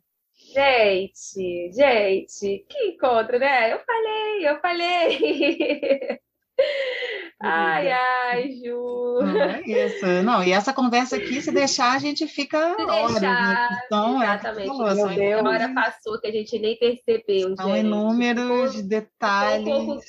Gente, 0.52 1.72
gente, 1.72 2.66
que 2.68 2.78
encontro, 2.88 3.38
né? 3.38 3.72
Eu 3.72 3.80
falei, 3.84 4.48
eu 4.48 4.60
falei. 4.60 6.20
Ai, 7.46 7.92
ai, 7.92 8.52
Ju. 8.52 9.18
Não, 9.20 9.40
é 9.42 9.62
isso. 9.66 10.06
Não, 10.24 10.42
e 10.42 10.50
essa 10.50 10.72
conversa 10.72 11.16
aqui, 11.16 11.42
se 11.42 11.52
deixar, 11.52 11.94
a 11.94 11.98
gente 11.98 12.26
fica 12.26 12.74
se 12.74 12.82
horas. 12.82 13.20
Né? 13.20 13.68
Então, 13.84 14.22
exatamente. 14.22 14.62
É 14.62 14.66
falou, 14.66 14.94
Meu 14.94 15.08
Deus. 15.08 15.44
A 15.44 15.48
hora 15.50 15.74
passou 15.74 16.20
que 16.20 16.26
a 16.26 16.32
gente 16.32 16.58
nem 16.58 16.78
percebeu, 16.78 17.54
São 17.54 17.68
gente. 17.68 17.80
inúmeros 17.80 18.72
ficou, 18.72 18.88
detalhes. 18.88 19.64
Ficou 19.64 19.80
um, 19.80 19.86
pouco... 19.86 20.02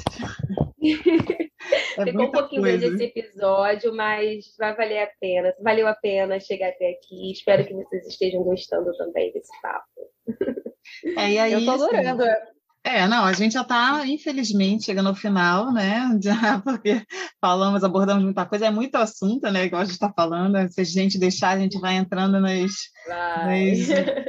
é 2.00 2.06
ficou 2.06 2.24
um 2.24 2.32
pouquinho 2.32 2.62
grande 2.62 2.86
esse 2.86 3.04
episódio, 3.04 3.94
mas 3.94 4.56
vai 4.58 4.74
valer 4.74 5.04
a 5.04 5.10
pena. 5.20 5.54
Valeu 5.62 5.88
a 5.88 5.94
pena 5.94 6.40
chegar 6.40 6.70
até 6.70 6.92
aqui. 6.92 7.34
Espero 7.34 7.66
que 7.66 7.74
vocês 7.74 8.08
estejam 8.08 8.44
gostando 8.44 8.96
também 8.98 9.34
desse 9.34 9.52
papo. 9.62 9.86
É, 11.18 11.32
e 11.32 11.40
aí, 11.40 11.52
Eu 11.52 11.66
tô 11.66 11.72
adorando. 11.72 12.24
Assim, 12.24 12.55
é, 12.86 13.08
não, 13.08 13.26
a 13.26 13.34
gente 13.34 13.54
já 13.54 13.62
está, 13.62 14.06
infelizmente, 14.06 14.86
chegando 14.86 15.10
ao 15.10 15.16
final, 15.16 15.74
né? 15.74 16.08
Já 16.22 16.60
porque 16.60 17.02
falamos, 17.42 17.84
abordamos 17.84 18.24
muita 18.24 18.46
coisa, 18.46 18.68
é 18.68 18.70
muito 18.70 18.94
assunto, 18.96 19.50
né? 19.52 19.66
Igual 19.66 19.82
a 19.82 19.86
gente 19.86 19.96
está 19.96 20.14
falando. 20.14 20.56
Se 20.72 20.82
a 20.82 20.84
gente 20.84 21.18
deixar, 21.18 21.58
a 21.58 21.60
gente 21.60 21.80
vai 21.80 21.96
entrando 21.96 22.40
nos, 22.40 22.74
nos, 23.08 23.88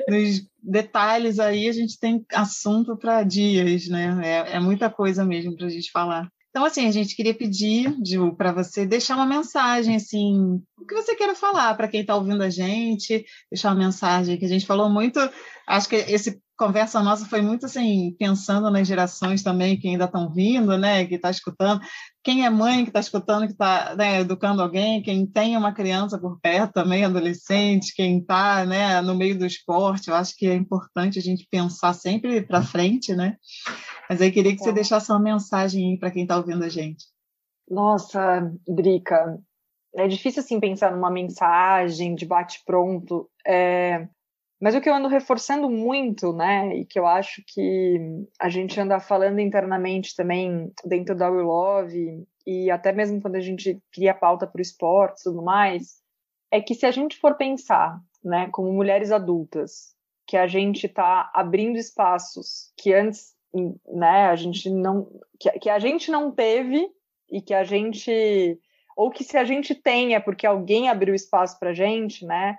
nos, 0.08 0.48
detalhes 0.62 1.38
aí, 1.38 1.68
a 1.68 1.72
gente 1.72 1.98
tem 2.00 2.24
assunto 2.32 2.96
para 2.96 3.22
dias, 3.22 3.88
né? 3.88 4.20
É, 4.24 4.56
é 4.56 4.60
muita 4.60 4.88
coisa 4.88 5.22
mesmo 5.22 5.54
para 5.54 5.66
a 5.66 5.70
gente 5.70 5.90
falar. 5.90 6.26
Então, 6.48 6.64
assim, 6.64 6.88
a 6.88 6.90
gente 6.90 7.14
queria 7.14 7.34
pedir, 7.34 7.94
Ju, 8.02 8.34
para 8.34 8.50
você 8.50 8.86
deixar 8.86 9.16
uma 9.16 9.26
mensagem, 9.26 9.96
assim, 9.96 10.58
o 10.80 10.86
que 10.86 10.94
você 10.94 11.14
queira 11.14 11.34
falar 11.34 11.74
para 11.74 11.88
quem 11.88 12.00
está 12.00 12.16
ouvindo 12.16 12.42
a 12.42 12.48
gente, 12.48 13.22
deixar 13.52 13.68
uma 13.68 13.84
mensagem 13.84 14.38
que 14.38 14.46
a 14.46 14.48
gente 14.48 14.64
falou 14.64 14.88
muito. 14.88 15.20
Acho 15.68 15.90
que 15.90 15.96
esse 15.96 16.40
conversa 16.56 17.02
nossa 17.02 17.26
foi 17.26 17.42
muito 17.42 17.66
assim, 17.66 18.14
pensando 18.18 18.70
nas 18.70 18.86
gerações 18.86 19.42
também 19.42 19.78
que 19.78 19.88
ainda 19.88 20.06
estão 20.06 20.32
vindo, 20.32 20.76
né, 20.78 21.04
que 21.06 21.16
está 21.16 21.30
escutando. 21.30 21.80
Quem 22.24 22.44
é 22.44 22.50
mãe 22.50 22.82
que 22.82 22.90
está 22.90 23.00
escutando, 23.00 23.46
que 23.46 23.52
está 23.52 23.94
né, 23.94 24.20
educando 24.20 24.62
alguém, 24.62 25.02
quem 25.02 25.26
tem 25.26 25.56
uma 25.56 25.72
criança 25.72 26.18
por 26.18 26.40
perto 26.40 26.72
também, 26.72 27.04
adolescente, 27.04 27.94
quem 27.94 28.18
está 28.18 28.64
né, 28.64 29.00
no 29.00 29.14
meio 29.14 29.38
do 29.38 29.46
esporte, 29.46 30.08
eu 30.08 30.14
acho 30.14 30.34
que 30.36 30.46
é 30.46 30.54
importante 30.54 31.18
a 31.18 31.22
gente 31.22 31.46
pensar 31.50 31.92
sempre 31.92 32.42
para 32.42 32.62
frente, 32.62 33.14
né? 33.14 33.36
Mas 34.08 34.20
aí 34.20 34.30
queria 34.32 34.52
que 34.52 34.58
você 34.58 34.70
tá. 34.70 34.74
deixasse 34.74 35.10
uma 35.10 35.20
mensagem 35.20 35.98
para 35.98 36.10
quem 36.10 36.22
está 36.22 36.36
ouvindo 36.36 36.64
a 36.64 36.68
gente. 36.68 37.04
Nossa, 37.68 38.52
Drica, 38.66 39.38
é 39.94 40.06
difícil 40.06 40.40
assim 40.40 40.60
pensar 40.60 40.92
numa 40.92 41.10
mensagem 41.10 42.14
de 42.14 42.26
bate 42.26 42.62
pronto. 42.64 43.28
É... 43.46 44.06
Mas 44.60 44.74
o 44.74 44.80
que 44.80 44.88
eu 44.88 44.94
ando 44.94 45.08
reforçando 45.08 45.68
muito, 45.68 46.32
né, 46.32 46.74
e 46.76 46.86
que 46.86 46.98
eu 46.98 47.06
acho 47.06 47.42
que 47.46 47.98
a 48.40 48.48
gente 48.48 48.80
anda 48.80 48.98
falando 48.98 49.38
internamente 49.38 50.16
também 50.16 50.72
dentro 50.84 51.14
da 51.14 51.30
We 51.30 51.42
Love, 51.42 52.26
e 52.46 52.70
até 52.70 52.90
mesmo 52.92 53.20
quando 53.20 53.36
a 53.36 53.40
gente 53.40 53.78
cria 53.92 54.14
pauta 54.14 54.46
para 54.46 54.58
o 54.58 54.62
esporte 54.62 55.20
e 55.20 55.24
tudo 55.24 55.42
mais, 55.42 56.00
é 56.50 56.60
que 56.60 56.74
se 56.74 56.86
a 56.86 56.90
gente 56.90 57.18
for 57.18 57.36
pensar, 57.36 58.00
né, 58.24 58.48
como 58.50 58.72
mulheres 58.72 59.12
adultas, 59.12 59.94
que 60.26 60.36
a 60.36 60.46
gente 60.46 60.86
está 60.86 61.30
abrindo 61.34 61.76
espaços 61.76 62.72
que 62.76 62.94
antes, 62.94 63.34
né, 63.86 64.26
a 64.26 64.36
gente 64.36 64.70
não, 64.70 65.08
que, 65.38 65.50
que 65.58 65.70
a 65.70 65.78
gente 65.78 66.10
não 66.10 66.30
teve 66.32 66.88
e 67.30 67.42
que 67.42 67.52
a 67.52 67.62
gente, 67.62 68.58
ou 68.96 69.10
que 69.10 69.22
se 69.22 69.36
a 69.36 69.44
gente 69.44 69.74
tem 69.74 70.14
é 70.14 70.20
porque 70.20 70.46
alguém 70.46 70.88
abriu 70.88 71.14
espaço 71.14 71.58
para 71.58 71.74
gente, 71.74 72.24
né, 72.24 72.56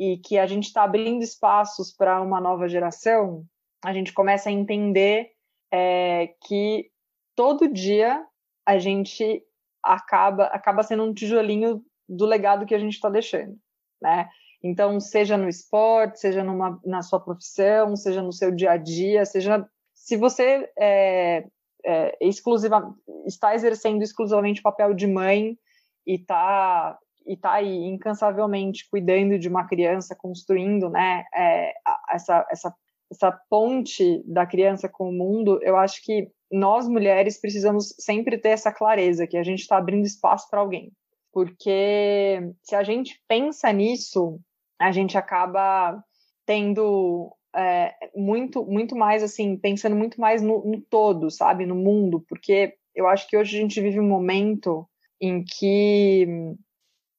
e 0.00 0.16
que 0.16 0.38
a 0.38 0.46
gente 0.46 0.64
está 0.64 0.84
abrindo 0.84 1.22
espaços 1.22 1.92
para 1.92 2.22
uma 2.22 2.40
nova 2.40 2.66
geração, 2.66 3.44
a 3.84 3.92
gente 3.92 4.14
começa 4.14 4.48
a 4.48 4.52
entender 4.52 5.30
é, 5.70 6.34
que 6.46 6.90
todo 7.36 7.68
dia 7.68 8.26
a 8.66 8.78
gente 8.78 9.44
acaba 9.82 10.44
acaba 10.44 10.82
sendo 10.82 11.04
um 11.04 11.12
tijolinho 11.12 11.84
do 12.08 12.24
legado 12.24 12.64
que 12.64 12.74
a 12.74 12.78
gente 12.78 12.94
está 12.94 13.10
deixando, 13.10 13.58
né? 14.00 14.30
Então, 14.62 14.98
seja 15.00 15.36
no 15.36 15.48
esporte, 15.48 16.20
seja 16.20 16.42
numa, 16.42 16.80
na 16.84 17.02
sua 17.02 17.20
profissão, 17.20 17.94
seja 17.94 18.22
no 18.22 18.32
seu 18.32 18.50
dia 18.50 18.72
a 18.72 18.76
dia, 18.78 19.24
seja 19.26 19.66
se 19.94 20.16
você 20.16 20.70
é, 20.78 21.46
é, 21.84 22.16
exclusiva, 22.20 22.94
está 23.26 23.54
exercendo 23.54 24.02
exclusivamente 24.02 24.60
o 24.60 24.62
papel 24.62 24.94
de 24.94 25.06
mãe 25.06 25.58
e 26.06 26.14
está 26.14 26.98
e 27.26 27.36
tá 27.36 27.52
aí 27.54 27.84
incansavelmente 27.86 28.88
cuidando 28.90 29.38
de 29.38 29.48
uma 29.48 29.66
criança, 29.66 30.16
construindo 30.16 30.88
né, 30.90 31.24
é, 31.34 31.72
essa, 32.10 32.46
essa, 32.50 32.74
essa 33.10 33.32
ponte 33.48 34.22
da 34.26 34.46
criança 34.46 34.88
com 34.88 35.08
o 35.08 35.12
mundo, 35.12 35.60
eu 35.62 35.76
acho 35.76 36.04
que 36.04 36.30
nós 36.50 36.88
mulheres 36.88 37.40
precisamos 37.40 37.94
sempre 37.98 38.36
ter 38.38 38.50
essa 38.50 38.72
clareza 38.72 39.26
que 39.26 39.36
a 39.36 39.42
gente 39.42 39.60
está 39.60 39.76
abrindo 39.76 40.04
espaço 40.04 40.48
para 40.50 40.60
alguém. 40.60 40.92
Porque 41.32 42.52
se 42.62 42.74
a 42.74 42.82
gente 42.82 43.20
pensa 43.28 43.72
nisso, 43.72 44.40
a 44.80 44.90
gente 44.90 45.16
acaba 45.16 46.02
tendo 46.44 47.32
é, 47.54 47.94
muito, 48.14 48.64
muito 48.64 48.96
mais 48.96 49.22
assim, 49.22 49.56
pensando 49.56 49.94
muito 49.94 50.20
mais 50.20 50.42
no, 50.42 50.64
no, 50.64 50.80
todo, 50.80 51.30
sabe, 51.30 51.66
no 51.66 51.74
mundo, 51.74 52.24
porque 52.28 52.74
eu 52.94 53.06
acho 53.06 53.28
que 53.28 53.36
hoje 53.36 53.56
a 53.56 53.60
gente 53.60 53.80
vive 53.80 54.00
um 54.00 54.08
momento 54.08 54.88
em 55.20 55.44
que 55.44 56.26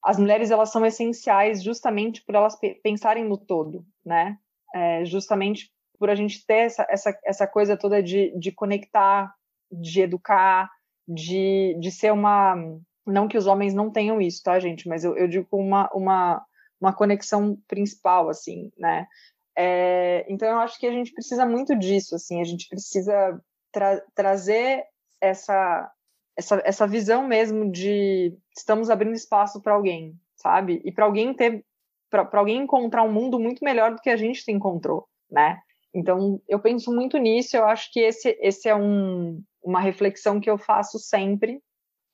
as 0.04 0.18
mulheres 0.18 0.52
elas 0.52 0.72
são 0.72 0.86
essenciais 0.86 1.64
justamente 1.64 2.24
por 2.24 2.36
elas 2.36 2.58
pensarem 2.84 3.24
no 3.24 3.38
todo, 3.38 3.86
né? 4.06 4.38
É, 4.74 5.06
justamente 5.06 5.72
por 5.99 6.10
a 6.10 6.16
gente 6.16 6.45
ter 6.45 6.66
essa, 6.66 6.88
essa, 6.89 7.20
essa 7.24 7.47
coisa 7.47 7.78
toda 7.78 8.02
de, 8.02 8.36
de 8.38 8.52
conectar, 8.52 9.34
de 9.72 10.02
educar, 10.02 10.70
de, 11.08 11.78
de 11.80 11.91
ser 11.91 12.12
uma. 12.12 12.56
Não 13.06 13.28
que 13.28 13.38
os 13.38 13.45
homens 13.45 13.74
não 13.74 13.91
tenham 13.91 14.20
isso, 14.20 14.41
tá, 14.43 14.60
gente? 14.60 14.88
Mas 14.88 15.04
eu, 15.04 15.16
eu 15.16 15.28
digo 15.28 15.47
uma, 15.52 15.89
uma, 15.93 16.45
uma 16.80 16.93
conexão 16.93 17.58
principal, 17.68 18.30
assim, 18.30 18.72
né? 18.78 19.08
É, 19.56 20.26
então 20.28 20.47
eu 20.47 20.60
acho 20.60 20.80
que 20.80 20.88
a 20.88 20.91
gente 20.91 21.12
precisa 21.12 21.45
muito 21.45 21.78
disso, 21.78 22.16
assim, 22.16 22.41
a 22.41 22.43
gente 22.43 22.68
precisa 22.68 23.39
tra 23.72 24.02
trazer 24.16 24.84
essa, 25.20 25.91
essa, 26.42 26.62
essa 26.66 26.88
visão 26.88 27.28
mesmo 27.28 27.72
de 27.72 28.36
estamos 28.58 28.89
abrindo 28.89 29.14
espaço 29.14 29.62
para 29.62 29.74
alguém, 29.74 30.16
sabe? 30.36 30.82
E 30.84 30.92
para 30.92 31.06
alguém 31.06 31.34
ter, 31.34 31.64
para 32.10 32.28
alguém 32.34 32.64
encontrar 32.64 33.04
um 33.04 33.12
mundo 33.12 33.39
muito 33.39 33.64
melhor 33.64 33.94
do 33.94 34.02
que 34.02 34.10
a 34.10 34.18
gente 34.18 34.52
encontrou, 34.52 35.08
né? 35.30 35.60
Então, 35.94 36.42
eu 36.48 36.60
penso 36.60 36.94
muito 36.94 37.18
nisso, 37.18 37.56
eu 37.56 37.66
acho 37.66 37.92
que 37.92 38.00
esse, 38.00 38.38
esse 38.42 38.68
é 38.68 38.76
um, 38.76 39.42
uma 39.62 39.80
reflexão 39.80 40.39
que 40.39 40.50
eu 40.50 40.58
faço 40.58 40.98
sempre 40.98 41.62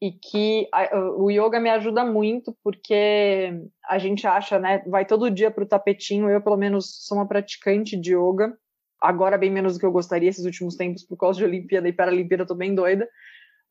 e 0.02 0.12
que 0.12 0.68
a, 0.74 1.00
o 1.16 1.32
yoga 1.32 1.60
me 1.60 1.70
ajuda 1.70 2.04
muito 2.04 2.56
porque 2.64 3.54
a 3.88 3.98
gente 3.98 4.28
acha, 4.28 4.60
né, 4.60 4.84
vai 4.88 5.06
todo 5.06 5.32
dia 5.32 5.50
para 5.50 5.64
o 5.64 5.68
tapetinho, 5.68 6.30
eu 6.30 6.42
pelo 6.42 6.58
menos 6.58 7.06
sou 7.06 7.18
uma 7.18 7.28
praticante 7.28 7.96
de 7.96 8.16
yoga, 8.16 8.58
agora 9.00 9.38
bem 9.38 9.52
menos 9.52 9.74
do 9.74 9.80
que 9.80 9.86
eu 9.86 9.92
gostaria 9.92 10.30
esses 10.30 10.46
últimos 10.46 10.76
tempos 10.76 11.04
por 11.04 11.18
causa 11.18 11.38
de 11.38 11.46
Olimpíada 11.46 11.88
e 11.88 11.94
Paralimpíada, 11.94 12.46
tô 12.46 12.56
bem 12.56 12.74
doida, 12.74 13.08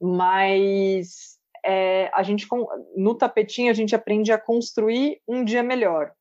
mas 0.01 1.39
é, 1.65 2.11
a 2.15 2.23
gente 2.23 2.47
no 2.97 3.15
tapetinho 3.15 3.71
a 3.71 3.75
gente 3.75 3.95
aprende 3.95 4.33
a 4.33 4.39
construir 4.39 5.21
um 5.27 5.45
dia 5.45 5.63
melhor, 5.63 6.13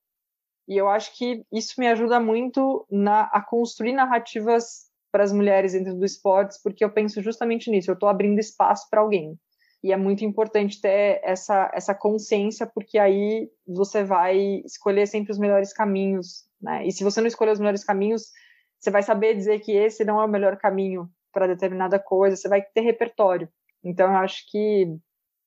e 0.68 0.78
eu 0.78 0.90
acho 0.90 1.16
que 1.16 1.46
isso 1.52 1.76
me 1.78 1.88
ajuda 1.88 2.20
muito 2.20 2.86
na, 2.90 3.22
a 3.26 3.42
construir 3.42 3.94
narrativas 3.94 4.86
para 5.12 5.24
as 5.24 5.32
mulheres 5.32 5.74
dentro 5.74 5.94
do 5.94 6.06
esportes, 6.06 6.62
porque 6.62 6.84
eu 6.84 6.92
penso 6.92 7.22
justamente 7.22 7.70
nisso, 7.70 7.90
eu 7.90 7.94
estou 7.94 8.10
abrindo 8.10 8.40
espaço 8.40 8.88
para 8.90 9.02
alguém. 9.02 9.38
E 9.84 9.92
é 9.92 9.98
muito 9.98 10.26
importante 10.26 10.82
ter 10.82 11.22
essa, 11.24 11.72
essa 11.74 11.94
consciência, 11.94 12.66
porque 12.66 12.98
aí 12.98 13.48
você 13.68 14.04
vai 14.04 14.64
escolher 14.66 15.06
sempre 15.06 15.32
os 15.32 15.38
melhores 15.38 15.72
caminhos. 15.72 16.46
Né? 16.60 16.88
E 16.88 16.92
se 16.92 17.04
você 17.04 17.22
não 17.22 17.28
escolher 17.28 17.52
os 17.52 17.60
melhores 17.60 17.84
caminhos, 17.84 18.32
você 18.80 18.90
vai 18.90 19.04
saber 19.04 19.36
dizer 19.36 19.60
que 19.60 19.72
esse 19.72 20.04
não 20.04 20.20
é 20.20 20.26
o 20.26 20.30
melhor 20.30 20.58
caminho 20.58 21.08
para 21.32 21.48
determinada 21.48 22.00
coisa, 22.00 22.36
você 22.36 22.50
vai 22.50 22.64
ter 22.64 22.82
repertório. 22.82 23.48
Então, 23.86 24.08
eu 24.12 24.18
acho 24.18 24.50
que 24.50 24.98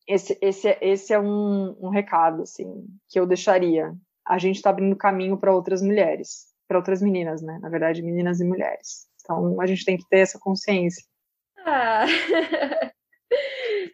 esse, 0.06 0.38
esse, 0.40 0.78
esse 0.80 1.12
é 1.12 1.20
um, 1.20 1.76
um 1.80 1.90
recado 1.90 2.42
assim, 2.42 2.86
que 3.08 3.20
eu 3.20 3.26
deixaria 3.26 3.94
a 4.28 4.36
gente 4.36 4.56
está 4.56 4.68
abrindo 4.68 4.94
caminho 4.94 5.38
para 5.38 5.54
outras 5.54 5.80
mulheres, 5.80 6.48
para 6.68 6.76
outras 6.76 7.00
meninas, 7.00 7.40
né? 7.40 7.58
Na 7.62 7.70
verdade, 7.70 8.02
meninas 8.02 8.40
e 8.40 8.44
mulheres. 8.44 9.08
Então, 9.22 9.58
a 9.60 9.66
gente 9.66 9.84
tem 9.84 9.96
que 9.96 10.06
ter 10.08 10.18
essa 10.18 10.38
consciência. 10.38 11.02
Ah. 11.64 12.04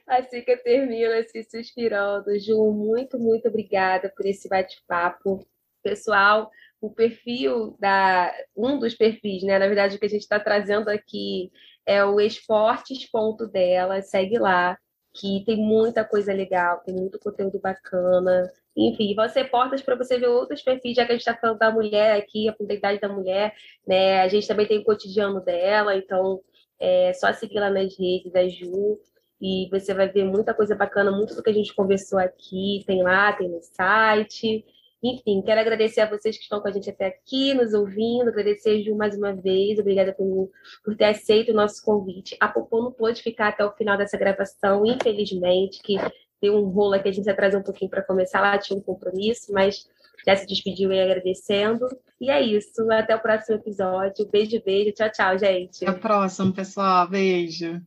Assim 0.06 0.42
que 0.42 0.50
eu 0.50 0.62
termino 0.62 1.12
esse 1.14 1.42
suspirando. 1.44 2.36
Ju, 2.38 2.72
muito, 2.72 3.18
muito 3.18 3.48
obrigada 3.48 4.12
por 4.14 4.26
esse 4.26 4.48
bate-papo. 4.48 5.46
Pessoal, 5.82 6.50
o 6.86 6.94
perfil 6.94 7.76
da. 7.78 8.32
Um 8.56 8.78
dos 8.78 8.94
perfis, 8.94 9.42
né? 9.42 9.58
Na 9.58 9.66
verdade, 9.66 9.96
o 9.96 9.98
que 9.98 10.06
a 10.06 10.08
gente 10.08 10.22
está 10.22 10.38
trazendo 10.40 10.88
aqui 10.88 11.50
é 11.86 12.04
o 12.04 12.20
esportes 12.20 13.10
ponto 13.10 13.46
dela. 13.46 14.00
Segue 14.02 14.38
lá, 14.38 14.78
que 15.12 15.44
tem 15.46 15.56
muita 15.56 16.04
coisa 16.04 16.32
legal, 16.32 16.80
tem 16.84 16.94
muito 16.94 17.18
conteúdo 17.18 17.58
bacana. 17.60 18.50
Enfim, 18.76 19.14
vão 19.14 19.28
ser 19.28 19.44
portas 19.50 19.80
para 19.82 19.94
você 19.94 20.18
ver 20.18 20.28
outros 20.28 20.62
perfis, 20.62 20.96
já 20.96 21.04
que 21.06 21.12
a 21.12 21.14
gente 21.14 21.26
está 21.26 21.36
falando 21.36 21.58
da 21.58 21.70
mulher 21.70 22.16
aqui, 22.16 22.48
a 22.48 22.52
comunidade 22.52 23.00
da 23.00 23.08
mulher, 23.08 23.54
né? 23.86 24.20
A 24.20 24.28
gente 24.28 24.48
também 24.48 24.66
tem 24.66 24.78
o 24.78 24.84
cotidiano 24.84 25.40
dela, 25.40 25.96
então 25.96 26.40
é 26.80 27.12
só 27.14 27.32
seguir 27.32 27.60
lá 27.60 27.70
nas 27.70 27.96
redes 27.96 28.32
da 28.32 28.48
Ju 28.48 28.98
e 29.40 29.68
você 29.70 29.94
vai 29.94 30.08
ver 30.08 30.24
muita 30.24 30.54
coisa 30.54 30.74
bacana, 30.74 31.10
muito 31.12 31.34
do 31.34 31.42
que 31.42 31.50
a 31.50 31.54
gente 31.54 31.74
conversou 31.74 32.18
aqui, 32.18 32.82
tem 32.86 33.02
lá, 33.02 33.32
tem 33.32 33.48
no 33.48 33.60
site. 33.62 34.64
Enfim, 35.04 35.42
quero 35.42 35.60
agradecer 35.60 36.00
a 36.00 36.08
vocês 36.08 36.34
que 36.34 36.44
estão 36.44 36.62
com 36.62 36.68
a 36.68 36.72
gente 36.72 36.88
até 36.88 37.08
aqui, 37.08 37.52
nos 37.52 37.74
ouvindo, 37.74 38.28
agradecer 38.28 38.82
Ju 38.82 38.96
mais 38.96 39.14
uma 39.14 39.34
vez, 39.34 39.78
obrigada 39.78 40.14
por, 40.14 40.50
por 40.82 40.96
ter 40.96 41.04
aceito 41.04 41.52
o 41.52 41.54
nosso 41.54 41.84
convite. 41.84 42.34
A 42.40 42.48
Popô 42.48 42.82
não 42.82 42.90
pôde 42.90 43.22
ficar 43.22 43.48
até 43.48 43.62
o 43.66 43.72
final 43.72 43.98
dessa 43.98 44.16
gravação, 44.16 44.86
infelizmente, 44.86 45.82
que 45.82 45.96
deu 46.40 46.54
um 46.54 46.70
rolo 46.70 46.94
aqui, 46.94 47.10
a 47.10 47.12
gente 47.12 47.28
atrasou 47.28 47.60
um 47.60 47.62
pouquinho 47.62 47.90
para 47.90 48.02
começar 48.02 48.40
lá, 48.40 48.56
tinha 48.56 48.78
um 48.78 48.82
compromisso, 48.82 49.52
mas 49.52 49.86
já 50.26 50.36
se 50.36 50.46
despediu 50.46 50.90
e 50.90 50.98
agradecendo. 50.98 51.86
E 52.18 52.30
é 52.30 52.40
isso, 52.40 52.90
até 52.90 53.14
o 53.14 53.20
próximo 53.20 53.56
episódio. 53.56 54.26
Beijo, 54.30 54.62
beijo, 54.64 54.92
tchau, 54.92 55.10
tchau, 55.12 55.38
gente. 55.38 55.84
Até 55.84 55.98
o 55.98 56.00
próximo, 56.00 56.50
pessoal. 56.54 57.06
Beijo. 57.06 57.84